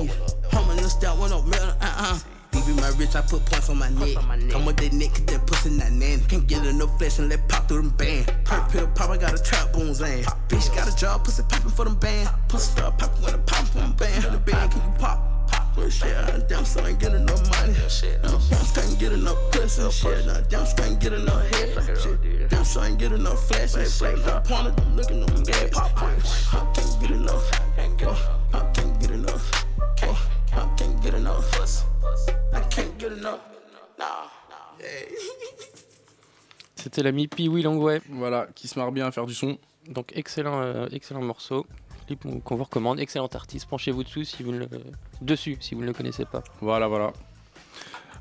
Hummer 0.51 0.73
and 0.73 0.81
stout 0.85 1.17
went 1.17 1.33
up, 1.33 1.45
man, 1.45 1.61
uh 1.61 1.75
uh. 1.81 2.19
BB 2.51 2.81
my 2.81 2.89
rich, 2.97 3.15
I 3.15 3.21
put 3.21 3.45
points 3.45 3.69
on 3.69 3.77
my 3.77 3.89
neck. 3.89 4.15
Come 4.51 4.65
with 4.65 4.77
that 4.77 4.91
neck, 4.93 5.11
'cause 5.13 5.25
that 5.25 5.45
pussy 5.45 5.69
not 5.69 5.91
nan. 5.91 6.19
Can't 6.25 6.47
get 6.47 6.65
enough 6.65 6.97
flesh 6.97 7.19
and 7.19 7.29
let 7.29 7.47
pop 7.47 7.67
through 7.67 7.83
them 7.83 7.89
band. 7.91 8.25
Perk 8.43 8.71
pill 8.71 8.87
pop, 8.87 9.11
I 9.11 9.17
got 9.17 9.33
a 9.39 9.43
trap 9.43 9.71
bones 9.71 10.01
in. 10.01 10.23
Bitch 10.47 10.75
got 10.75 10.87
a 10.91 10.95
job, 10.95 11.23
pussy 11.23 11.43
popping 11.43 11.69
for 11.69 11.85
them 11.85 11.95
band. 11.95 12.27
Pussy 12.47 12.71
start 12.71 12.97
popping 12.97 13.21
when 13.23 13.35
I 13.35 13.37
pop 13.37 13.67
for 13.67 13.77
them 13.77 13.93
band. 13.93 14.23
The 14.23 14.37
band, 14.39 14.71
can 14.71 14.81
you 14.81 14.93
pop? 14.97 15.19
Well, 15.79 15.89
shit, 15.89 16.13
I 16.13 16.39
damn 16.39 16.65
so 16.65 16.85
ain't 16.85 16.99
get 16.99 17.13
enough 17.13 17.49
money. 17.49 17.73
Shit, 17.87 18.21
no, 18.21 18.31
damn 18.49 18.65
so 18.65 18.81
ain't 18.81 18.99
get 18.99 19.13
enough 19.13 19.37
pussy. 19.51 19.89
Shit, 19.89 20.25
nah, 20.25 20.41
damn 20.41 20.65
so 20.65 20.83
ain't 20.83 20.99
get 20.99 21.13
enough 21.13 21.49
head. 21.51 21.97
Shit, 21.97 22.49
damn 22.49 22.65
so 22.65 22.83
ain't 22.83 22.99
get 22.99 23.13
enough 23.13 23.47
flash. 23.47 23.75
and 23.75 23.87
Shit, 23.87 24.25
no 24.25 24.41
point 24.41 24.67
of 24.67 24.75
them 24.75 24.97
looking 24.97 25.23
on 25.23 25.27
them 25.27 25.43
gas. 25.43 25.71
I 25.73 26.71
can't 26.73 27.01
get 27.01 27.11
enough. 27.11 27.61
Oh, 28.03 28.39
I 28.53 28.59
can't 28.73 28.99
get 28.99 29.11
enough. 29.11 29.65
Oh, 30.03 30.29
I 30.51 30.75
can't 30.75 31.01
get 31.01 31.13
enough. 31.13 31.85
I 32.53 32.59
can't 32.69 32.97
get 32.97 33.13
enough. 33.13 33.39
Nah. 33.97 34.27
Hey. 34.79 35.15
C'était 36.75 37.03
l'ami 37.03 37.27
Pee-Wee 37.27 37.61
Longway. 37.61 38.01
Voilà, 38.09 38.47
qui 38.53 38.67
se 38.67 38.77
marre 38.77 38.91
bien 38.91 39.07
à 39.07 39.11
faire 39.11 39.25
du 39.25 39.33
son. 39.33 39.57
Donc 39.87 40.11
excellent, 40.13 40.61
euh, 40.61 40.87
excellent 40.91 41.21
morceau 41.21 41.65
clip 42.09 42.25
qu'on 42.43 42.55
vous 42.55 42.63
recommande. 42.63 42.99
Excellent 42.99 43.27
artiste. 43.33 43.67
Penchez-vous 43.69 44.03
dessus 44.03 44.25
si 44.25 44.43
vous 44.43 44.51
ne 44.51 44.59
le... 44.59 44.67
dessus 45.21 45.57
si 45.59 45.75
vous 45.75 45.81
ne 45.81 45.85
le 45.87 45.93
connaissez 45.93 46.25
pas. 46.25 46.43
Voilà, 46.61 46.87
voilà. 46.87 47.13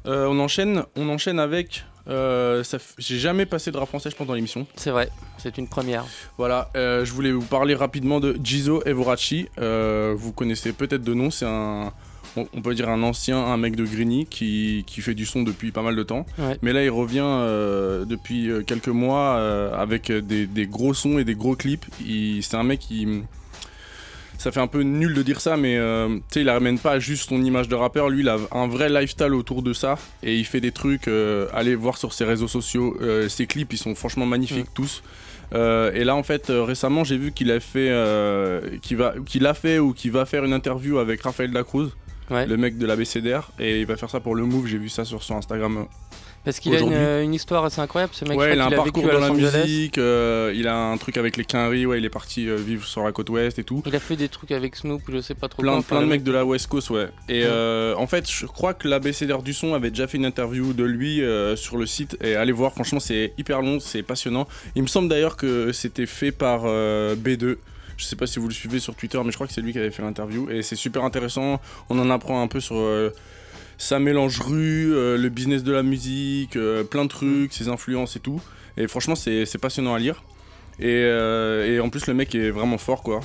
Euh, 0.07 0.26
on 0.28 0.39
enchaîne, 0.39 0.84
on 0.97 1.09
enchaîne 1.09 1.39
avec. 1.41 1.84
euh, 2.09 2.62
f- 2.62 2.95
J'ai 2.99 3.18
jamais 3.18 3.47
passé 3.47 3.70
de 3.72 3.76
rap 3.76 3.89
français, 3.89 4.11
je 4.11 4.16
pense, 4.16 4.26
dans 4.26 4.34
l'émission. 4.34 4.66
C'est 4.76 4.91
vrai, 4.91 5.09
c'est 5.39 5.59
une 5.59 5.68
première. 5.68 6.05
Voilà, 6.39 6.70
euh, 6.76 7.05
je 7.05 7.12
voulais 7.12 7.32
vous 7.32 7.43
parler 7.45 7.74
rapidement 7.74 8.20
de 8.20 8.36
Gizo 8.43 8.82
Evorachi. 8.86 9.49
Euh, 9.59 10.14
vous 10.16 10.32
connaissez 10.32 10.72
peut-être 10.72 11.03
de 11.03 11.14
nom, 11.14 11.30
c'est 11.30 11.47
un. 11.47 11.93
On 12.36 12.61
peut 12.62 12.74
dire 12.74 12.89
un 12.89 13.03
ancien, 13.03 13.39
un 13.39 13.57
mec 13.57 13.74
de 13.74 13.84
Grigny 13.84 14.24
qui, 14.26 14.84
qui 14.86 15.01
fait 15.01 15.14
du 15.14 15.26
son 15.26 15.43
depuis 15.43 15.72
pas 15.72 15.82
mal 15.82 15.97
de 15.97 16.03
temps. 16.05 16.24
Ouais. 16.39 16.57
Mais 16.62 16.72
là, 16.72 16.84
il 16.84 16.91
revient 16.91 17.22
euh, 17.24 18.05
depuis 18.05 18.49
quelques 18.66 18.89
mois 18.89 19.36
euh, 19.39 19.74
avec 19.74 20.12
des, 20.12 20.47
des 20.47 20.66
gros 20.68 20.95
sons 20.95 21.18
et 21.18 21.24
des 21.24 21.34
gros 21.34 21.57
clips. 21.57 21.86
C'est 21.99 22.55
un 22.55 22.62
mec 22.62 22.78
qui. 22.80 23.22
Ça 24.39 24.53
fait 24.53 24.61
un 24.61 24.68
peu 24.68 24.82
nul 24.82 25.14
de 25.14 25.22
dire 25.22 25.41
ça, 25.41 25.57
mais 25.57 25.76
euh, 25.76 26.09
tu 26.09 26.22
sais, 26.34 26.41
il 26.43 26.49
ramène 26.49 26.78
pas 26.78 27.01
juste 27.01 27.28
son 27.28 27.43
image 27.43 27.68
de 27.68 27.74
rappeur. 27.74 28.09
Lui, 28.09 28.20
il 28.20 28.28
a 28.28 28.36
un 28.53 28.68
vrai 28.68 28.89
lifestyle 28.89 29.34
autour 29.34 29.62
de 29.62 29.72
ça. 29.72 29.99
Et 30.22 30.36
il 30.36 30.45
fait 30.45 30.61
des 30.61 30.70
trucs. 30.70 31.09
euh, 31.09 31.49
allez 31.53 31.74
voir 31.74 31.99
sur 31.99 32.12
ses 32.12 32.24
réseaux 32.24 32.47
sociaux. 32.47 32.97
euh, 33.01 33.28
ses 33.28 33.47
clips, 33.49 33.72
ils 33.72 33.78
sont 33.78 33.97
franchement 33.97 34.26
magnifiques 34.26 34.72
tous. 34.74 35.03
Euh, 35.55 35.91
et 35.93 36.05
là, 36.05 36.14
en 36.14 36.22
fait, 36.22 36.45
récemment, 36.51 37.03
j'ai 37.03 37.16
vu 37.16 37.32
qu'il 37.32 37.51
a 37.51 37.59
fait, 37.59 37.91
qu'il 38.80 38.97
va, 38.97 39.14
qu'il 39.26 39.45
a 39.45 39.55
fait 39.55 39.80
ou 39.80 39.93
qu'il 39.93 40.12
va 40.12 40.24
faire 40.24 40.45
une 40.45 40.53
interview 40.53 40.99
avec 40.99 41.22
Raphaël 41.22 41.51
Dacruz, 41.51 41.91
le 42.30 42.57
mec 42.57 42.78
de 42.78 42.86
la 42.86 42.95
BCDR, 42.95 43.51
et 43.59 43.80
il 43.80 43.86
va 43.86 43.97
faire 43.97 44.11
ça 44.11 44.20
pour 44.20 44.36
le 44.36 44.45
Move. 44.45 44.66
J'ai 44.68 44.78
vu 44.78 44.89
ça 44.89 45.05
sur 45.05 45.22
son 45.22 45.36
Instagram. 45.36 45.86
Parce 46.49 46.61
qu'il 46.61 46.74
a 46.74 46.78
une, 46.80 46.94
euh, 46.94 47.22
une 47.22 47.34
histoire 47.34 47.62
assez 47.66 47.78
incroyable, 47.78 48.14
ce 48.14 48.24
mec. 48.24 48.38
ouais, 48.38 48.55
il 48.55 48.59
a 48.59 48.64
un 48.64 48.70
parcours 48.70 49.03
dans 49.07 49.18
la 49.20 49.28
musique, 49.28 49.99
euh, 49.99 50.51
il 50.57 50.66
a 50.66 50.74
un 50.74 50.96
truc 50.96 51.18
avec 51.18 51.36
les 51.36 51.44
Quinry, 51.44 51.84
ouais, 51.84 51.99
il 51.99 52.05
est 52.07 52.09
parti 52.09 52.49
euh, 52.49 52.57
vivre 52.57 52.86
sur 52.86 53.03
la 53.03 53.12
côte 53.12 53.28
ouest 53.28 53.59
et 53.59 53.64
tout. 53.64 53.82
Il 53.84 53.94
a 53.94 54.01
fait 54.01 54.16
des 54.16 54.30
trucs 54.30 54.51
avec 54.53 54.74
Snoop, 54.74 55.03
je 55.12 55.20
sais 55.20 55.34
pas 55.34 55.49
trop 55.49 55.61
Plein, 55.61 55.74
quoi, 55.74 55.82
plein 55.82 56.01
de 56.01 56.07
mecs 56.07 56.20
mec- 56.20 56.22
de 56.22 56.32
la 56.32 56.46
West 56.46 56.68
Coast, 56.68 56.88
ouais. 56.88 57.09
Et 57.28 57.42
euh, 57.44 57.94
en 57.99 58.07
fait, 58.07 58.30
je 58.30 58.46
crois 58.46 58.72
que 58.72 58.88
la 58.88 58.99
BCDR 58.99 59.42
du 59.42 59.53
son 59.53 59.74
avait 59.74 59.90
déjà 59.90 60.07
fait 60.07 60.16
une 60.16 60.24
interview 60.24 60.72
de 60.72 60.84
lui 60.84 61.20
sur 61.57 61.76
le 61.76 61.84
site. 61.84 62.16
Et 62.24 62.34
allez 62.34 62.53
voir, 62.53 62.72
franchement, 62.72 62.99
c'est 62.99 63.34
hyper 63.36 63.61
long, 63.61 63.78
c'est 63.78 64.03
passionnant. 64.03 64.49
Il 64.74 64.80
me 64.80 64.88
semble 64.88 65.11
d'ailleurs 65.11 65.36
que 65.36 65.72
c'était 65.72 66.07
fait 66.07 66.32
par 66.32 66.62
euh, 66.64 67.14
B2. 67.14 67.59
Je 67.99 68.05
sais 68.07 68.16
pas 68.16 68.26
si 68.26 68.38
vous 68.38 68.49
le 68.49 68.55
suivez 68.55 68.78
sur 68.78 68.94
Twitter, 68.94 69.20
mais 69.22 69.32
je 69.32 69.36
crois 69.36 69.46
que 69.46 69.53
c'est 69.53 69.61
lui 69.61 69.72
qui 69.72 69.78
avait 69.78 69.90
fait 69.90 70.01
l'interview. 70.03 70.49
Et 70.49 70.62
c'est 70.62 70.76
super 70.76 71.05
intéressant. 71.05 71.61
On 71.90 71.99
en 71.99 72.09
apprend 72.09 72.40
un 72.40 72.46
peu 72.49 72.61
sur 72.61 72.76
sa 73.79 74.01
mélange 74.01 74.41
rue, 74.41 74.93
euh, 74.93 75.16
le 75.16 75.29
business 75.29 75.62
de 75.62 75.72
la 75.72 75.85
musique, 75.85 76.57
euh, 76.57 76.83
plein 76.83 77.05
de 77.05 77.09
trucs, 77.09 77.53
ses 77.53 77.68
influences 77.68 78.16
et 78.16 78.20
tout. 78.20 78.43
Et 78.76 78.87
franchement, 78.89 79.14
c'est 79.14 79.59
passionnant 79.59 79.95
à 79.95 79.99
lire. 79.99 80.22
Et, 80.81 80.87
euh, 80.87 81.66
et 81.66 81.81
en 81.81 81.89
plus, 81.89 82.07
le 82.07 82.14
mec 82.14 82.35
est 82.35 82.51
vraiment 82.51 82.79
fort, 82.79 83.03
quoi. 83.03 83.20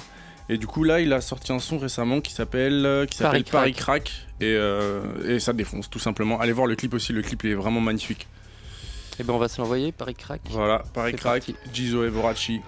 Et 0.49 0.57
du 0.57 0.67
coup, 0.67 0.83
là, 0.83 0.99
il 0.99 1.11
a 1.13 1.21
sorti 1.21 1.51
un 1.51 1.59
son 1.59 1.77
récemment 1.77 2.21
qui 2.21 2.33
s'appelle 2.33 3.05
qui 3.09 3.19
Paris 3.19 3.43
Paris 3.43 3.73
Crack. 3.73 4.11
Et, 4.41 4.57
et 5.27 5.39
ça 5.39 5.53
défonce, 5.53 5.89
tout 5.89 5.99
simplement. 5.99 6.39
Allez 6.39 6.51
voir 6.51 6.67
le 6.67 6.75
clip 6.75 6.93
aussi, 6.93 7.13
le 7.13 7.21
clip 7.21 7.43
il 7.43 7.51
est 7.51 7.55
vraiment 7.55 7.81
magnifique. 7.81 8.27
Et 9.19 9.23
ben 9.23 9.33
on 9.33 9.37
va 9.37 9.47
se 9.47 9.61
l'envoyer, 9.61 9.91
Paris 9.91 10.15
Crack. 10.15 10.41
Voilà, 10.49 10.83
Paris 10.93 11.13
Crack. 11.13 11.53
Gizo 11.71 12.03
Evorachi. 12.03 12.61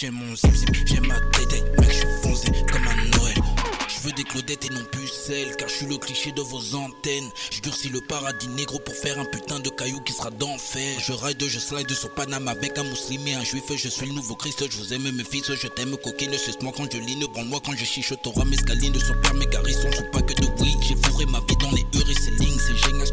J'ai 0.00 0.10
mon 0.10 0.34
zip 0.34 0.54
zip, 0.54 0.70
j'ai 0.86 1.00
ma 1.00 1.20
tête, 1.20 1.52
eh. 1.52 1.78
mec, 1.78 1.90
je 1.90 1.96
suis 1.96 2.22
foncé 2.22 2.50
comme 2.72 2.88
un 2.88 3.18
Noël. 3.18 3.34
Je 3.86 4.00
veux 4.00 4.12
des 4.12 4.24
Claudettes 4.24 4.64
et 4.64 4.72
non 4.72 4.82
pucelles, 4.90 5.54
car 5.56 5.68
je 5.68 5.74
suis 5.74 5.84
le 5.84 5.98
cliché 5.98 6.32
de 6.32 6.40
vos 6.40 6.74
antennes. 6.74 7.28
Je 7.50 7.60
durcis 7.60 7.90
le 7.90 8.00
paradis 8.00 8.48
négro 8.48 8.78
pour 8.78 8.94
faire 8.94 9.18
un 9.18 9.26
putain 9.26 9.60
de 9.60 9.68
caillou 9.68 10.00
qui 10.00 10.14
sera 10.14 10.30
d'enfer. 10.30 10.98
Je 11.06 11.12
ride, 11.12 11.44
je 11.46 11.58
slide 11.58 11.92
sur 11.92 12.14
Panama 12.14 12.52
avec 12.52 12.78
un 12.78 12.84
musulman 12.84 13.26
et 13.26 13.34
un 13.34 13.44
juif. 13.44 13.64
Je 13.76 13.90
suis 13.90 14.06
le 14.06 14.14
nouveau 14.14 14.36
Christ, 14.36 14.64
je 14.70 14.78
vous 14.78 14.94
aime 14.94 15.02
mes 15.02 15.22
fils, 15.24 15.52
je 15.52 15.68
t'aime 15.68 15.94
coquine. 15.98 16.32
Suce-moi 16.32 16.72
quand 16.74 16.90
je 16.90 16.96
ligne, 16.96 17.26
prends-moi 17.34 17.60
quand 17.62 17.76
je 17.76 17.84
chiche. 17.84 18.14
T'auras 18.22 18.46
mes 18.46 18.56
scalines, 18.56 18.98
son 18.98 19.12
père, 19.20 19.34
mes 19.34 19.44
garçons, 19.44 19.92
sont 19.92 20.10
pas 20.12 20.22
que 20.22 20.32
de 20.32 20.46
weed. 20.62 20.78
J'ai 20.80 20.96
fourré 20.96 21.26
ma 21.26 21.40
vie 21.40 21.56
dans 21.60 21.72
les 21.72 21.82
heures 21.82 22.10
et 22.10 22.14
c'est 22.14 22.42
lignes, 22.42 22.58
c'est 22.58 22.88
génial. 22.88 23.09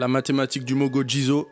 La 0.00 0.08
mathématique 0.08 0.64
du 0.64 0.74
Mogo 0.74 1.04
Jizo. 1.06 1.46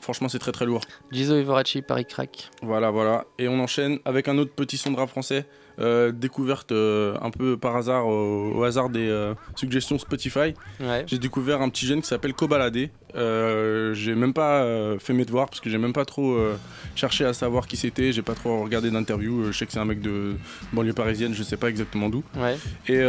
Franchement, 0.00 0.28
c'est 0.28 0.40
très 0.40 0.50
très 0.50 0.66
lourd. 0.66 0.80
Gizo 1.12 1.36
Ivorachi, 1.38 1.80
Paris 1.80 2.04
Crack. 2.06 2.50
Voilà, 2.60 2.90
voilà. 2.90 3.24
Et 3.38 3.46
on 3.46 3.60
enchaîne 3.60 4.00
avec 4.04 4.26
un 4.26 4.36
autre 4.36 4.52
petit 4.52 4.76
son 4.76 4.90
de 4.90 4.96
rap 4.96 5.08
français. 5.08 5.46
euh, 5.78 6.12
découverte 6.12 6.72
euh, 6.72 7.16
un 7.22 7.30
peu 7.30 7.56
par 7.56 7.76
hasard, 7.76 8.06
au, 8.06 8.52
au 8.52 8.64
hasard 8.64 8.90
des 8.90 9.08
euh, 9.08 9.34
suggestions 9.54 9.98
Spotify. 9.98 10.54
Ouais. 10.80 11.04
J'ai 11.06 11.18
découvert 11.18 11.62
un 11.62 11.68
petit 11.68 11.86
jeune 11.86 12.02
qui 12.02 12.08
s'appelle 12.08 12.34
Kobalade. 12.34 12.88
Euh, 13.14 13.94
j'ai 13.94 14.14
même 14.14 14.32
pas 14.32 14.62
euh, 14.62 14.98
fait 14.98 15.12
mes 15.12 15.24
devoirs 15.24 15.46
parce 15.46 15.60
que 15.60 15.68
j'ai 15.68 15.78
même 15.78 15.92
pas 15.92 16.04
trop 16.04 16.32
euh, 16.32 16.56
cherché 16.94 17.24
à 17.24 17.32
savoir 17.32 17.66
qui 17.66 17.76
c'était. 17.76 18.12
J'ai 18.12 18.22
pas 18.22 18.34
trop 18.34 18.62
regardé 18.62 18.90
d'interview. 18.90 19.52
Je 19.52 19.52
sais 19.56 19.66
que 19.66 19.72
c'est 19.72 19.78
un 19.78 19.84
mec 19.84 20.00
de 20.00 20.34
banlieue 20.72 20.92
parisienne, 20.92 21.34
je 21.34 21.42
sais 21.42 21.56
pas 21.56 21.68
exactement 21.68 22.08
d'où. 22.08 22.22
Ouais. 22.36 22.56
Et, 22.88 23.00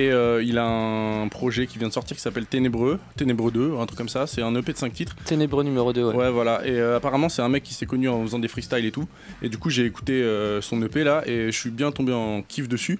et 0.00 0.10
il 0.42 0.58
a 0.58 0.66
un 0.66 1.28
projet 1.28 1.66
qui 1.66 1.78
vient 1.78 1.88
de 1.88 1.92
sortir 1.92 2.16
qui 2.16 2.22
s'appelle 2.22 2.46
Ténébreux, 2.46 2.98
Ténébreux 3.16 3.50
2, 3.50 3.76
un 3.78 3.86
truc 3.86 3.98
comme 3.98 4.08
ça. 4.08 4.26
C'est 4.26 4.42
un 4.42 4.54
EP 4.54 4.72
de 4.72 4.78
5 4.78 4.92
titres. 4.92 5.16
Ténébreux 5.24 5.64
numéro 5.64 5.92
2, 5.92 6.04
ouais. 6.04 6.14
Ouais, 6.14 6.30
voilà. 6.30 6.66
Et 6.66 6.80
apparemment, 6.80 7.28
c'est 7.28 7.42
un 7.42 7.48
mec 7.48 7.62
qui 7.62 7.74
s'est 7.74 7.86
connu 7.86 8.08
en 8.08 8.22
faisant 8.22 8.38
des 8.38 8.48
freestyles 8.48 8.84
et 8.84 8.92
tout. 8.92 9.06
Et 9.42 9.48
du 9.48 9.58
coup, 9.58 9.70
j'ai 9.70 9.84
écouté 9.84 10.24
son 10.60 10.80
EP 10.82 11.04
là 11.04 11.22
et 11.26 11.52
je 11.52 11.58
suis 11.58 11.70
bien 11.70 11.90
tombé 11.92 12.12
en 12.12 12.42
kiff 12.42 12.68
dessus. 12.68 12.98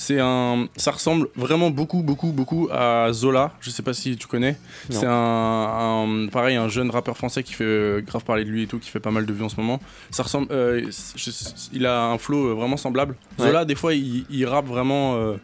C'est 0.00 0.20
un, 0.20 0.68
ça 0.76 0.92
ressemble 0.92 1.26
vraiment 1.34 1.70
beaucoup, 1.70 2.04
beaucoup, 2.04 2.30
beaucoup 2.30 2.68
à 2.70 3.08
Zola. 3.12 3.52
Je 3.60 3.70
sais 3.70 3.82
pas 3.82 3.92
si 3.94 4.16
tu 4.16 4.28
connais. 4.28 4.56
C'est 4.90 5.06
un, 5.06 5.10
un- 5.12 6.28
pareil, 6.28 6.54
un 6.54 6.68
jeune 6.68 6.88
rappeur 6.90 7.16
français 7.16 7.42
qui 7.42 7.52
fait 7.52 7.64
euh, 7.64 8.00
grave 8.00 8.22
parler 8.22 8.44
de 8.44 8.48
lui 8.50 8.62
et 8.62 8.66
tout, 8.68 8.78
qui 8.78 8.90
fait 8.90 9.00
pas 9.00 9.10
mal 9.10 9.26
de 9.26 9.32
vues 9.32 9.42
en 9.42 9.48
ce 9.48 9.56
moment. 9.56 9.80
Ça 10.12 10.22
ressemble, 10.22 10.46
euh, 10.52 10.88
je- 11.16 11.30
il 11.72 11.84
a 11.84 12.04
un 12.06 12.18
flow 12.18 12.46
euh, 12.50 12.54
vraiment 12.54 12.76
semblable. 12.76 13.16
Ouais. 13.40 13.46
Zola, 13.48 13.64
des 13.64 13.74
fois, 13.74 13.92
il, 13.92 14.24
il 14.30 14.46
rappe 14.46 14.66
vraiment. 14.66 15.16
euh, 15.16 15.36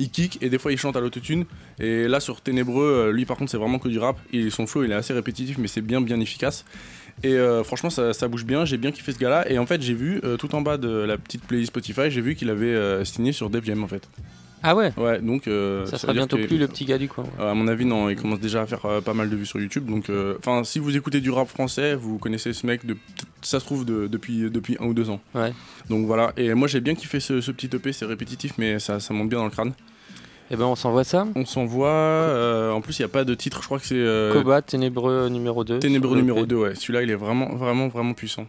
il 0.00 0.08
kick 0.10 0.38
et 0.42 0.48
des 0.48 0.58
fois 0.60 0.70
il 0.72 0.78
chante 0.78 0.96
à 0.96 1.00
l'autotune. 1.00 1.44
Et 1.80 2.06
là 2.08 2.20
sur 2.20 2.40
Ténébreux, 2.40 3.10
lui 3.12 3.24
par 3.26 3.36
contre 3.36 3.50
c'est 3.50 3.56
vraiment 3.58 3.80
que 3.80 3.88
du 3.88 3.98
rap. 3.98 4.16
Et 4.32 4.48
son 4.48 4.66
flow 4.68 4.84
il 4.84 4.92
est 4.92 4.94
assez 4.94 5.12
répétitif 5.12 5.58
mais 5.58 5.66
c'est 5.66 5.80
bien 5.80 6.00
bien 6.00 6.20
efficace. 6.20 6.64
Et 7.22 7.32
euh, 7.34 7.64
franchement 7.64 7.90
ça, 7.90 8.12
ça 8.12 8.28
bouge 8.28 8.44
bien, 8.44 8.64
j'ai 8.64 8.76
bien 8.76 8.90
kiffé 8.92 9.12
ce 9.12 9.18
gars-là. 9.18 9.50
Et 9.50 9.58
en 9.58 9.66
fait 9.66 9.82
j'ai 9.82 9.94
vu 9.94 10.20
euh, 10.24 10.36
tout 10.36 10.54
en 10.54 10.60
bas 10.60 10.76
de 10.76 10.88
la 10.88 11.16
petite 11.18 11.44
playlist 11.44 11.70
Spotify, 11.70 12.10
j'ai 12.10 12.20
vu 12.20 12.34
qu'il 12.34 12.50
avait 12.50 12.66
euh, 12.66 13.04
signé 13.04 13.32
sur 13.32 13.50
Def 13.50 13.64
Jam 13.64 13.82
en 13.82 13.88
fait. 13.88 14.08
Ah 14.60 14.74
ouais? 14.74 14.92
Ouais 14.96 15.20
donc... 15.20 15.46
euh, 15.46 15.86
Ça 15.86 15.98
sera 15.98 16.12
bientôt 16.12 16.36
que- 16.36 16.46
plus 16.46 16.58
le 16.58 16.66
petit 16.66 16.84
gars 16.84 16.98
du 16.98 17.06
coin. 17.08 17.24
euh, 17.38 17.52
à 17.52 17.54
mon 17.54 17.68
avis, 17.68 17.84
non, 17.84 18.08
il 18.10 18.16
commence 18.16 18.40
déjà 18.40 18.62
à 18.62 18.66
faire 18.66 18.84
euh, 18.86 19.00
pas 19.00 19.14
mal 19.14 19.30
de 19.30 19.36
vues 19.36 19.46
sur 19.46 19.60
YouTube. 19.60 19.86
Donc, 19.86 20.10
enfin, 20.38 20.64
si 20.64 20.80
vous 20.80 20.96
écoutez 20.96 21.20
du 21.20 21.30
rap 21.30 21.46
français, 21.48 21.94
vous 21.94 22.18
connaissez 22.18 22.52
ce 22.52 22.66
mec, 22.66 22.84
de, 22.84 22.96
ça 23.40 23.60
se 23.60 23.64
trouve 23.64 23.84
de- 23.84 24.08
depuis, 24.08 24.50
depuis 24.50 24.76
un 24.80 24.86
ou 24.86 24.94
deux 24.94 25.10
ans. 25.10 25.20
Ouais. 25.34 25.52
Donc 25.90 26.06
voilà, 26.06 26.32
et 26.36 26.52
moi 26.54 26.66
j'ai 26.66 26.80
bien 26.80 26.96
kiffé 26.96 27.20
ce, 27.20 27.40
ce 27.40 27.52
petit 27.52 27.70
EP, 27.72 27.92
c'est 27.92 28.04
répétitif, 28.04 28.54
mais 28.58 28.80
ça, 28.80 28.98
ça 28.98 29.14
monte 29.14 29.28
bien 29.28 29.38
dans 29.38 29.44
le 29.44 29.50
crâne. 29.52 29.74
Et 30.50 30.56
ben 30.56 30.64
on 30.64 30.76
s'envoie 30.76 31.04
ça 31.04 31.26
On 31.34 31.44
s'envoie, 31.44 31.88
euh, 31.88 32.70
en 32.72 32.80
plus 32.80 32.98
il 32.98 33.02
n'y 33.02 33.06
a 33.06 33.08
pas 33.08 33.24
de 33.24 33.34
titre, 33.34 33.58
je 33.60 33.66
crois 33.66 33.78
que 33.78 33.84
c'est. 33.86 33.94
euh, 33.96 34.32
Koba, 34.32 34.62
Ténébreux 34.62 35.28
numéro 35.28 35.62
2. 35.62 35.78
Ténébreux 35.78 36.16
numéro 36.16 36.38
EP. 36.40 36.46
2, 36.46 36.56
ouais. 36.56 36.74
Celui-là, 36.74 37.02
il 37.02 37.10
est 37.10 37.14
vraiment, 37.16 37.54
vraiment, 37.54 37.88
vraiment 37.88 38.14
puissant. 38.14 38.46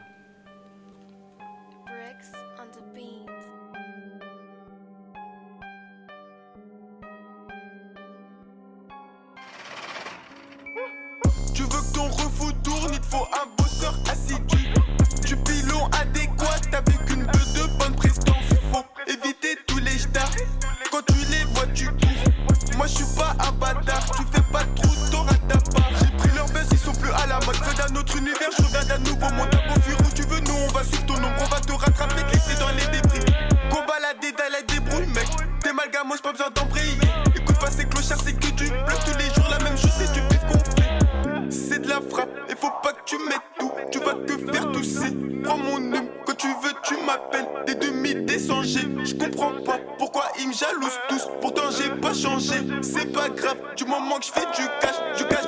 La. 27.52 27.66
Fais 27.66 27.76
d'un 27.76 27.96
autre 28.00 28.18
univers, 28.18 28.50
je 28.58 28.64
reviens 28.64 28.86
d'un 28.86 29.00
nouveau 29.00 29.30
monde. 29.36 29.50
Beau 29.50 29.82
fuir 29.82 29.98
où 30.00 30.12
tu 30.16 30.22
veux, 30.24 30.40
nous 30.40 30.56
on 30.68 30.72
va 30.72 30.84
suivre 30.84 31.06
ton 31.06 31.16
ombre. 31.16 31.36
On 31.40 31.46
va 31.46 31.60
te 31.60 31.72
rattraper, 31.72 32.24
te 32.24 32.34
laisser 32.34 32.60
dans 32.60 32.70
les 32.70 32.86
débris. 32.98 33.26
Qu'on 33.70 33.86
balader 33.86 34.32
dans 34.32 34.52
la 34.52 34.62
débrouille, 34.62 35.08
mec. 35.14 35.28
T'es 35.62 35.72
gamos, 35.92 36.18
pas 36.24 36.32
besoin 36.32 36.50
d'embrayer. 36.52 36.98
Écoute 37.36 37.60
pas 37.60 37.72
ces 37.72 37.86
clochards, 37.86 38.20
c'est 38.24 38.34
que 38.34 38.52
du 38.52 38.70
bluff. 38.70 39.06
Tous 39.06 39.18
les 39.18 39.34
jours, 39.34 39.50
la 39.50 39.60
même 39.60 39.78
chose, 39.78 39.92
c'est 39.98 40.12
du 40.14 40.22
pif 40.28 40.40
qu'on 40.48 40.60
fait. 40.60 41.50
C'est 41.50 41.80
de 41.80 41.88
la 41.88 42.00
frappe, 42.02 42.30
et 42.50 42.56
faut 42.56 42.72
pas 42.84 42.94
que 42.94 43.04
tu 43.06 43.18
mettes 43.28 43.42
tout. 43.60 43.72
Tu 43.92 44.00
vas 44.00 44.14
te 44.14 44.52
faire 44.52 44.72
tousser. 44.72 45.16
Prends 45.44 45.58
mon 45.58 45.80
nom, 45.80 46.08
quand 46.26 46.36
tu 46.36 46.48
veux, 46.48 46.74
tu 46.84 46.96
m'appelles. 47.06 47.48
Des 47.66 47.76
demi 47.76 48.16
descendés, 48.26 48.88
je 49.04 49.16
comprends 49.16 49.54
pas 49.66 49.80
pourquoi 49.98 50.26
ils 50.40 50.48
me 50.48 50.54
jalousent 50.54 51.00
tous. 51.08 51.28
Pourtant, 51.42 51.72
j'ai 51.78 51.90
pas 51.90 52.14
changé, 52.14 52.56
c'est 52.82 53.12
pas 53.12 53.30
grave. 53.30 53.58
Du 53.76 53.86
moment 53.86 54.20
que 54.20 54.26
je 54.26 54.32
fais 54.32 54.46
du 54.46 54.68
cash, 54.82 55.18
du 55.18 55.26
cash, 55.26 55.39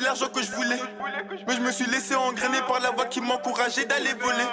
l'argent 0.00 0.28
que 0.28 0.42
je 0.42 0.50
voulais. 0.52 0.80
Mais 1.46 1.54
je 1.54 1.60
me 1.60 1.70
suis 1.70 1.86
laissé 1.86 2.14
engrainer 2.14 2.60
par 2.66 2.80
la 2.80 2.90
voix 2.90 3.06
qui 3.06 3.20
m'encourageait 3.20 3.86
d'aller 3.86 4.12
voler. 4.14 4.48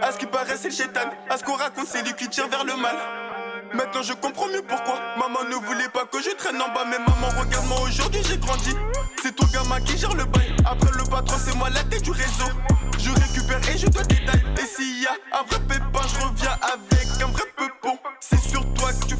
À 0.00 0.12
ce 0.12 0.18
qui 0.18 0.26
paraît 0.26 0.56
c'est 0.56 0.68
le 0.68 0.74
chétan. 0.74 1.10
À 1.28 1.38
ce 1.38 1.44
qu'on 1.44 1.54
raconte 1.54 1.86
c'est 1.86 2.02
lui 2.02 2.14
qui 2.14 2.28
tire 2.28 2.48
vers 2.48 2.64
le 2.64 2.76
mal. 2.76 2.96
Maintenant 3.74 4.02
je 4.02 4.12
comprends 4.12 4.48
mieux 4.48 4.62
pourquoi 4.62 5.00
Maman 5.18 5.44
ne 5.48 5.54
voulait 5.54 5.88
pas 5.88 6.04
que 6.04 6.20
je 6.20 6.30
traîne 6.36 6.60
en 6.60 6.68
bas 6.74 6.84
Mais 6.90 6.98
maman 6.98 7.28
regarde-moi 7.40 7.78
aujourd'hui 7.88 8.20
j'ai 8.28 8.36
grandi 8.36 8.76
C'est 9.22 9.34
ton 9.34 9.46
gamin 9.46 9.80
qui 9.80 9.96
gère 9.96 10.14
le 10.14 10.26
bail 10.26 10.54
Après 10.66 10.90
le 10.94 11.04
patron 11.04 11.36
c'est 11.42 11.56
moi 11.56 11.70
la 11.70 11.82
tête 11.84 12.02
du 12.02 12.10
réseau 12.10 12.50
Je 12.98 13.08
récupère 13.10 13.60
et 13.70 13.78
je 13.78 13.86
te 13.86 14.02
détaille 14.06 14.44
Et 14.60 14.66
s'il 14.66 15.02
y 15.02 15.06
a 15.06 15.12
un 15.38 15.42
vrai 15.44 15.58
pépin 15.66 16.06
je 16.06 16.26
reviens 16.26 16.58
avec 16.60 17.22
un 17.22 17.28
vrai 17.28 17.44
peupon 17.56 17.98
C'est 18.20 18.40
sur 18.40 18.60
toi 18.74 18.90
que 18.92 19.06
tu 19.06 19.16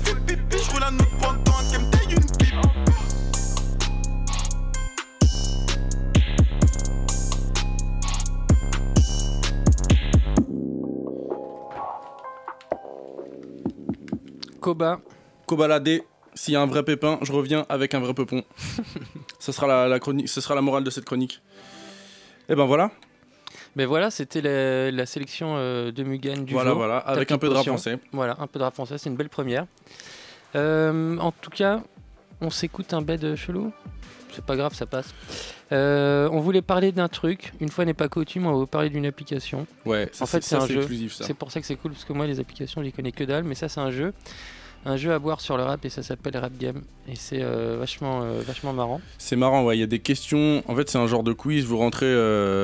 Koba. 14.63 15.01
Kobalade, 15.47 16.03
S'il 16.35 16.55
y 16.55 16.57
a 16.57 16.63
un 16.63 16.67
vrai 16.67 16.83
pépin, 16.85 17.19
je 17.23 17.33
reviens 17.33 17.67
avec 17.69 17.93
un 17.95 18.01
vrai 18.01 18.15
peupon. 18.15 18.43
ce, 19.39 19.53
sera 19.53 19.67
la, 19.67 19.89
la 19.89 19.99
chronique, 19.99 20.29
ce 20.29 20.41
sera 20.41 20.55
la 20.55 20.63
morale 20.63 20.85
de 20.85 20.91
cette 20.91 21.05
chronique. 21.05 21.43
Et 22.49 22.55
ben 22.55 22.65
voilà. 22.65 22.91
Mais 23.77 23.85
voilà, 23.87 24.11
c'était 24.11 24.41
la, 24.41 24.91
la 24.91 25.05
sélection 25.07 25.55
euh, 25.57 25.91
de 25.93 26.03
Mugen 26.05 26.45
du 26.45 26.53
Voilà, 26.55 26.71
jour. 26.71 26.79
voilà, 26.79 26.99
avec 26.99 27.31
un 27.33 27.39
peu 27.39 27.49
de 27.49 27.55
rap 27.55 27.67
français. 27.67 27.99
Voilà, 28.13 28.37
un 28.39 28.47
peu 28.47 28.59
de 28.59 28.65
rap 28.65 28.75
français, 28.75 28.99
c'est 28.99 29.11
une 29.11 29.17
belle 29.17 29.29
première. 29.31 29.67
Euh, 30.55 31.17
en 31.19 31.33
tout 31.33 31.51
cas, 31.51 31.83
on 32.41 32.51
s'écoute 32.51 32.93
un 32.95 33.03
bed 33.03 33.35
chelou. 33.35 33.73
C'est 34.35 34.45
pas 34.45 34.57
grave, 34.57 34.75
ça 34.75 34.87
passe. 34.87 35.15
Euh, 35.73 36.29
on 36.33 36.41
voulait 36.41 36.63
parler 36.63 36.93
d'un 36.93 37.09
truc. 37.09 37.53
Une 37.61 37.69
fois 37.69 37.85
n'est 37.85 37.95
pas 37.95 38.09
coutume, 38.09 38.47
on 38.47 38.53
va 38.53 38.57
vous 38.59 38.67
parler 38.67 38.91
d'une 38.91 39.07
application. 39.07 39.67
Ouais, 39.87 40.09
ça, 40.13 40.25
en 40.25 40.27
fait, 40.27 40.43
c'est- 40.43 40.57
un 40.57 40.67
jeu. 40.67 40.87
C'est 41.11 41.35
pour 41.35 41.51
ça 41.51 41.61
que 41.61 41.67
c'est 41.67 41.77
cool 41.77 41.93
parce 41.93 42.05
que 42.05 42.13
moi, 42.13 42.27
les 42.27 42.41
applications, 42.41 42.83
j'y 42.83 42.93
connais 42.93 43.13
que 43.13 43.25
dalle. 43.25 43.45
Mais 43.45 43.55
ça, 43.55 43.69
c'est 43.69 43.81
un 43.81 43.91
jeu. 43.91 44.13
Un 44.85 44.97
jeu 44.97 45.13
à 45.13 45.19
boire 45.21 45.41
sur 45.41 45.57
le 45.57 45.63
rap 45.63 45.85
et 45.85 45.89
ça 45.91 46.03
s'appelle 46.03 46.37
Rap 46.37 46.53
Game. 46.59 46.83
Et 47.07 47.15
c'est 47.15 47.41
euh, 47.41 47.77
vachement, 47.79 48.23
euh, 48.25 48.41
vachement 48.45 48.73
marrant. 48.73 49.01
C'est 49.17 49.37
marrant, 49.37 49.65
ouais. 49.65 49.77
Il 49.77 49.81
y 49.81 49.85
a 49.85 49.87
des 49.87 50.01
questions. 50.01 50.63
En 50.67 50.75
fait, 50.75 50.91
c'est 50.91 50.99
un 50.99 51.07
genre 51.07 51.23
de 51.23 51.33
quiz. 51.33 51.65
Vous 51.65 51.79
rentrez, 51.79 52.13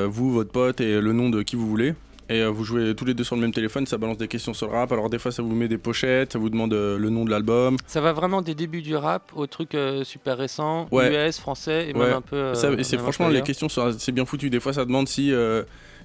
vous, 0.09 0.33
votre 0.33 0.51
pote 0.51 0.81
et 0.81 1.01
le 1.01 1.13
nom 1.13 1.31
de 1.31 1.43
qui 1.43 1.55
vous 1.55 1.69
voulez. 1.69 1.95
Et 2.31 2.43
euh, 2.43 2.49
vous 2.51 2.63
jouez 2.65 2.95
tous 2.95 3.07
les 3.07 3.15
deux 3.15 3.25
sur 3.25 3.37
le 3.37 3.41
même 3.43 3.53
téléphone. 3.53 3.87
Ça 3.87 3.97
balance 3.97 4.19
des 4.19 4.29
questions 4.29 4.53
sur 4.53 4.67
le 4.69 4.75
rap. 4.75 4.93
Alors, 4.93 5.09
des 5.09 5.19
fois, 5.19 5.33
ça 5.33 5.43
vous 5.43 5.55
met 5.55 5.67
des 5.69 5.79
pochettes. 5.79 6.35
Ça 6.35 6.39
vous 6.39 6.51
demande 6.51 6.75
euh, 6.75 6.99
le 6.99 7.09
nom 7.09 7.25
de 7.25 7.31
l'album. 7.31 7.77
Ça 7.87 8.01
va 8.03 8.13
vraiment 8.13 8.43
des 8.43 8.55
débuts 8.55 8.83
du 8.83 8.95
rap 8.97 9.33
aux 9.35 9.47
trucs 9.47 9.75
euh, 9.75 10.05
super 10.05 10.37
récents, 10.37 10.87
Ouais. 10.93 11.29
US, 11.29 11.39
français 11.39 11.89
et 11.89 11.95
Ouais. 11.95 12.07
même 12.07 12.17
un 12.17 12.21
peu. 12.21 12.37
euh, 12.37 12.55
Ça, 12.55 12.71
et 12.73 12.85
c'est 12.85 12.99
franchement, 12.99 13.29
les 13.29 13.41
questions, 13.43 13.69
c'est 13.69 14.13
bien 14.13 14.27
foutu. 14.27 14.51
Des 14.51 14.61
fois, 14.61 14.75
ça 14.75 14.85
demande 14.85 15.09
si 15.09 15.33
euh, 15.33 15.63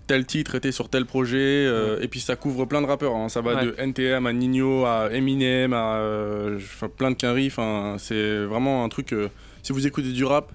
tel 0.07 0.25
titre 0.25 0.55
était 0.55 0.71
sur 0.71 0.87
tel 0.87 1.05
projet. 1.05 1.65
Et 2.01 2.07
puis, 2.07 2.21
ça 2.21 2.37
couvre 2.37 2.63
plein 2.65 2.81
de 2.81 2.87
rappeurs. 2.87 3.15
hein. 3.15 3.27
Ça 3.27 3.41
va 3.41 3.63
de 3.63 3.75
NTM 3.77 4.25
à 4.25 4.31
Nino 4.33 4.85
à 4.85 5.09
Eminem 5.11 5.73
à 5.73 5.99
plein 6.97 7.11
de 7.11 7.15
quinries. 7.17 7.47
Enfin, 7.47 7.95
c'est 7.99 8.45
vraiment 8.45 8.85
un 8.85 8.89
truc. 8.89 9.13
si 9.61 9.73
vous 9.73 9.85
écoutez 9.87 10.13
du 10.13 10.23
rap, 10.23 10.51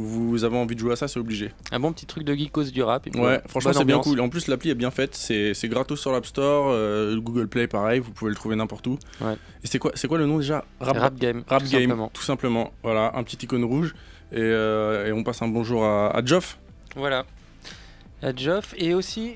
vous 0.00 0.44
avez 0.44 0.56
envie 0.56 0.74
de 0.74 0.80
jouer 0.80 0.92
à 0.92 0.96
ça, 0.96 1.08
c'est 1.08 1.18
obligé. 1.18 1.50
Un 1.72 1.80
bon 1.80 1.92
petit 1.92 2.06
truc 2.06 2.24
de 2.24 2.32
geekos 2.34 2.70
du 2.70 2.82
rap. 2.82 3.06
et 3.06 3.10
puis 3.10 3.20
Ouais, 3.20 3.40
franchement, 3.48 3.72
c'est 3.72 3.84
bien 3.84 3.98
cool. 3.98 4.20
En 4.20 4.28
plus, 4.28 4.46
l'appli 4.46 4.70
est 4.70 4.74
bien 4.74 4.90
faite. 4.90 5.14
C'est 5.14 5.68
gratos 5.68 6.00
sur 6.00 6.12
l'App 6.12 6.24
Store. 6.26 6.68
euh, 6.70 7.14
le 7.14 7.20
Google 7.20 7.48
Play, 7.48 7.66
pareil. 7.66 7.98
Vous 8.00 8.12
pouvez 8.12 8.30
le 8.30 8.36
trouver 8.36 8.54
n'importe 8.56 8.86
où. 8.86 8.98
Ouais. 9.20 9.34
Et 9.64 9.66
c'est 9.66 9.78
quoi, 9.78 9.90
c'est 9.94 10.06
quoi 10.08 10.18
le 10.18 10.26
nom 10.26 10.38
déjà? 10.38 10.64
Rap 10.80 11.16
Game, 11.16 11.42
Rap 11.48 11.62
tout 11.64 11.68
Game, 11.70 11.82
simplement. 11.82 12.10
tout 12.14 12.22
simplement. 12.22 12.72
Voilà, 12.82 13.12
un 13.16 13.22
petit 13.24 13.36
icône 13.44 13.64
rouge. 13.64 13.94
Et, 14.30 14.36
euh, 14.38 15.06
et 15.06 15.12
on 15.12 15.24
passe 15.24 15.42
un 15.42 15.48
bonjour 15.48 15.84
à, 15.84 16.10
à 16.16 16.24
Geoff, 16.24 16.58
Voilà. 16.94 17.24
À 18.22 18.34
Geoff. 18.34 18.74
Et 18.76 18.94
aussi, 18.94 19.34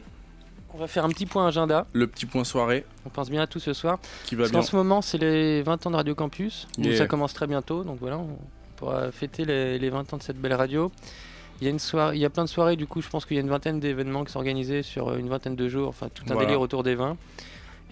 on 0.75 0.79
va 0.79 0.87
faire 0.87 1.05
un 1.05 1.09
petit 1.09 1.27
point 1.27 1.47
agenda. 1.47 1.87
le 1.93 2.07
petit 2.07 2.27
point 2.27 2.45
soirée 2.45 2.85
On 3.07 3.09
pense 3.11 3.31
bien 3.31 3.43
à 3.43 3.47
tout 3.47 3.59
ce 3.61 3.73
soir. 3.73 3.99
qui 4.27 4.35
va 4.37 4.43
Parce 4.43 4.51
bien. 4.53 4.61
qu'en 4.61 4.67
ce 4.67 4.77
moment, 4.77 5.03
c'est 5.03 5.19
les 5.19 5.63
20 5.63 5.87
ans 5.87 5.91
de 5.91 5.97
Radio 5.97 6.15
Campus. 6.15 6.69
Yeah. 6.79 6.97
ça 6.97 7.07
commence 7.07 7.33
très 7.35 7.47
bientôt. 7.47 7.85
Donc 7.85 7.99
voilà, 8.01 8.19
on 8.19 8.37
pourra 8.83 9.13
fêter 9.13 9.45
les, 9.45 9.79
les 9.79 9.91
20 9.91 10.13
ans 10.13 10.17
de 10.17 10.23
cette 10.23 10.39
belle 10.41 10.55
radio. 10.55 10.91
Il 11.61 11.65
y, 11.65 11.69
a 11.69 11.71
une 11.71 11.79
soirée, 11.79 12.17
il 12.17 12.21
y 12.21 12.25
a 12.25 12.31
plein 12.31 12.43
de 12.45 12.49
soirées, 12.49 12.75
du 12.75 12.87
coup, 12.89 13.01
je 13.01 13.09
pense 13.09 13.25
qu'il 13.25 13.37
y 13.37 13.39
a 13.39 13.43
une 13.43 13.49
vingtaine 13.49 13.79
d'événements 13.79 14.25
qui 14.25 14.33
sont 14.33 14.39
organisés 14.39 14.83
sur 14.83 15.09
euh, 15.11 15.19
une 15.19 15.29
vingtaine 15.29 15.55
de 15.55 15.69
jours, 15.69 15.89
enfin 15.89 16.09
tout 16.13 16.25
un 16.25 16.33
Voilà. 16.35 16.47
délire 16.47 16.61
autour 16.61 16.83
des 16.83 16.97
vins. 16.97 17.17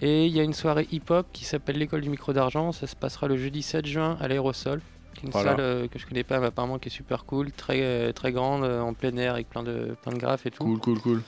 Et 0.01 0.25
il 0.25 0.35
y 0.35 0.39
a 0.41 0.43
une 0.43 0.53
soirée 0.53 0.87
hip-hop 0.91 1.27
qui 1.31 1.45
s'appelle 1.45 1.77
l'école 1.77 2.01
du 2.01 2.09
micro 2.09 2.33
d'argent. 2.33 2.71
Ça 2.73 2.87
se 2.87 2.95
passera 2.97 3.27
le 3.27 3.37
jeudi 3.37 3.61
7 3.61 3.85
juin 3.85 4.17
à 4.19 4.27
l'aérosol, 4.27 4.81
qui 5.13 5.21
est 5.21 5.27
une 5.27 5.31
Voilà. 5.31 5.51
salle 5.51 5.59
euh, 5.61 5.87
que 5.87 5.97
je 5.99 6.05
connais 6.05 6.23
pas, 6.25 6.39
mais 6.39 6.47
apparemment 6.47 6.79
qui 6.79 6.89
est 6.89 6.91
super 6.91 7.23
cool, 7.23 7.51
très, 7.53 7.79
euh, 7.81 8.11
très 8.11 8.33
grande, 8.33 8.63
euh, 8.65 8.81
en 8.81 8.93
plein 8.93 9.15
air 9.15 9.35
avec 9.35 9.47
plein 9.47 9.63
de, 9.63 9.95
plein 10.01 10.11
de 10.11 10.17
graphes 10.17 10.45
et 10.45 10.51
tout. 10.51 10.65
Cool, 10.65 10.79
cool, 10.79 10.99
cool. 10.99 11.21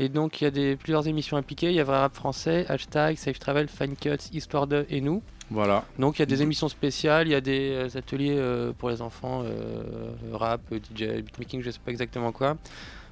Et 0.00 0.08
donc 0.08 0.40
il 0.40 0.44
y 0.44 0.46
a 0.48 0.50
des, 0.50 0.74
plusieurs 0.76 1.06
émissions 1.06 1.36
impliquées. 1.36 1.68
Il 1.68 1.74
y 1.76 1.80
a 1.80 1.84
Vrai 1.84 1.98
Rap 1.98 2.14
Français, 2.16 2.66
Hashtag, 2.68 3.16
Safe 3.16 3.38
Travel, 3.38 3.68
Fine 3.68 3.94
Cuts, 3.96 4.28
Histoire 4.32 4.66
de 4.66 4.86
et 4.90 5.00
nous. 5.00 5.22
Voilà. 5.50 5.84
Donc 5.98 6.18
il 6.18 6.20
y 6.20 6.22
a 6.22 6.26
des 6.26 6.42
émissions 6.42 6.68
spéciales, 6.68 7.28
il 7.28 7.30
y 7.30 7.34
a 7.34 7.40
des 7.40 7.70
euh, 7.70 7.98
ateliers 7.98 8.34
euh, 8.36 8.72
pour 8.76 8.90
les 8.90 9.00
enfants, 9.00 9.42
euh, 9.44 9.82
rap, 10.32 10.60
DJ, 10.72 11.22
beatmaking, 11.22 11.62
je 11.62 11.70
sais 11.70 11.78
pas 11.84 11.92
exactement 11.92 12.32
quoi. 12.32 12.56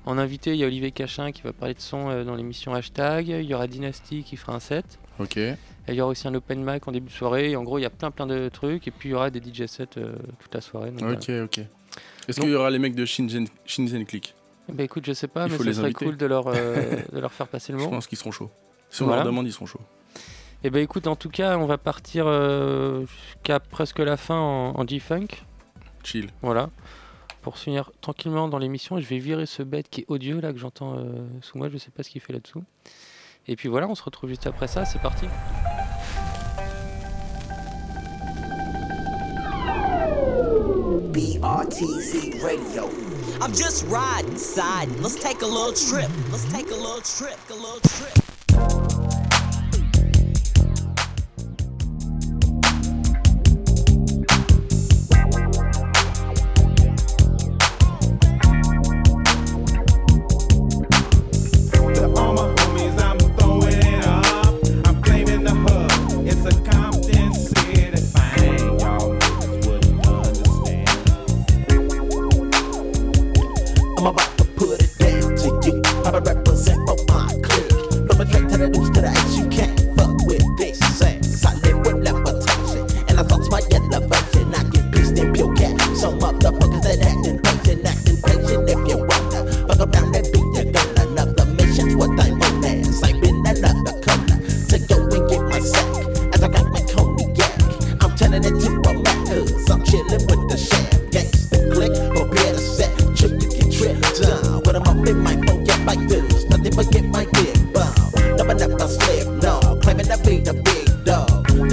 En 0.06 0.18
invité, 0.18 0.50
il 0.50 0.56
y 0.56 0.64
a 0.64 0.66
Olivier 0.66 0.90
Cachin 0.90 1.32
qui 1.32 1.40
va 1.42 1.52
parler 1.52 1.74
de 1.74 1.80
son 1.80 2.10
euh, 2.10 2.24
dans 2.24 2.34
l'émission 2.34 2.74
Hashtag. 2.74 3.28
Il 3.28 3.42
y 3.46 3.54
aura 3.54 3.66
Dynasty 3.66 4.22
qui 4.22 4.36
fera 4.36 4.54
un 4.54 4.60
set. 4.60 4.84
Ok. 5.18 5.36
Et 5.38 5.56
il 5.88 5.94
y 5.94 6.00
aura 6.02 6.10
aussi 6.10 6.28
un 6.28 6.34
open 6.34 6.62
mic 6.62 6.86
en 6.88 6.92
début 6.92 7.08
de 7.08 7.14
soirée. 7.14 7.52
Et 7.52 7.56
en 7.56 7.62
gros, 7.62 7.78
il 7.78 7.82
y 7.82 7.86
a 7.86 7.90
plein 7.90 8.10
plein 8.10 8.26
de 8.26 8.50
trucs. 8.50 8.86
Et 8.86 8.90
puis 8.90 9.08
il 9.08 9.12
y 9.12 9.14
aura 9.14 9.30
des 9.30 9.40
DJ 9.40 9.66
sets 9.66 9.86
toute 9.86 10.52
la 10.54 10.60
soirée. 10.60 10.90
Donc, 10.90 11.10
Ok, 11.10 11.30
ok. 11.44 11.60
Est-ce 12.28 12.40
qu'il 12.40 12.50
y 12.50 12.54
aura 12.54 12.70
les 12.70 12.78
mecs 12.78 12.94
de 12.94 13.04
Shinzen, 13.06 13.46
Shinzen 13.64 14.04
Click? 14.04 14.34
Bah 14.70 14.82
écoute, 14.82 15.04
je 15.06 15.12
sais 15.12 15.28
pas, 15.28 15.46
Il 15.46 15.52
mais 15.52 15.58
ce 15.58 15.72
serait 15.72 15.84
inviter. 15.86 16.04
cool 16.04 16.16
de 16.16 16.26
leur, 16.26 16.44
de 16.52 17.18
leur 17.20 17.32
faire 17.32 17.46
passer 17.48 17.72
le 17.72 17.78
mot. 17.78 17.84
Je 17.84 17.90
pense 17.90 18.06
qu'ils 18.06 18.18
seront 18.18 18.30
chauds. 18.32 18.50
Si 18.90 19.02
on 19.02 19.06
Voilà. 19.06 19.22
leur 19.22 19.30
demande, 19.32 19.46
ils 19.46 19.52
seront 19.52 19.66
chauds. 19.66 19.80
Et 20.66 20.70
ben 20.70 20.82
écoute, 20.82 21.06
en 21.06 21.14
tout 21.14 21.28
cas, 21.28 21.58
on 21.58 21.66
va 21.66 21.76
partir 21.76 22.24
euh, 22.26 23.04
jusqu'à 23.04 23.60
presque 23.60 23.98
la 23.98 24.16
fin 24.16 24.38
en, 24.38 24.80
en 24.80 24.86
G-Funk. 24.86 25.26
Chill. 26.02 26.30
Voilà. 26.40 26.70
Pour 27.42 27.58
se 27.58 27.64
finir 27.64 27.92
tranquillement 28.00 28.48
dans 28.48 28.56
l'émission, 28.56 28.98
je 28.98 29.06
vais 29.06 29.18
virer 29.18 29.44
ce 29.44 29.62
bête 29.62 29.90
qui 29.90 30.00
est 30.00 30.04
odieux 30.08 30.40
là 30.40 30.54
que 30.54 30.58
j'entends 30.58 30.96
euh, 30.96 31.26
sous 31.42 31.58
moi, 31.58 31.68
je 31.68 31.76
sais 31.76 31.90
pas 31.90 32.02
ce 32.02 32.08
qu'il 32.08 32.22
fait 32.22 32.32
là-dessous. 32.32 32.64
Et 33.46 33.56
puis 33.56 33.68
voilà, 33.68 33.86
on 33.88 33.94
se 33.94 34.02
retrouve 34.02 34.30
juste 34.30 34.46
après 34.46 34.66
ça, 34.66 34.86
c'est 34.86 35.02
parti. 35.02 35.26
BRTZ 41.12 42.42
Radio. 42.42 42.88
I'm 43.42 43.52
just 43.54 43.84
riding, 43.90 44.38
siding. 44.38 45.02
Let's 45.02 45.16
take 45.16 45.42
a 45.42 45.46
little 45.46 45.74
trip. 45.74 46.08
Let's 46.32 46.50
take 46.50 46.70
a 46.70 46.74
little 46.74 47.02
trip, 47.02 47.36
a 47.50 47.54
little 47.54 47.80
trip. 47.82 48.23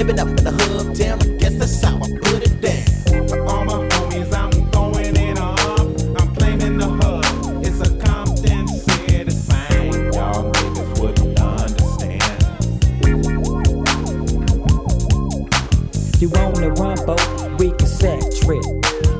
Living 0.01 0.19
up 0.19 0.29
in 0.29 0.43
the 0.43 0.49
hood, 0.49 0.97
damn, 0.97 1.19
I 1.21 1.25
guess 1.37 1.53
that's 1.59 1.79
how 1.83 1.95
I 1.97 2.09
put 2.23 2.41
it 2.41 2.59
down. 2.59 3.27
To 3.27 3.43
all 3.43 3.65
my 3.65 3.87
homies, 3.89 4.33
I'm 4.33 4.49
throwing 4.71 5.15
it 5.15 5.37
up. 5.37 5.59
I'm 6.19 6.33
claiming 6.33 6.79
the 6.79 6.89
hub. 6.89 7.23
It's 7.63 7.79
a 7.81 7.95
Compton 8.01 8.67
city 8.67 9.29
thing. 9.29 9.93
Y'all 10.11 10.51
niggas 10.53 10.99
wouldn't 10.99 11.39
understand. 11.39 12.41
you 16.19 16.29
want 16.29 16.55
to 16.55 16.69
rumble, 16.81 17.21
we 17.57 17.69
can 17.69 17.85
set 17.85 18.21
trip. 18.41 18.65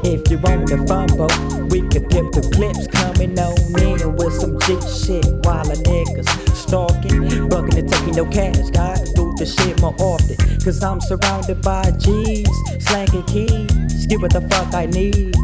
If 0.03 0.31
you 0.31 0.39
want 0.39 0.67
to 0.69 0.77
fumble, 0.87 1.29
we 1.69 1.81
could 1.89 2.09
dip 2.09 2.31
the 2.33 2.41
clips 2.53 2.87
coming 2.87 3.37
on 3.37 3.53
in 3.77 4.15
with 4.17 4.33
some 4.33 4.57
G 4.61 4.81
shit 4.89 5.29
while 5.45 5.69
a 5.69 5.75
niggas 5.75 6.25
stalking, 6.55 7.49
bucking 7.49 7.77
and 7.77 7.87
taking 7.87 8.15
no 8.15 8.25
cash. 8.25 8.57
Gotta 8.71 9.05
do 9.13 9.31
the 9.37 9.45
shit 9.45 9.79
more 9.79 9.93
often, 9.99 10.37
cause 10.63 10.83
I'm 10.83 11.01
surrounded 11.01 11.61
by 11.61 11.89
G's, 11.97 12.47
slanging 12.79 13.23
keys, 13.23 14.05
get 14.05 14.21
what 14.21 14.31
the 14.31 14.41
fuck 14.49 14.73
I 14.73 14.85
need, 14.85 15.35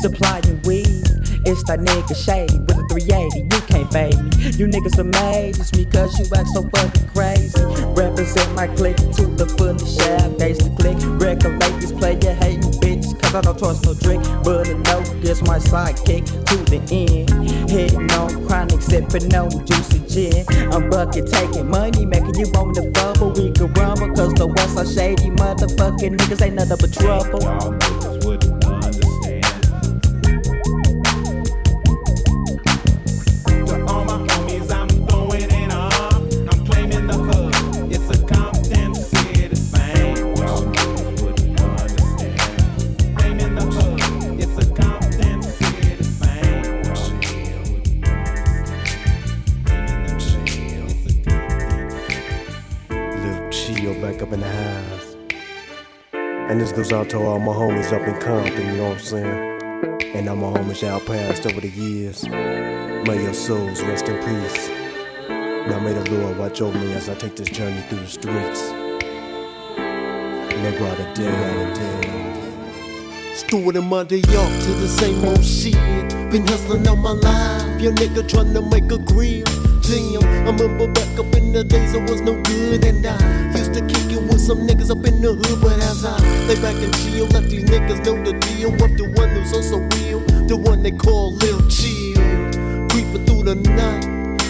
supplying 0.00 0.60
weed. 0.62 1.04
It's 1.46 1.62
that 1.64 1.80
nigga 1.80 2.14
shady 2.14 2.58
with 2.58 2.76
a 2.76 2.84
380, 2.90 3.48
you 3.48 3.60
can't 3.62 3.90
fade 3.92 4.18
me. 4.18 4.50
You 4.58 4.66
niggas 4.66 4.98
amaze 4.98 5.72
me 5.74 5.84
cause 5.86 6.18
you 6.18 6.26
act 6.36 6.48
so 6.48 6.68
fucking 6.68 7.08
crazy. 7.14 7.58
Represent 7.96 8.54
my 8.54 8.66
clique 8.66 8.96
to 8.96 9.26
the 9.26 9.46
fully 9.56 9.86
shaft, 9.86 10.38
base 10.38 10.58
the 10.58 10.70
click. 10.76 10.98
Regulate 11.16 11.80
this 11.80 11.92
player 11.92 12.34
hating 12.34 12.72
bitches 12.82 13.18
cause 13.22 13.34
I 13.34 13.40
don't 13.40 13.58
trust 13.58 13.86
no 13.86 13.94
Drake. 13.94 14.20
But 14.44 14.68
a 14.68 14.74
no, 14.74 15.00
guess 15.22 15.40
my 15.42 15.58
sidekick 15.58 16.26
to 16.26 16.56
the 16.68 16.80
end. 16.92 17.70
Hitting 17.70 18.10
on 18.12 18.46
chronic, 18.46 18.82
sipping 18.82 19.32
on 19.34 19.64
juicy 19.64 19.97
gin. 20.08 20.44
I'm 20.72 20.90
bucket 20.90 21.26
taking 21.26 21.68
money, 21.68 22.06
making 22.06 22.36
you 22.36 22.50
want 22.52 22.76
to 22.76 22.90
bubble. 22.90 23.32
We 23.32 23.52
can 23.52 23.72
rumble, 23.74 24.14
cause 24.14 24.34
the 24.34 24.46
ones 24.46 24.76
are 24.76 24.86
shady 24.86 25.30
motherfucking 25.30 26.16
niggas 26.16 26.42
ain't 26.42 26.54
nothing 26.54 26.76
but 26.80 26.92
trouble. 26.92 27.97
Goes 56.78 56.92
out 56.92 57.10
to 57.10 57.18
all 57.18 57.40
my 57.40 57.52
homies 57.52 57.92
up 57.92 58.06
in 58.06 58.14
Compton, 58.20 58.66
you 58.68 58.76
know 58.76 58.90
what 58.90 58.98
I'm 58.98 59.04
saying? 59.04 60.14
And 60.14 60.28
all 60.28 60.36
my 60.36 60.56
homies 60.56 60.80
y'all 60.80 61.00
passed 61.00 61.44
over 61.44 61.60
the 61.60 61.70
years. 61.70 62.22
May 62.28 63.20
your 63.20 63.34
souls 63.34 63.82
rest 63.82 64.06
in 64.08 64.16
peace. 64.18 64.68
Now 65.28 65.80
may 65.80 65.92
the 65.92 66.08
Lord 66.12 66.38
watch 66.38 66.60
over 66.60 66.78
me 66.78 66.92
as 66.92 67.08
I 67.08 67.16
take 67.16 67.34
this 67.34 67.48
journey 67.48 67.80
through 67.88 67.98
the 67.98 68.06
streets. 68.06 68.70
Never 70.62 70.86
out 70.86 71.00
of 71.00 71.14
day. 71.14 72.14
Starting 73.34 73.84
my 73.84 74.04
day 74.04 74.22
off 74.38 74.62
to 74.62 74.70
the 74.74 74.86
same 74.86 75.24
old 75.24 75.44
shit. 75.44 75.74
Been 76.30 76.46
hustling 76.46 76.86
all 76.86 76.94
my 76.94 77.10
life, 77.10 77.80
your 77.80 77.92
nigga 77.94 78.22
tryna 78.22 78.62
make 78.70 78.92
a 78.92 78.98
grill. 78.98 79.44
Damn, 79.82 80.22
I 80.22 80.50
remember 80.52 80.86
back 80.92 81.18
up 81.18 81.34
in 81.34 81.52
the 81.52 81.64
days 81.64 81.96
I 81.96 82.02
was 82.02 82.20
no 82.20 82.40
good 82.42 82.84
and 82.84 83.04
I 83.04 83.58
used 83.58 83.74
to 83.74 83.80
kick 83.80 84.07
some 84.38 84.66
niggas 84.66 84.90
up 84.90 85.04
in 85.06 85.20
the 85.20 85.34
hood. 85.34 85.60
But 85.60 85.78
as 85.82 86.04
I 86.04 86.16
lay 86.46 86.56
back 86.56 86.76
and 86.76 86.94
chill, 87.02 87.26
let 87.26 87.50
these 87.50 87.64
niggas 87.64 88.04
know 88.04 88.16
the 88.22 88.32
deal 88.46 88.70
with 88.70 88.96
the 88.96 89.08
one 89.18 89.30
who's 89.30 89.52
also 89.52 89.78
real, 89.98 90.20
the 90.46 90.56
one 90.56 90.82
they 90.82 90.92
call 90.92 91.34
Lil 91.34 91.60
Chill. 91.68 92.16
Creeping 92.88 93.24
through 93.26 93.44
the 93.44 93.54
night, 93.54 94.04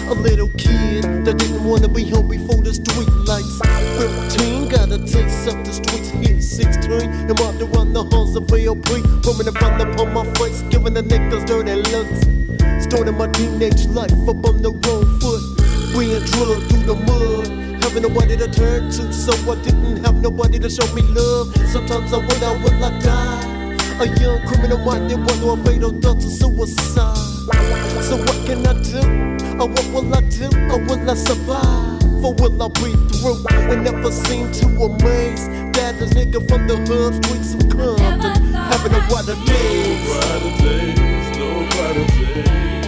a 0.07 0.13
little 0.13 0.49
kid 0.57 1.03
that 1.25 1.37
didn't 1.37 1.63
wanna 1.63 1.87
be 1.87 2.05
home 2.09 2.27
before 2.27 2.61
the 2.61 2.73
street 2.73 3.09
lights. 3.27 3.59
15, 4.37 4.69
gotta 4.69 4.99
taste 4.99 5.47
of 5.47 5.57
the 5.65 5.73
streets. 5.73 6.09
Hit 6.09 6.41
16, 6.41 7.09
I'm 7.29 7.37
out 7.43 7.57
to 7.59 7.65
run 7.65 7.93
the 7.93 8.03
halls 8.03 8.35
of 8.35 8.51
ALP. 8.51 9.03
Putting 9.23 9.47
a 9.47 9.51
frown 9.51 9.81
upon 9.81 10.13
my 10.13 10.25
face, 10.35 10.61
giving 10.69 10.93
the 10.93 11.03
niggas 11.03 11.45
dirty 11.45 11.75
looks. 11.91 12.27
Starting 12.83 13.17
my 13.17 13.27
teenage 13.27 13.85
life 13.87 14.11
up 14.27 14.45
on 14.45 14.61
the 14.61 14.71
wrong 14.71 15.05
foot. 15.19 15.43
Being 15.93 16.23
drugged 16.31 16.69
through 16.69 16.85
the 16.85 16.95
mud. 16.95 17.58
Having 17.89 18.03
nobody 18.03 18.37
to 18.37 18.47
turn 18.47 18.91
to, 18.91 19.11
so 19.11 19.33
I 19.51 19.55
didn't 19.63 20.05
have 20.05 20.21
nobody 20.21 20.59
to 20.59 20.69
show 20.69 20.85
me 20.93 21.01
love. 21.01 21.55
Sometimes 21.73 22.13
I 22.13 22.17
wonder, 22.17 22.53
will 22.61 22.85
I 22.85 22.99
die? 22.99 23.77
A 23.99 24.05
young 24.21 24.45
criminal 24.45 24.77
minded 24.85 25.17
one 25.17 25.41
or 25.41 25.57
a 25.59 25.63
fatal 25.63 25.99
thoughts 25.99 26.23
of 26.23 26.31
suicide. 26.31 27.17
So 28.05 28.17
what 28.17 28.45
can 28.45 28.67
I 28.67 28.73
do? 28.83 29.01
Or 29.59 29.67
what 29.67 29.85
will 29.91 30.13
I 30.13 30.21
do? 30.21 30.45
Or 30.69 30.77
will 30.85 31.09
I 31.09 31.15
survive? 31.15 32.23
Or 32.23 32.35
will 32.35 32.61
I 32.61 32.67
be 32.77 32.93
through? 33.09 33.43
We 33.67 33.75
never 33.77 34.11
seem 34.11 34.51
to 34.51 34.67
amaze. 34.67 35.47
That 35.73 35.95
is 35.99 36.11
nigga 36.11 36.47
from 36.47 36.67
the 36.67 36.77
hood 36.85 37.25
streets 37.25 37.55
of 37.55 37.71
Compton. 37.71 38.53
Having 38.53 38.93
a 38.93 39.01
what 39.09 39.27
a 39.27 39.35
days. 39.47 40.13
Nobody 40.13 40.93
days, 40.93 41.37
nobody 41.39 42.05
days. 42.05 42.78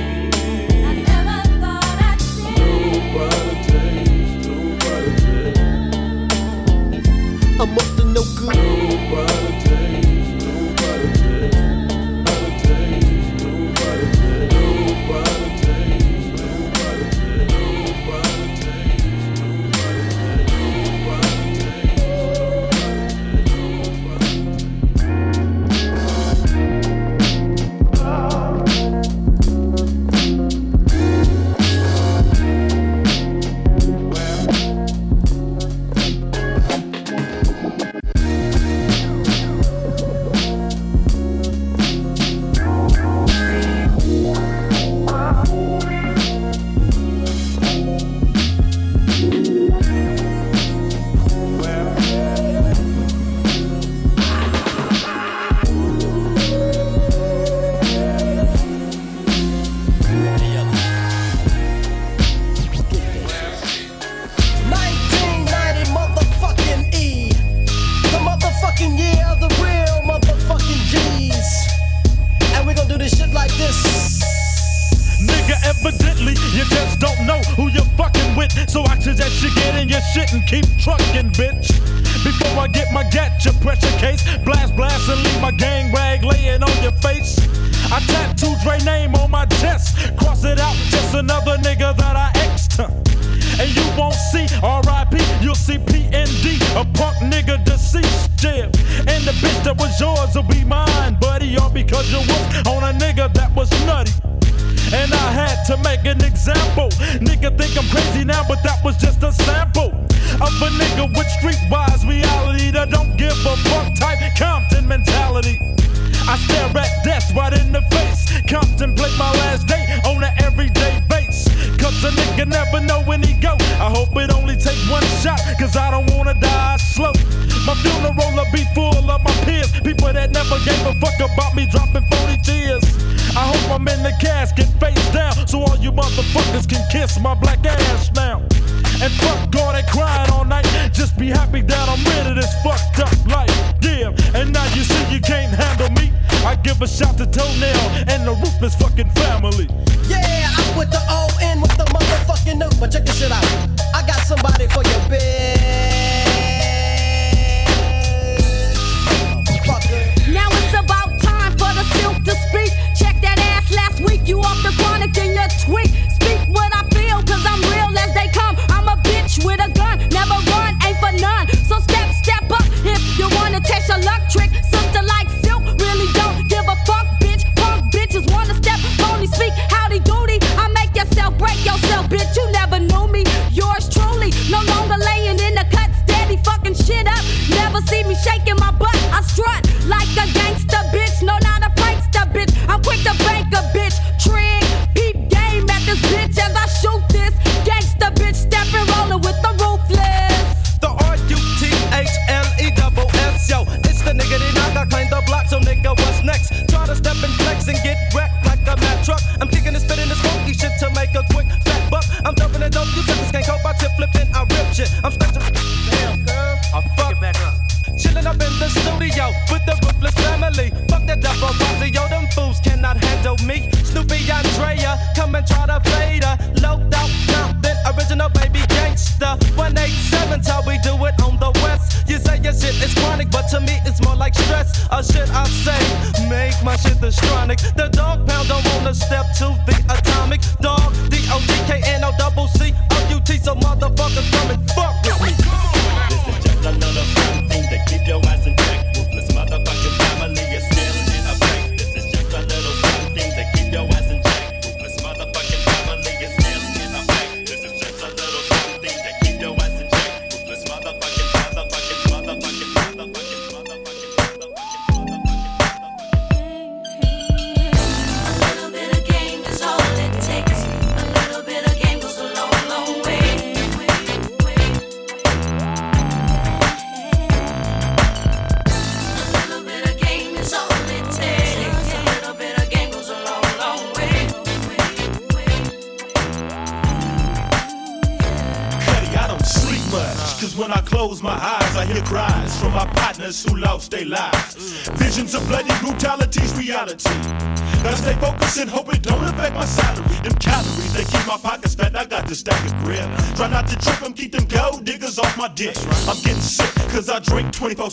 I'm 7.62 7.78
up 7.78 7.86
to 7.98 8.04
no 8.06 8.24
good. 8.40 9.51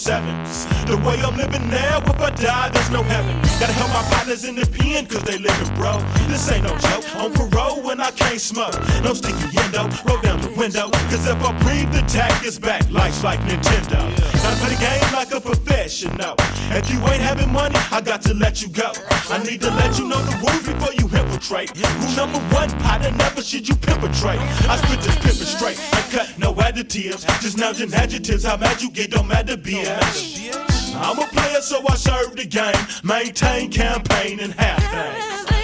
Drink 0.05 0.22
24 0.22 0.46
7. 0.46 0.86
The 0.86 0.96
way 0.99 1.20
I'm 1.22 1.36
living 1.36 1.68
now, 1.70 1.99
if 1.99 2.20
I 2.20 2.30
die, 2.30 2.68
there's 2.70 2.90
no 2.90 3.03
heaven. 3.03 3.40
Gotta 3.61 3.72
help 3.72 3.90
my 3.90 4.03
partners 4.11 4.44
in 4.44 4.55
the 4.55 4.66
pen 4.66 5.07
when 7.99 8.07
I 8.07 8.11
can't 8.12 8.40
smoke. 8.40 8.78
No 9.03 9.12
sticky 9.12 9.59
endo, 9.59 9.82
roll 10.07 10.20
down 10.22 10.40
the 10.40 10.55
window. 10.57 10.88
Cause 11.11 11.26
if 11.26 11.42
I 11.42 11.53
breathe, 11.62 11.90
the 11.92 12.03
tag 12.03 12.44
is 12.44 12.59
back. 12.59 12.88
Life's 12.90 13.24
like 13.24 13.40
Nintendo. 13.40 13.99
Gotta 14.42 14.57
play 14.61 14.74
the 14.74 14.80
game 14.80 15.12
like 15.12 15.32
a 15.32 15.40
professional. 15.40 16.34
If 16.70 16.90
you 16.90 16.99
ain't 17.09 17.22
having 17.22 17.53
money, 17.53 17.74
I 17.90 18.01
got 18.01 18.22
to 18.22 18.34
let 18.34 18.62
you 18.62 18.68
go. 18.68 18.92
I 19.30 19.42
need 19.42 19.61
to 19.62 19.70
let 19.70 19.99
you 19.99 20.09
know 20.09 20.20
the 20.22 20.36
rules 20.38 20.64
before 20.66 20.94
you 20.94 21.07
infiltrate. 21.11 21.75
Rule 21.76 22.16
number 22.16 22.38
one, 22.54 22.70
partner, 22.87 23.11
never 23.11 23.42
should 23.42 23.68
you 23.68 23.75
perpetrate. 23.75 24.41
I 24.70 24.76
spit 24.76 25.00
this 25.00 25.16
pimpin' 25.16 25.50
straight. 25.58 25.79
I 25.92 26.00
cut 26.12 26.38
no 26.38 26.54
additives, 26.54 27.26
just 27.42 27.58
nouns 27.58 27.80
adjectives. 27.80 28.45
How 28.45 28.57
mad 28.57 28.80
you 28.80 28.91
get 28.91 29.11
don't 29.11 29.26
matter, 29.26 29.57
bitch. 29.57 30.54
I'm 30.95 31.18
a 31.18 31.26
player, 31.26 31.61
so 31.61 31.83
I 31.88 31.95
serve 31.95 32.37
the 32.37 32.46
game. 32.46 32.83
Maintain 33.03 33.70
campaign 33.70 34.41
and 34.41 34.53
half 34.53 34.83
things. 34.92 35.58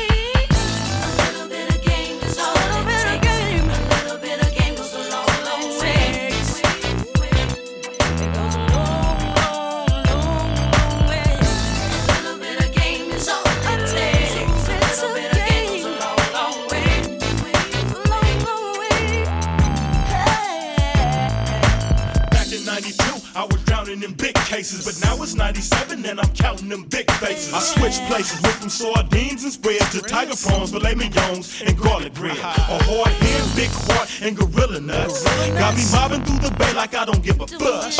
Cases, 24.54 24.84
but 24.86 24.94
now 25.04 25.20
it's 25.20 25.34
97 25.34 26.06
and 26.06 26.20
I'm 26.20 26.28
counting 26.34 26.68
them 26.68 26.84
big 26.84 27.10
faces. 27.12 27.52
I 27.52 27.58
switched 27.58 28.02
places 28.06 28.40
with 28.40 28.60
them 28.60 28.68
sardines 28.68 29.42
and 29.42 29.52
spreads 29.52 29.90
to 29.90 30.00
tiger 30.00 30.36
prawns, 30.36 30.70
filet 30.70 30.94
mignons, 30.94 31.60
and 31.66 31.76
garlic 31.76 32.14
bread. 32.14 32.38
A 32.38 32.78
hard 32.86 33.08
head, 33.08 33.56
big 33.56 33.70
heart, 33.70 34.08
and 34.22 34.36
gorilla 34.36 34.80
nuts. 34.80 35.24
Got 35.58 35.74
me 35.74 35.82
mobbing 35.90 36.24
through 36.24 36.38
the 36.38 36.54
bay 36.56 36.72
like 36.74 36.94
I 36.94 37.04
don't 37.04 37.22
give 37.22 37.40
a 37.40 37.48
fuck. 37.48 37.92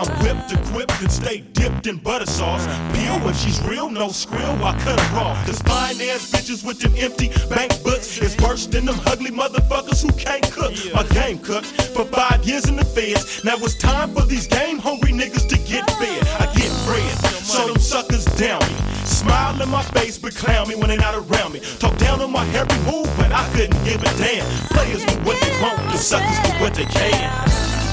I'm 0.00 0.08
whipped, 0.22 0.50
equipped, 0.52 0.98
and 1.02 1.12
stay 1.12 1.40
dipped 1.52 1.86
in 1.86 1.96
butter 1.96 2.26
sauce. 2.26 2.64
Peel 2.96 3.18
when 3.20 3.34
she's 3.34 3.60
real, 3.64 3.90
no 3.90 4.08
skrill, 4.08 4.56
I 4.62 4.78
cut 4.78 4.98
her 4.98 5.18
off. 5.18 5.44
Cause 5.44 5.60
fine 5.60 6.00
ass 6.08 6.32
bitches 6.32 6.64
with 6.64 6.80
them 6.80 6.94
empty 6.96 7.28
bank 7.50 7.82
books 7.84 8.16
is 8.18 8.34
worse 8.38 8.66
than 8.66 8.86
them 8.86 8.98
ugly 9.04 9.30
motherfuckers 9.30 10.00
who 10.00 10.12
can't 10.16 10.50
cook. 10.52 10.72
My 10.94 11.04
game 11.12 11.38
cooked 11.38 11.66
for 11.92 12.06
five 12.06 12.44
years 12.44 12.66
in 12.66 12.76
the 12.76 12.84
feds. 12.84 13.44
Now 13.44 13.56
it's 13.56 13.76
time 13.76 14.14
for 14.14 14.22
these 14.22 14.46
game 14.46 14.78
hungry 14.78 15.12
niggas 15.12 15.46
to 15.48 15.58
get 15.68 15.97
fed. 15.98 16.26
I 16.40 16.46
get 16.54 16.70
bread, 16.86 17.14
so 17.44 17.66
them 17.66 17.78
suckers 17.78 18.24
down 18.24 18.60
me. 18.60 18.74
Smile 19.04 19.60
in 19.60 19.68
my 19.68 19.82
face, 19.82 20.18
but 20.18 20.34
clown 20.34 20.68
me 20.68 20.74
when 20.74 20.88
they 20.88 20.96
not 20.96 21.14
around 21.14 21.52
me. 21.52 21.60
Talk 21.78 21.96
down 21.98 22.20
on 22.20 22.32
my 22.32 22.46
every 22.54 22.78
move, 22.90 23.10
but 23.16 23.32
I 23.32 23.48
couldn't 23.52 23.82
give 23.84 24.02
a 24.02 24.12
damn. 24.16 24.46
Players 24.68 25.04
do 25.04 25.14
what 25.26 25.40
they 25.40 25.62
want, 25.62 25.78
the 25.90 25.98
suckers 25.98 26.38
do 26.48 26.58
what 26.60 26.74
they 26.74 26.84
can. 26.84 27.87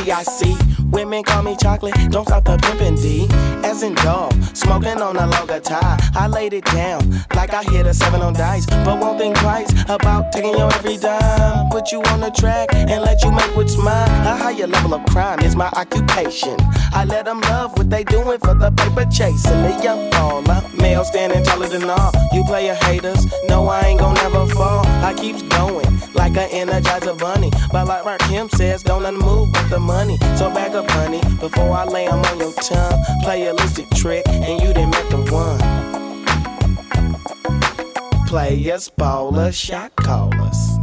Y-E-R-S-T-I-C. 0.00 0.49
Women 0.90 1.22
call 1.22 1.42
me 1.42 1.56
chocolate, 1.56 1.94
don't 2.10 2.26
stop 2.26 2.44
the 2.44 2.56
pimpin' 2.56 3.00
D. 3.00 3.26
As 3.64 3.82
in 3.82 3.94
dog, 3.94 4.32
smoking 4.54 4.98
on 4.98 5.16
a 5.16 5.26
longer 5.26 5.60
tie. 5.60 5.98
I 6.14 6.26
laid 6.26 6.52
it 6.52 6.64
down 6.64 7.08
like 7.34 7.54
I 7.54 7.62
hit 7.62 7.86
a 7.86 7.94
seven 7.94 8.20
on 8.22 8.32
dice. 8.32 8.66
But 8.66 8.98
won't 8.98 9.18
think 9.18 9.36
twice 9.38 9.70
about 9.88 10.32
taking 10.32 10.56
your 10.58 10.72
every 10.74 10.96
dime. 10.96 11.70
Put 11.70 11.92
you 11.92 12.02
on 12.02 12.20
the 12.20 12.30
track 12.30 12.74
and 12.74 13.02
let 13.02 13.22
you 13.22 13.30
make 13.30 13.54
what's 13.56 13.76
mine. 13.76 14.10
A 14.26 14.36
higher 14.36 14.66
level 14.66 14.94
of 14.94 15.04
crime 15.06 15.40
is 15.40 15.54
my 15.54 15.68
occupation. 15.74 16.56
I 16.92 17.04
let 17.04 17.24
them 17.24 17.40
love 17.42 17.76
what 17.78 17.88
they 17.88 18.04
doing 18.04 18.38
for 18.38 18.54
the 18.54 18.70
paper 18.72 19.06
chasing. 19.10 19.62
The 19.62 19.80
young 19.82 20.10
baller, 20.10 20.60
male 20.80 21.04
standing 21.04 21.44
taller 21.44 21.68
than 21.68 21.88
all. 21.88 22.12
You 22.32 22.42
player 22.44 22.74
haters, 22.74 23.26
no, 23.48 23.68
I 23.68 23.82
ain't 23.82 24.00
gon' 24.00 24.14
never 24.14 24.46
fall. 24.46 24.84
I 25.04 25.14
keeps 25.14 25.42
going 25.42 26.00
like 26.14 26.36
an 26.36 26.48
energizer 26.50 27.18
bunny. 27.18 27.50
But 27.72 27.86
like 27.86 28.02
Rakim 28.02 28.50
says, 28.50 28.82
don't 28.82 29.04
'em 29.06 29.18
move 29.18 29.52
but 29.52 29.68
the 29.70 29.78
money. 29.78 30.18
So 30.36 30.50
back 30.50 30.72
up, 30.74 30.79
honey, 30.88 31.20
before 31.40 31.70
I 31.72 31.84
lay 31.84 32.06
'em 32.06 32.20
on 32.20 32.38
your 32.38 32.52
tongue. 32.52 33.04
Play 33.22 33.46
a 33.46 33.54
listic 33.54 33.88
trick, 33.94 34.26
and 34.28 34.60
you 34.60 34.72
didn't 34.72 34.90
met 34.90 35.08
the 35.10 35.18
one. 35.32 35.60
Players, 38.26 38.90
ballers, 38.96 39.54
shot 39.54 39.90
callers. 39.96 40.78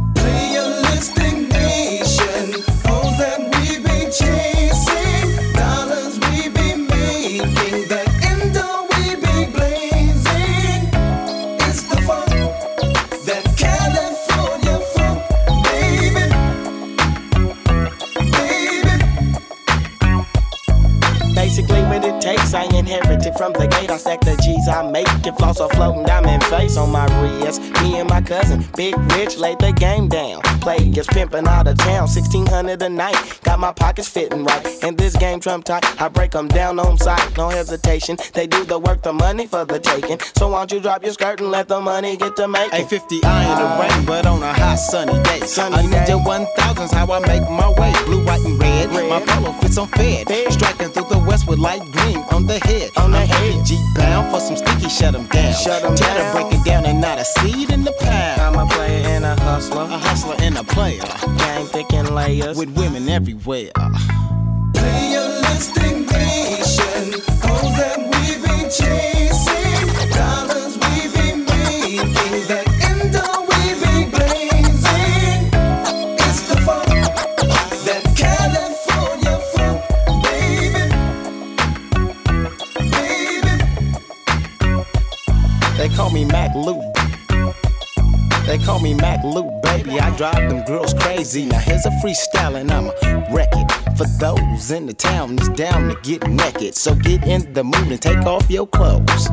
And 25.28 25.36
floss 25.36 25.60
a 25.60 25.68
floating 25.68 26.04
diamond 26.04 26.42
face 26.44 26.78
on 26.78 26.90
my 26.90 27.04
wrist. 27.20 27.60
Me 27.82 27.98
and 27.98 28.08
my 28.08 28.22
cousin, 28.22 28.64
Big 28.74 28.96
Rich, 29.12 29.36
laid 29.36 29.58
the 29.58 29.72
game 29.72 30.08
down. 30.08 30.40
Players 30.68 31.06
pimping 31.06 31.46
out 31.46 31.66
of 31.66 31.78
town, 31.78 32.08
1600 32.08 32.82
a 32.82 32.90
night. 32.90 33.40
Got 33.42 33.58
my 33.58 33.72
pockets 33.72 34.06
fitting 34.06 34.44
right. 34.44 34.84
And 34.84 34.98
this 34.98 35.16
game 35.16 35.40
trump 35.40 35.64
tight, 35.64 35.82
I 35.98 36.08
break 36.08 36.32
them 36.32 36.46
down 36.46 36.78
on 36.78 36.98
sight, 36.98 37.38
no 37.38 37.48
hesitation. 37.48 38.18
They 38.34 38.46
do 38.46 38.66
the 38.66 38.78
work, 38.78 39.00
the 39.00 39.14
money 39.14 39.46
for 39.46 39.64
the 39.64 39.78
taking. 39.78 40.20
So 40.36 40.50
why 40.50 40.58
don't 40.58 40.72
you 40.72 40.80
drop 40.80 41.02
your 41.02 41.14
skirt 41.14 41.40
and 41.40 41.50
let 41.50 41.68
the 41.68 41.80
money 41.80 42.18
get 42.18 42.36
to 42.36 42.48
making? 42.48 42.80
Hey, 42.80 42.84
50 42.84 43.24
I 43.24 43.44
in 43.50 43.58
the 43.58 43.94
rain, 43.96 44.04
but 44.04 44.26
on 44.26 44.42
a 44.42 44.52
hot 44.52 44.76
sunny 44.76 45.22
day. 45.22 45.40
Sunny 45.40 45.74
a 45.74 45.78
ninja 45.78 46.06
day. 46.06 46.12
1000's 46.12 46.92
how 46.92 47.10
I 47.12 47.20
make 47.20 47.48
my 47.48 47.70
way. 47.80 47.94
Blue, 48.04 48.22
white, 48.26 48.44
and 48.44 48.60
red. 48.60 48.90
My 49.08 49.24
polo 49.24 49.52
fits 49.52 49.78
on 49.78 49.88
fed. 49.88 50.28
Striking 50.52 50.90
through 50.90 51.08
the 51.08 51.18
west 51.18 51.48
with 51.48 51.58
light 51.58 51.80
green 51.92 52.18
on 52.30 52.46
the 52.46 52.58
head. 52.58 52.90
On 52.98 53.10
the 53.10 53.18
I'm 53.18 53.26
head. 53.26 53.64
G 53.64 53.78
bound 53.96 54.30
for 54.30 54.40
some 54.40 54.56
sticky, 54.56 54.90
shut 54.90 54.90
shut 54.90 55.14
'em 55.14 55.26
down. 55.28 55.54
Shut 55.54 55.82
'em 55.82 55.96
Tell 55.96 56.14
down. 56.14 56.32
break 56.34 56.52
it 56.52 56.64
down 56.64 56.84
and 56.84 57.00
not 57.00 57.18
a 57.18 57.24
seed 57.24 57.70
in 57.70 57.84
the 57.84 57.92
pound. 57.92 58.42
I'm 58.42 58.58
a 58.58 58.66
player 58.66 59.06
and 59.08 59.24
a 59.24 59.34
hustler. 59.40 59.84
A 59.84 59.98
hustler 59.98 60.36
and 60.40 60.57
a 60.58 60.64
player. 60.64 61.00
Gang 61.38 61.66
picking 61.68 62.06
layers. 62.14 62.58
With 62.58 62.76
women 62.76 63.08
everywhere. 63.08 63.70
Realistic 64.74 65.38
materialistic 65.58 65.96
nation. 66.12 67.20
Hoes 67.42 67.76
that 67.78 67.98
we 67.98 68.24
be 68.42 68.56
chasing, 68.70 69.86
dollars 70.10 70.74
we 70.84 70.94
be 71.14 71.26
making, 71.46 72.46
that 72.48 72.66
endo 72.90 73.26
we 73.48 73.60
be 73.82 73.94
blazing. 74.10 75.40
It's 76.26 76.40
the 76.48 76.56
funk, 76.66 76.88
that 77.86 78.02
California 78.16 79.36
funk, 79.54 79.80
baby, 80.24 80.84
baby. 82.90 83.54
They 85.76 85.88
call 85.94 86.10
me 86.10 86.24
Mac 86.24 86.54
Luke. 86.54 86.87
They 88.48 88.56
call 88.56 88.80
me 88.80 88.94
Mac 88.94 89.22
Luke, 89.24 89.60
baby. 89.60 90.00
I 90.00 90.16
drive 90.16 90.48
them 90.48 90.64
girls 90.64 90.94
crazy. 90.94 91.44
Now 91.44 91.58
here's 91.58 91.84
a 91.84 91.90
freestyle 92.02 92.58
and 92.58 92.72
I'ma 92.72 92.92
wreck 93.30 93.50
it. 93.52 93.77
For 93.98 94.06
those 94.20 94.70
in 94.70 94.86
the 94.86 94.94
town 94.94 95.34
that's 95.34 95.48
down 95.48 95.88
to 95.88 96.00
get 96.02 96.24
naked. 96.28 96.76
So 96.76 96.94
get 96.94 97.26
in 97.26 97.52
the 97.52 97.64
mood 97.64 97.88
and 97.88 98.00
take 98.00 98.24
off 98.26 98.48
your 98.48 98.68
clothes. 98.68 99.26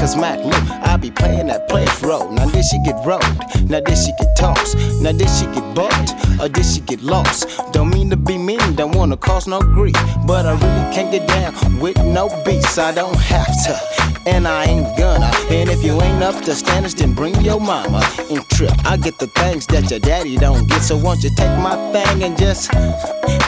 Cause 0.00 0.16
Mac 0.16 0.42
Luke, 0.42 0.70
I 0.82 0.96
be 0.96 1.10
playing 1.10 1.48
that 1.48 1.68
players 1.68 2.02
role. 2.02 2.30
Now 2.30 2.46
this 2.46 2.70
she 2.70 2.78
get 2.84 3.04
rolled, 3.04 3.22
now 3.68 3.80
this 3.80 4.06
she 4.06 4.12
get 4.18 4.34
tossed. 4.34 4.76
Now 5.02 5.12
this 5.12 5.38
she 5.38 5.46
get 5.46 5.74
bucked, 5.74 6.14
or 6.40 6.48
did 6.48 6.64
she 6.64 6.80
get 6.80 7.02
lost. 7.02 7.48
Don't 7.72 7.90
mean 7.90 8.08
to 8.08 8.16
be 8.16 8.38
mean, 8.38 8.76
don't 8.76 8.96
wanna 8.96 9.16
cause 9.18 9.46
no 9.46 9.60
grief. 9.60 9.96
But 10.26 10.46
I 10.46 10.52
really 10.52 10.94
can't 10.94 11.10
get 11.12 11.28
down 11.28 11.78
with 11.78 12.02
no 12.02 12.28
beats. 12.44 12.78
I 12.78 12.92
don't 12.92 13.18
have 13.18 13.52
to, 13.66 13.78
and 14.26 14.48
I 14.48 14.64
ain't 14.64 14.96
gonna. 14.96 15.30
And 15.50 15.68
if 15.68 15.84
you 15.84 16.00
ain't 16.00 16.22
up 16.22 16.42
to 16.44 16.54
standards, 16.54 16.94
then 16.94 17.12
bring 17.12 17.38
your 17.42 17.60
mama 17.60 18.02
and 18.30 18.42
trip. 18.50 18.72
I 18.86 18.96
get 18.96 19.18
the 19.18 19.26
things 19.26 19.66
that 19.66 19.90
your 19.90 20.00
daddy 20.00 20.36
don't 20.36 20.66
get. 20.68 20.80
So 20.82 20.96
won't 20.96 21.22
you 21.22 21.30
take 21.36 21.58
my 21.58 21.76
thing 21.92 22.22
and 22.22 22.38
just. 22.38 22.70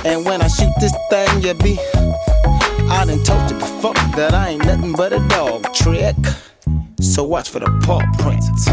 And 0.04 0.24
when 0.24 0.42
I 0.42 0.48
shoot 0.50 0.72
this 0.80 0.94
thing, 1.08 1.42
you 1.42 1.54
be. 1.54 1.78
I 2.90 3.04
done 3.06 3.22
told 3.22 3.50
you 3.50 3.58
before 3.58 3.94
that 4.16 4.34
I 4.34 4.50
ain't 4.50 4.64
nothing 4.64 4.92
but 4.92 5.12
a 5.12 5.20
dog 5.28 5.72
trick. 5.72 6.16
So 7.00 7.24
watch 7.24 7.50
for 7.50 7.60
the 7.60 7.70
paw 7.84 8.02
prints. 8.18 8.66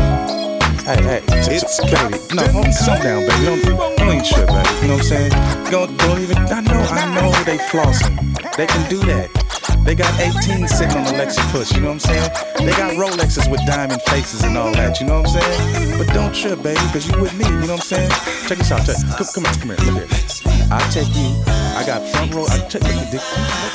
Hey, 0.84 1.02
hey, 1.04 1.22
it's 1.28 1.80
baby. 1.82 2.18
No, 2.34 2.48
hold, 2.48 2.68
calm 2.80 3.02
down, 3.02 3.22
baby. 3.28 3.46
Don't, 3.46 3.98
don't 3.98 4.08
even 4.08 4.24
trip, 4.24 4.48
baby. 4.48 4.70
You 4.82 4.88
know 4.88 4.94
what 4.94 5.00
I'm 5.00 5.04
saying? 5.04 5.32
Don't, 5.72 5.98
don't 5.98 6.22
even. 6.22 6.38
I 6.38 6.62
know, 6.62 6.80
I 6.80 7.16
know 7.16 7.32
they 7.44 7.58
flossing. 7.58 8.56
They 8.56 8.68
can 8.68 8.90
do 8.90 9.00
that. 9.06 9.47
They 9.88 9.96
got 9.96 10.20
18 10.20 10.68
sitting 10.68 10.98
on 10.98 11.06
the 11.06 11.16
Lexus 11.16 11.50
push, 11.50 11.72
you 11.72 11.80
know 11.80 11.96
what 11.96 12.04
I'm 12.04 12.12
saying? 12.12 12.30
They 12.60 12.76
got 12.76 12.92
Rolexes 13.00 13.50
with 13.50 13.66
diamond 13.66 14.02
faces 14.02 14.44
and 14.44 14.58
all 14.58 14.74
that, 14.74 15.00
you 15.00 15.08
know 15.08 15.22
what 15.22 15.32
I'm 15.32 15.40
saying? 15.40 15.98
But 15.98 16.14
don't 16.14 16.36
trip, 16.36 16.62
baby, 16.62 16.82
because 16.92 17.08
you 17.08 17.16
with 17.22 17.32
me, 17.40 17.46
you 17.46 17.72
know 17.72 17.80
what 17.80 17.88
I'm 17.88 17.96
saying? 17.96 18.12
Check 18.52 18.58
this 18.58 18.70
out, 18.70 18.84
check. 18.84 19.00
Come, 19.16 19.28
come 19.32 19.46
here, 19.48 19.56
come 19.56 19.72
here, 19.72 20.04
look 20.04 20.12
here. 20.12 20.68
I'll 20.76 20.92
take 20.92 21.08
you. 21.16 21.32
I 21.80 21.88
got 21.88 22.04
front 22.04 22.36
row. 22.36 22.44
I 22.52 22.68
check 22.68 22.84
the 22.84 22.92
dick. 23.16 23.24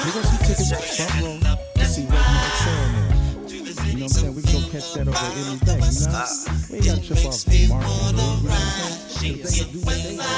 We 0.05 0.12
got 0.12 0.28
some 0.28 0.36
tickets 0.44 0.68
to 0.68 0.76
front 0.84 1.16
row 1.24 1.40
to 1.80 1.84
see 1.89 2.05
what 2.05 2.20
you 2.20 2.36
excel 2.44 2.76
in. 2.76 3.09
You 3.48 3.97
know 3.97 4.05
what 4.05 4.05
I'm 4.05 4.09
saying? 4.12 4.34
We 4.36 4.43
can 4.44 4.52
go 4.52 4.68
catch 4.68 4.93
that 4.93 5.09
over 5.09 5.16
at 5.16 5.32
anything, 5.48 5.80
you 5.80 6.12
know? 6.12 6.28
We 6.68 6.76
ain't 6.76 6.93
got 6.93 7.01
to 7.01 7.09
trip 7.09 7.24
off 7.24 7.40
the 7.48 7.72
market. 7.72 7.89
You 7.89 8.12
know 8.12 8.36
what 8.36 8.60
I'm 8.60 9.16
saying? 9.16 9.40
They 9.48 9.64
do 9.64 9.80
what 9.80 9.97
they 9.97 10.12
do. 10.12 10.28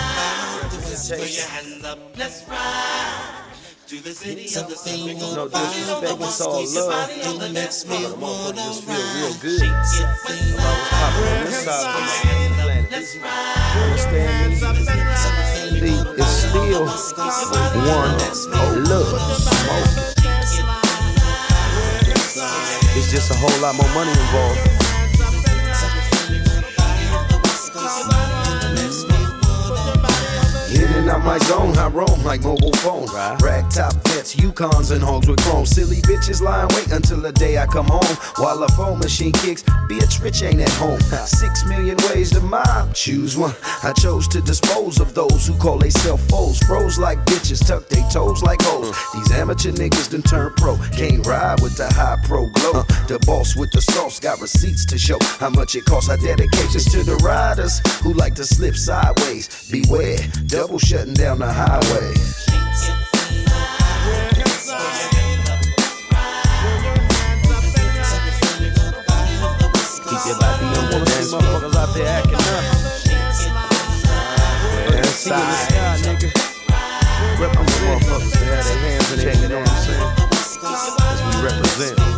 Put 1.18 1.34
your 1.34 1.50
hands 1.50 1.82
up, 1.82 1.98
let's 2.14 2.46
ride. 2.46 3.43
To 3.94 4.02
the 4.02 4.12
city 4.12 4.42
of 4.58 4.66
the 4.68 4.74
sun. 4.74 5.06
No 5.36 5.46
disrespect, 5.46 6.18
it's 6.18 6.40
all 6.40 6.66
love. 6.74 6.90
But 6.90 7.38
the 7.38 7.46
motherfucker 8.18 8.54
just 8.56 8.82
feel 8.82 9.06
real 9.14 9.34
good. 9.40 9.62
If 9.62 9.70
I 10.58 10.66
was 10.66 10.88
popping 10.90 11.30
on 11.30 11.44
this. 11.46 11.62
side 11.62 11.86
of 11.86 12.02
the 12.02 12.58
planet, 12.58 12.90
you 12.90 13.82
understand 13.86 14.50
me? 14.50 14.56
See, 14.58 15.94
it's 16.18 16.34
still 16.42 16.86
one 17.86 18.18
love. 18.90 19.14
It's 22.96 23.08
just 23.12 23.30
a 23.30 23.34
whole 23.36 23.60
lot 23.62 23.76
more 23.76 23.94
money 23.94 24.10
involved. 24.10 24.83
In 30.84 30.92
and 30.92 31.08
out 31.08 31.24
my 31.24 31.38
zone, 31.38 31.74
I 31.78 31.88
roam 31.88 32.22
like 32.24 32.42
mobile 32.42 32.74
phone. 32.84 33.06
Rag 33.40 33.70
top 33.70 33.94
vets, 34.04 34.34
Yukons 34.36 34.90
and 34.90 35.02
hogs 35.02 35.26
with 35.26 35.40
chrome. 35.40 35.64
Silly 35.64 36.02
bitches 36.02 36.42
lying 36.42 36.68
wait 36.74 36.92
until 36.92 37.22
the 37.22 37.32
day 37.32 37.56
I 37.56 37.64
come 37.66 37.86
home. 37.86 38.16
While 38.36 38.62
a 38.62 38.68
phone 38.68 38.98
machine 38.98 39.32
kicks, 39.32 39.64
Beatrice 39.88 40.42
ain't 40.42 40.60
at 40.60 40.68
home. 40.70 41.00
Six 41.00 41.64
million 41.64 41.96
ways 42.10 42.30
to 42.32 42.40
mob, 42.40 42.94
choose 42.94 43.34
one. 43.34 43.54
I 43.82 43.92
chose 43.92 44.28
to 44.28 44.42
dispose 44.42 45.00
of 45.00 45.14
those 45.14 45.46
who 45.46 45.56
call 45.56 45.78
themselves 45.78 46.26
foes. 46.28 46.58
Froze 46.58 46.98
like 46.98 47.18
bitches, 47.24 47.66
tuck 47.66 47.88
they 47.88 48.02
toes 48.12 48.42
like 48.42 48.60
hoes. 48.60 48.94
These 49.14 49.32
amateur 49.32 49.72
niggas 49.72 50.10
done 50.10 50.22
turn 50.22 50.52
pro. 50.58 50.76
Can't 50.92 51.26
ride 51.26 51.62
with 51.62 51.78
the 51.78 51.88
high 51.94 52.18
pro 52.24 52.46
glow. 52.50 52.82
The 53.08 53.18
boss 53.26 53.56
with 53.56 53.70
the 53.72 53.80
sauce 53.80 54.20
got 54.20 54.38
receipts 54.38 54.84
to 54.86 54.98
show 54.98 55.18
how 55.40 55.48
much 55.48 55.76
it 55.76 55.86
costs. 55.86 56.10
I 56.10 56.16
dedicate 56.16 56.70
this 56.72 56.84
to 56.92 57.02
the 57.02 57.16
riders 57.16 57.80
who 58.02 58.12
like 58.12 58.34
to 58.34 58.44
slip 58.44 58.76
sideways. 58.76 59.70
Beware, 59.70 60.18
double 60.46 60.73
shutting 60.78 61.14
down 61.14 61.38
the 61.38 61.46
highway. 61.46 62.14
Keep 70.08 70.26
your 70.26 70.38
body 70.40 70.66
on 70.66 70.90
the 70.90 70.98
dance 71.04 71.30
floor. 71.30 71.42
Motherfuckers 71.42 71.76
out 71.76 71.94
there 71.94 72.08
acting 72.08 72.34
up. 72.34 72.64
West 74.90 75.22
side. 75.22 76.00
nigga. 76.00 76.28
Rep 77.40 77.52
them 77.52 77.66
motherfuckers 77.66 78.32
to 78.32 78.44
have 78.44 78.64
their 78.64 78.78
hands 78.78 79.12
in 79.12 79.18
it, 79.28 79.40
you 79.42 79.48
know 79.48 79.60
what 79.60 79.70
I'm 79.70 79.76
saying? 79.84 80.12
As 81.02 81.20
we 81.22 81.42
represent. 81.42 82.13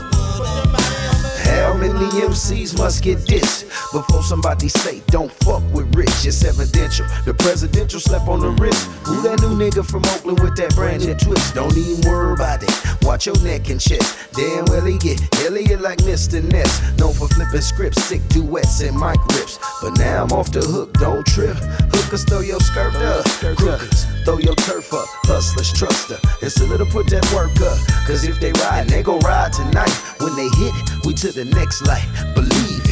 How 1.67 1.75
many 1.75 2.07
MCs 2.23 2.79
must 2.79 3.03
get 3.03 3.19
dissed 3.27 3.65
before 3.91 4.23
somebody 4.23 4.69
say 4.69 5.03
don't 5.09 5.33
fuck 5.43 5.65
with 5.75 5.93
Rich? 5.97 6.25
It's 6.25 6.45
evidential. 6.45 7.07
The 7.25 7.35
presidential 7.35 7.99
slap 7.99 8.29
on 8.29 8.39
the 8.39 8.51
wrist. 8.51 8.87
Who 9.03 9.21
that 9.23 9.41
new 9.41 9.51
nigga 9.59 9.85
from 9.85 10.05
Oakland 10.15 10.39
with 10.39 10.55
that 10.59 10.77
brand 10.77 11.05
new 11.05 11.15
twist? 11.17 11.57
Don't 11.57 11.77
even 11.77 12.09
worry 12.09 12.35
about 12.35 12.63
it. 12.63 12.71
Watch 13.03 13.27
your 13.27 13.37
neck 13.43 13.69
and 13.69 13.81
chest. 13.81 14.17
Damn 14.35 14.65
well 14.67 14.85
he 14.85 14.97
get 14.97 15.19
Elliot 15.45 15.81
like 15.81 15.99
Mr. 16.07 16.41
Ness. 16.41 16.71
Known 16.99 17.13
for 17.15 17.27
flipping 17.27 17.61
scripts, 17.61 18.01
sick 18.05 18.23
duets 18.29 18.81
and 18.81 18.97
mic 18.97 19.19
rips. 19.35 19.59
But 19.83 19.99
now 19.99 20.23
I'm 20.23 20.31
off 20.31 20.53
the 20.53 20.61
hook, 20.63 20.93
don't 20.95 21.27
trip. 21.27 21.57
Hookers 21.91 22.23
throw 22.27 22.41
your 22.47 22.61
skirt 22.61 22.95
up. 22.95 23.25
Crookers 23.43 24.07
throw 24.25 24.39
your 24.39 24.55
turf 24.55 24.95
up. 24.95 25.09
Hustlers 25.27 25.73
trust 25.73 26.11
her. 26.11 26.19
It's 26.43 26.61
a 26.61 26.67
little 26.67 26.87
put 26.87 27.11
that 27.11 27.27
work 27.35 27.59
up. 27.61 27.79
Cause 28.07 28.23
if 28.23 28.39
they 28.39 28.53
ride, 28.53 28.89
they 28.89 29.03
gon' 29.03 29.19
ride 29.21 29.53
tonight. 29.53 29.91
When 30.23 30.37
they 30.37 30.49
hit 30.63 30.75
we 31.07 31.15
to 31.15 31.31
the 31.31 31.45
next 31.57 31.81
life. 31.87 32.35
Believe 32.35 32.86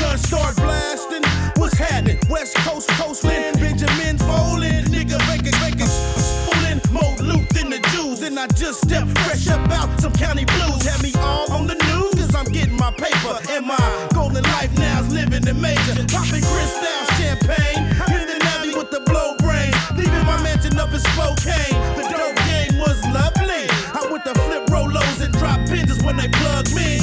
guns 0.00 0.22
start 0.22 0.56
blasting. 0.56 1.24
What's 1.56 1.76
happening? 1.76 2.18
West 2.28 2.56
Coast 2.56 2.88
coasting. 2.90 3.52
Benjamin 3.58 4.18
Folin. 4.18 4.84
Nigga 4.86 5.18
making 5.28 5.58
making 5.60 5.90
fooling. 6.46 6.80
More 6.92 7.16
loot 7.18 7.48
than 7.50 7.70
the 7.70 7.80
Jews. 7.92 8.22
And 8.22 8.38
I 8.38 8.46
just 8.48 8.80
stepped 8.82 9.16
fresh 9.20 9.48
up 9.48 9.68
out 9.70 9.88
some 10.00 10.12
county 10.12 10.44
blues. 10.44 10.82
Had 10.86 11.02
me 11.02 11.12
all 11.18 11.52
on 11.52 11.66
the 11.66 11.74
news. 11.74 12.14
Cause 12.14 12.34
I'm 12.34 12.50
getting 12.52 12.76
my 12.76 12.92
paper. 12.92 13.38
And 13.50 13.66
my 13.66 14.08
golden 14.14 14.44
life 14.44 14.72
now's 14.78 15.12
living 15.12 15.42
the 15.42 15.54
major. 15.54 15.94
Popping 16.08 16.44
crystal 16.44 17.00
champagne. 17.18 17.82
In 18.14 18.26
the 18.28 18.38
Navy 18.44 18.76
with 18.76 18.90
the 18.90 19.00
blow 19.00 19.36
brain. 19.38 19.72
Leaving 19.96 20.24
my 20.26 20.40
mansion 20.42 20.78
up 20.78 20.92
in 20.92 21.00
Spokane. 21.00 21.76
The 21.96 22.04
dope 22.10 22.36
game 22.46 22.78
was 22.78 22.98
lovely. 23.10 23.66
I 23.96 24.06
with 24.10 24.24
the 24.24 24.34
flip 24.46 24.66
rolos 24.66 25.20
and 25.24 25.32
drop 25.34 25.60
pins 25.66 26.02
when 26.04 26.16
they 26.16 26.28
plug 26.28 26.66
me. 26.74 26.99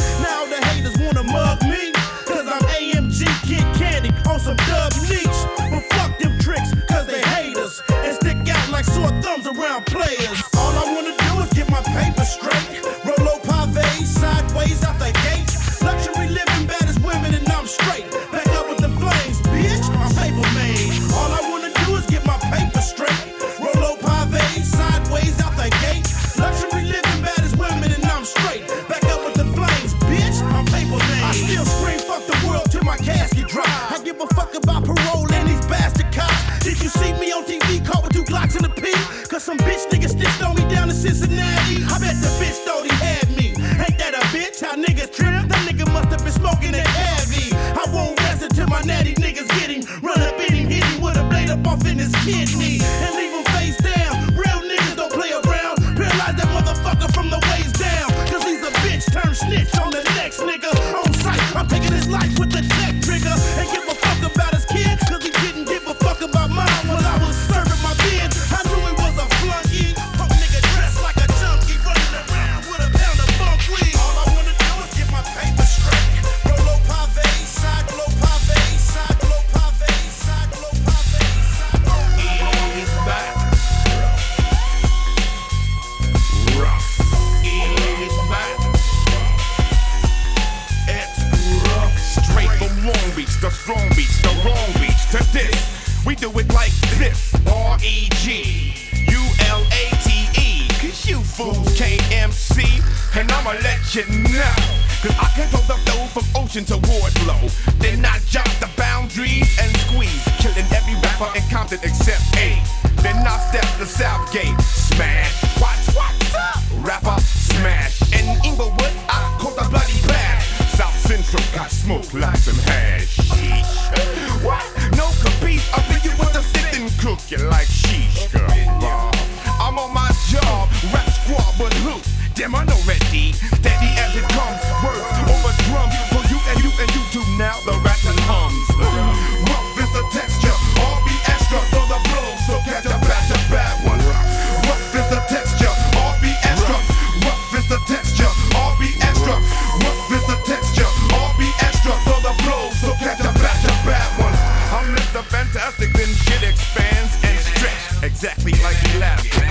Expands 156.47 157.13
and 157.23 157.37
stretch 157.39 158.03
exactly 158.03 158.53
like 158.63 158.79
elastic. 158.95 159.43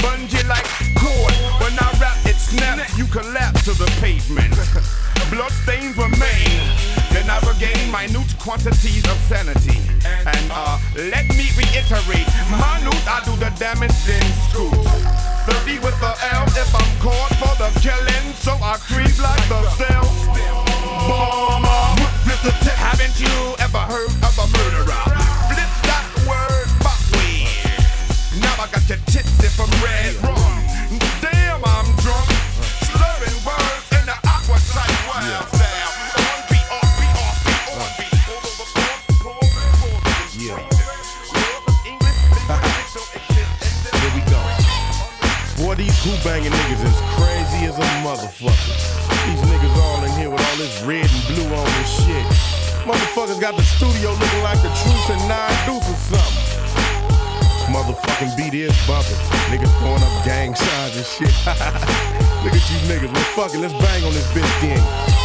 Bungee 0.00 0.42
like 0.48 0.66
cord. 0.96 1.34
When 1.60 1.76
I 1.78 1.88
rap, 2.00 2.16
it 2.24 2.36
snaps. 2.36 2.96
You 2.96 3.06
collapse 3.06 3.64
to 3.66 3.72
the 3.76 3.86
pavement. 4.00 4.56
Blood 5.30 5.52
stains 5.62 5.96
remain. 5.96 6.58
Then 7.12 7.28
I 7.28 7.38
regain 7.44 7.92
minute 7.92 8.32
quantities 8.40 9.04
of 9.04 9.18
sanity. 9.28 9.78
And 10.04 10.46
uh, 10.50 10.78
let 10.96 11.28
me 11.36 11.52
reiterate, 11.54 12.28
minute 12.48 13.06
I 13.06 13.20
do 13.24 13.36
the 13.36 13.52
damage 13.60 13.96
then 14.08 14.24
scoot. 14.48 14.72
30 15.44 15.78
with 15.84 15.98
the 16.00 16.12
L 16.32 16.46
if 16.56 16.72
I'm 16.74 16.92
caught 17.04 17.32
for 17.36 17.54
the 17.60 17.70
killing, 17.80 18.32
so 18.40 18.52
I 18.62 18.76
creep 18.80 19.16
like 19.20 19.44
the 19.48 19.62
cell. 19.76 20.06
Bomber. 21.08 21.82
Haven't 22.82 23.20
you 23.20 23.54
ever 23.58 23.78
heard 23.78 24.10
of 24.24 24.34
a 24.38 24.46
shit. 61.12 61.28
Look 62.42 62.58
at 62.58 62.64
you 62.74 62.78
niggas. 62.90 63.12
Well, 63.12 63.28
fuck 63.38 63.54
it, 63.54 63.60
let's 63.60 63.74
bang 63.74 64.02
on 64.02 64.12
this 64.12 64.26
bitch 64.34 64.50
then. 64.60 64.80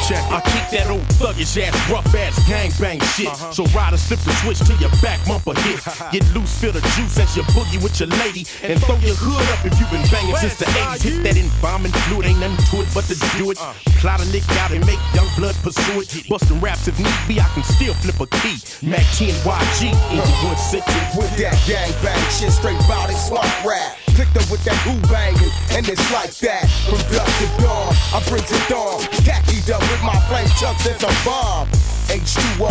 Check 0.06 0.22
it. 0.22 0.38
I 0.38 0.40
keep 0.46 0.68
that 0.70 0.86
old 0.92 1.02
thuggish 1.18 1.58
ass, 1.58 1.74
rough 1.90 2.14
ass 2.14 2.38
gang 2.48 2.70
bang 2.80 3.00
shit. 3.18 3.28
Uh-huh. 3.28 3.52
So 3.52 3.66
riders 3.74 4.06
flip 4.06 4.20
the 4.22 4.34
switch 4.44 4.62
to 4.70 4.74
your 4.78 4.94
back 5.02 5.18
bumper 5.26 5.58
hit. 5.66 5.82
Get 6.14 6.24
loose, 6.36 6.54
feel 6.62 6.72
the 6.72 6.82
juice 6.94 7.18
as 7.18 7.36
you 7.36 7.42
boogie 7.58 7.82
with 7.82 7.98
your 8.00 8.10
lady. 8.22 8.46
And 8.62 8.78
throw 8.84 9.02
your 9.02 9.18
hood 9.18 9.48
up 9.50 9.66
if 9.66 9.74
you've 9.80 9.90
been 9.90 10.06
banging 10.14 10.36
since 10.38 10.62
the 10.62 10.66
80s. 10.66 11.02
Hit 11.02 11.24
that 11.24 11.38
embalming 11.38 11.96
fluid, 12.06 12.28
ain't 12.28 12.40
nothing 12.40 12.62
to 12.70 12.86
it 12.86 12.90
but 12.94 13.10
to 13.10 13.16
do 13.38 13.50
it. 13.50 13.58
Uh. 13.58 13.74
Plot 13.98 14.22
a 14.22 14.26
lick 14.30 14.46
out 14.62 14.70
and 14.70 14.86
make 14.86 15.02
young 15.18 15.28
blood 15.38 15.58
pursue 15.66 16.06
it. 16.06 16.30
Busting 16.30 16.62
raps 16.62 16.88
if 16.88 17.00
need 17.02 17.18
be, 17.26 17.42
I 17.42 17.50
can 17.58 17.64
still 17.64 17.96
flip 17.98 18.22
a 18.22 18.28
key. 18.46 18.62
Mac 18.86 19.06
10 19.18 19.34
YG, 19.42 19.90
81 20.14 20.58
city. 20.58 20.98
With 21.18 21.34
that 21.42 21.58
gang 21.66 21.90
bang 22.06 22.22
shit, 22.30 22.54
straight 22.54 22.78
bout 22.86 23.10
it, 23.10 23.18
swamp 23.18 23.50
rap. 23.66 24.07
Clicked 24.18 24.34
up 24.34 24.50
with 24.50 24.66
that 24.66 24.74
who 24.82 24.98
banging, 25.14 25.54
and 25.78 25.86
it's 25.86 26.02
like 26.10 26.34
that. 26.42 26.66
From 26.90 26.98
dusk 27.14 27.30
to 27.38 27.48
dawn, 27.62 27.94
I 28.10 28.18
bring 28.26 28.42
it 28.42 28.72
on. 28.74 28.98
Khakkied 29.22 29.70
up 29.70 29.78
with 29.94 30.02
my 30.02 30.18
flame 30.26 30.50
chucks 30.58 30.90
and 30.90 30.98
a 31.06 31.14
bomb. 31.22 31.70
H2O, 32.10 32.66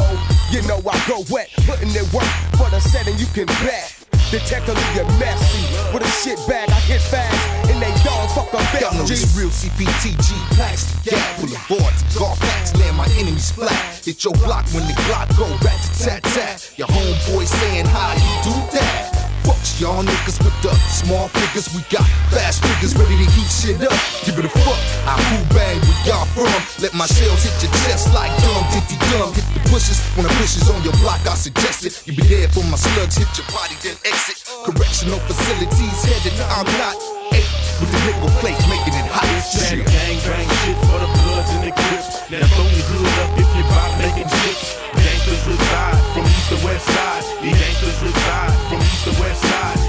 you 0.51 0.67
know 0.67 0.83
I 0.83 0.99
go 1.07 1.23
wet, 1.31 1.47
putting 1.63 1.95
in 1.95 2.03
work 2.11 2.27
for 2.59 2.67
the 2.75 2.83
setting 2.83 3.15
you 3.15 3.31
can 3.31 3.47
bet. 3.63 3.95
Detective 4.35 4.75
get 4.91 5.07
messy 5.23 5.63
with 5.95 6.03
a 6.03 6.11
shit 6.19 6.35
bag. 6.51 6.67
I 6.67 6.83
hit 6.83 6.99
fast 6.99 7.39
and 7.71 7.79
they 7.79 7.95
don't 8.03 8.27
fuck 8.35 8.51
up 8.51 8.67
Y'all 8.83 8.91
know 8.99 9.07
this 9.07 9.31
real 9.39 9.55
CPTG 9.55 10.35
plastic 10.59 11.15
gap 11.15 11.23
full 11.39 11.55
of 11.55 11.63
boards, 11.71 12.03
golf 12.19 12.43
packs, 12.43 12.75
land 12.75 12.99
my 12.99 13.07
enemies 13.23 13.55
flat. 13.55 14.03
Hit 14.03 14.19
your 14.27 14.35
block 14.43 14.67
when 14.75 14.83
the 14.91 14.99
Glock 15.07 15.31
go 15.39 15.47
rat 15.63 15.79
to 15.79 15.91
tat 15.95 16.23
tat. 16.35 16.75
Your 16.75 16.91
homeboy 16.91 17.47
saying 17.47 17.87
how 17.87 18.19
you 18.19 18.51
do 18.51 18.55
that. 18.75 19.16
Fucks 19.47 19.79
y'all 19.79 20.03
niggas 20.03 20.43
with 20.43 20.59
the 20.59 20.75
small 20.91 21.31
figures. 21.31 21.71
We 21.71 21.79
got 21.87 22.03
fast 22.35 22.67
figures 22.67 22.99
ready 22.99 23.15
to 23.15 23.27
heat 23.31 23.47
shit 23.47 23.79
up. 23.79 23.95
Give 24.27 24.35
it 24.43 24.45
a 24.45 24.51
fuck. 24.51 24.75
I 25.07 25.15
who 25.31 25.39
bang 25.55 25.79
where 25.87 26.03
y'all 26.03 26.27
from. 26.35 26.51
Let 26.83 26.99
my 26.99 27.07
shells 27.07 27.47
hit 27.47 27.55
your 27.63 27.71
chest 27.87 28.11
like 28.11 28.35
dumb 28.43 28.67
diddy 28.75 28.99
dumb. 29.15 29.31
Hit 29.39 29.47
the 29.55 29.63
bushes 29.71 30.03
when 30.19 30.27
the 30.27 30.35
bushes 30.43 30.67
on 30.67 30.83
your 30.83 30.99
block. 30.99 31.23
I 31.31 31.39
suggest 31.39 31.87
it. 31.87 31.95
You 32.11 32.19
be 32.19 32.27
there 32.27 32.51
for 32.51 32.67
my 32.67 32.75
slugs. 32.75 33.15
Hit 33.15 33.31
your 33.39 33.47
body 33.55 33.79
then 33.87 33.95
exit. 34.03 34.43
Correctional 34.67 35.23
facilities 35.31 35.95
headed. 36.03 36.35
I'm 36.51 36.67
not 36.83 36.99
eight 37.31 37.47
with 37.79 37.91
the 37.95 38.01
nickel 38.03 38.35
plate 38.43 38.59
making 38.67 38.99
it 38.99 39.07
hot. 39.15 39.31
That 39.31 39.79
gang 39.79 40.19
bang 40.27 40.49
shit 40.67 40.79
for 40.91 40.99
the 40.99 41.11
bloods 41.23 41.51
and 41.55 41.63
the 41.63 41.71
crips. 41.71 42.19
Now 42.35 42.43
throw 42.51 42.67
your 42.67 42.83
hood 42.83 43.15
up 43.23 43.31
if 43.39 43.47
you're 43.55 43.63
about 43.71 43.95
making 44.03 44.27
chips. 44.27 44.75
Gangsters 44.91 45.43
reside 45.47 46.03
from 46.19 46.27
east 46.47 46.61
to 46.61 46.67
west 46.67 46.87
side. 46.87 47.25
The 47.41 47.51
gangsters 47.51 48.03
reside 48.03 48.69
from 48.69 48.79
east 48.79 49.05
to 49.05 49.11
west 49.21 49.43
side. 49.43 49.86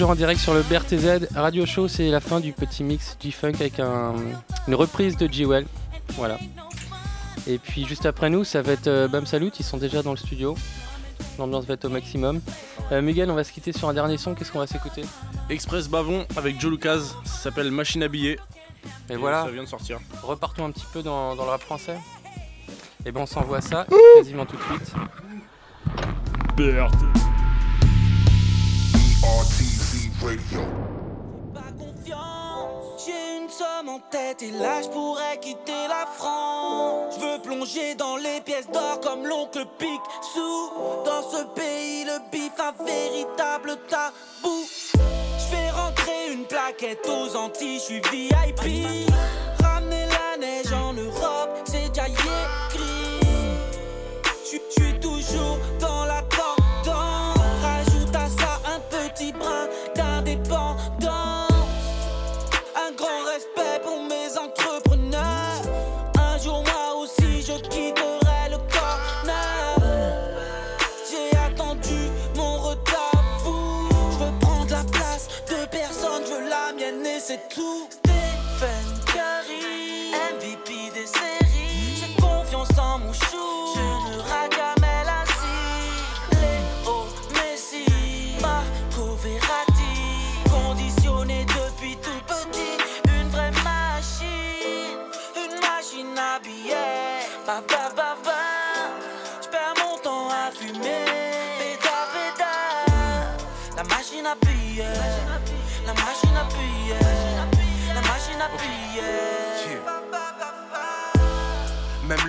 Toujours 0.00 0.12
en 0.12 0.14
direct 0.14 0.40
sur 0.40 0.54
le 0.54 0.62
BRTZ 0.62 1.28
Radio 1.34 1.66
Show, 1.66 1.86
c'est 1.86 2.08
la 2.08 2.20
fin 2.20 2.40
du 2.40 2.54
petit 2.54 2.82
mix 2.82 3.18
G-Funk 3.22 3.52
avec 3.60 3.78
un- 3.80 4.14
une 4.66 4.74
reprise 4.74 5.14
de 5.18 5.30
G-Well. 5.30 5.66
Voilà. 6.16 6.38
Et 7.46 7.58
puis 7.58 7.84
juste 7.86 8.06
après 8.06 8.30
nous, 8.30 8.42
ça 8.42 8.62
va 8.62 8.72
être 8.72 8.86
euh, 8.86 9.08
Bam 9.08 9.26
Salut, 9.26 9.52
ils 9.58 9.62
sont 9.62 9.76
déjà 9.76 10.02
dans 10.02 10.12
le 10.12 10.16
studio. 10.16 10.56
L'ambiance 11.38 11.66
va 11.66 11.74
être 11.74 11.84
au 11.84 11.90
maximum. 11.90 12.40
Euh, 12.92 13.02
Miguel, 13.02 13.30
on 13.30 13.34
va 13.34 13.44
se 13.44 13.52
quitter 13.52 13.72
sur 13.74 13.90
un 13.90 13.92
dernier 13.92 14.16
son, 14.16 14.34
qu'est-ce 14.34 14.50
qu'on 14.50 14.60
va 14.60 14.66
s'écouter? 14.66 15.02
Express 15.50 15.86
Bavon 15.86 16.24
avec 16.34 16.58
Joe 16.58 16.70
Lucas, 16.70 17.00
ça 17.26 17.34
s'appelle 17.42 17.70
Machine 17.70 18.02
à 18.02 18.08
billets. 18.08 18.38
Et 19.10 19.16
voilà. 19.16 19.44
Ça 19.44 19.50
vient 19.50 19.64
de 19.64 19.68
sortir. 19.68 19.98
Repartons 20.22 20.64
un 20.64 20.70
petit 20.70 20.86
peu 20.94 21.02
dans, 21.02 21.36
dans 21.36 21.44
le 21.44 21.50
rap 21.50 21.60
français. 21.60 21.98
Et 23.04 23.12
ben 23.12 23.20
on 23.20 23.26
s'envoie 23.26 23.60
ça 23.60 23.86
quasiment 24.16 24.46
tout 24.46 24.56
de 24.56 24.62
suite. 24.62 24.94
RTZ 29.22 29.79
Radio. 30.22 30.60
J'ai 33.02 33.38
une 33.38 33.48
somme 33.48 33.88
en 33.88 34.00
tête 34.10 34.42
et 34.42 34.50
là 34.50 34.82
je 34.82 34.88
pourrais 34.88 35.38
quitter 35.40 35.88
la 35.88 36.04
France. 36.06 37.14
Je 37.14 37.20
veux 37.20 37.42
plonger 37.42 37.94
dans 37.94 38.16
les 38.16 38.42
pièces 38.42 38.70
d'or 38.70 39.00
comme 39.00 39.26
l'oncle 39.26 39.64
Picsou. 39.78 40.70
Dans 41.06 41.22
ce 41.22 41.44
pays, 41.54 42.04
le 42.04 42.18
bif 42.30 42.52
un 42.58 42.84
véritable 42.84 43.78
tabou. 43.88 44.66
Je 44.92 45.56
vais 45.56 45.70
rentrer 45.70 46.32
une 46.32 46.44
plaquette 46.44 47.08
aux 47.08 47.34
Antilles, 47.36 47.78
je 47.78 47.84
suis 47.84 48.00
VIP. 48.10 48.86
Ramener 49.62 50.06
la 50.06 50.36
neige 50.38 50.72
en 50.72 50.92
Europe, 50.92 51.50
c'est 51.64 51.88
déjà 51.88 52.08
écrit. 52.08 52.30
Je 54.44 54.82
suis 54.82 55.00
toujours 55.00 55.56
Un 60.52 61.46
grand 62.96 63.24
respect 63.24 63.80
pour 63.84 64.02
mes 64.02 64.36
entrepreneurs. 64.36 65.62
Un 66.18 66.38
jour, 66.38 66.64
moi 66.64 66.96
aussi, 67.00 67.42
je 67.42 67.52
quitterai 67.68 68.50
le 68.50 68.56
corner. 68.72 69.78
J'ai 71.08 71.36
attendu 71.38 72.10
mon 72.34 72.58
retard 72.58 73.40
fou. 73.44 73.88
Je 74.12 74.24
veux 74.24 74.38
prendre 74.40 74.70
la 74.70 74.84
place 74.90 75.28
de 75.48 75.66
personne, 75.66 76.24
je 76.26 76.32
veux 76.32 76.48
la 76.48 76.72
mienne 76.72 77.06
et 77.06 77.20
c'est 77.20 77.48
tout. 77.48 77.88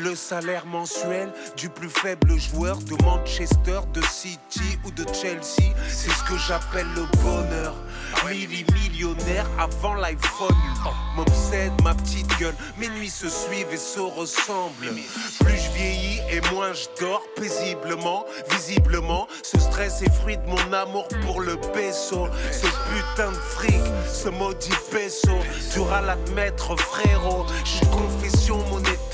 Le 0.02 0.15
salaire 0.15 0.65
mensuel 0.65 1.32
du 1.57 1.69
plus 1.69 1.90
faible 1.90 2.38
joueur 2.38 2.78
de 2.78 2.95
Manchester, 3.03 3.82
de 3.94 4.02
City 4.02 4.80
ou 4.86 4.91
de 4.91 5.06
Chelsea, 5.14 5.73
c'est 5.88 6.10
ce 6.10 6.23
que 6.23 6.38
j'appelle 6.38 6.88
le 6.95 7.06
bonheur. 7.22 7.76
Milli-millionnaire 8.28 9.48
avant 9.60 9.94
l'iPhone. 9.95 10.56
M'obsède 11.15 11.73
ma 11.84 11.94
petite 11.94 12.28
gueule, 12.40 12.56
mes 12.78 12.90
nuits 12.90 13.10
se 13.10 13.30
suivent 13.30 13.72
et 13.72 13.78
se 13.78 13.99
ressemblent. 13.99 14.94
Plus 15.40 15.57
je 15.57 15.72
vieillis 15.72 16.19
et 16.32 16.41
moins 16.53 16.73
je 16.73 16.88
dors 16.99 17.22
paisiblement, 17.36 18.26
visiblement. 18.49 19.28
Ce 19.44 19.60
stress 19.60 20.02
est 20.02 20.14
fruit 20.14 20.38
de 20.38 20.48
mon 20.48 20.73
amour 20.73 21.07
pour 21.26 21.41
le 21.41 21.57
peso. 21.57 22.28
Ce 22.52 22.65
putain 22.65 23.32
de 23.32 23.36
fric, 23.36 23.82
ce 24.07 24.30
maudit 24.30 24.69
peso. 24.91 25.32
Dur 25.73 25.91
à 25.94 26.02
l'admettre, 26.02 26.76
frérot. 26.78 27.45
J'ai 27.65 27.86
confession 27.88 28.57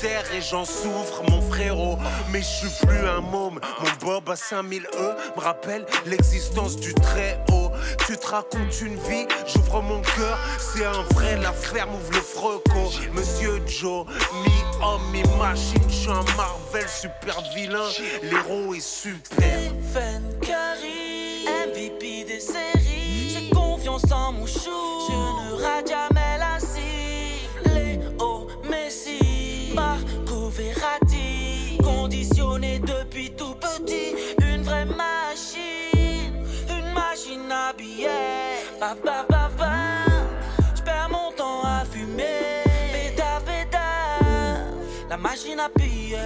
et 0.04 0.40
j'en 0.40 0.64
souffre, 0.64 1.22
mon 1.28 1.40
frérot. 1.42 1.98
Mais 2.30 2.40
je 2.40 2.68
suis 2.68 2.86
plus 2.86 3.06
un 3.06 3.20
môme. 3.20 3.60
Mon 3.80 4.06
bob 4.06 4.30
à 4.30 4.36
5000 4.36 4.86
E 4.98 5.16
me 5.36 5.40
rappelle 5.40 5.84
l'existence 6.06 6.76
du 6.76 6.94
très 6.94 7.42
haut. 7.52 7.70
Tu 8.06 8.16
te 8.16 8.26
racontes 8.26 8.80
une 8.80 8.96
vie, 8.96 9.26
j'ouvre 9.46 9.82
mon 9.82 10.00
cœur. 10.00 10.38
C'est 10.58 10.84
un 10.84 11.02
vrai, 11.14 11.36
la 11.36 11.52
ferme 11.52 11.94
ouvre 11.94 12.12
le 12.12 12.20
freco. 12.20 12.90
Monsieur 13.12 13.60
Joe, 13.66 14.06
mi-homme, 14.44 15.02
mi-machine. 15.12 15.82
Je 15.88 15.94
suis 15.94 16.10
un 16.10 16.24
Marvel 16.36 16.88
super 16.88 17.40
vilain. 17.54 17.88
L'héros 18.22 18.74
est 18.74 18.80
super. 18.80 19.72
MVP 21.66 22.24
des 22.24 22.40
séries. 22.40 23.30
J'ai 23.30 23.50
confiance 23.50 24.10
en 24.12 24.32
mon. 24.32 24.46
Je 24.46 24.70
ne 24.70 25.62
rate 25.62 25.88
jamais 25.88 26.17
m'habiller. 37.68 38.08
Baf, 38.80 39.02
baf, 39.02 39.28
baf, 39.28 39.56
baf. 39.56 39.68
J'perds 40.74 41.10
mon 41.10 41.32
temps 41.32 41.62
à 41.64 41.84
fumer. 41.84 42.64
Péta, 42.92 43.40
péta. 43.44 43.78
La 45.10 45.16
machine 45.16 45.60
à 45.60 45.68
piller. 45.68 46.16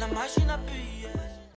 La 0.00 0.06
machine 0.06 0.48
à 0.50 0.58
piller. 0.58 0.77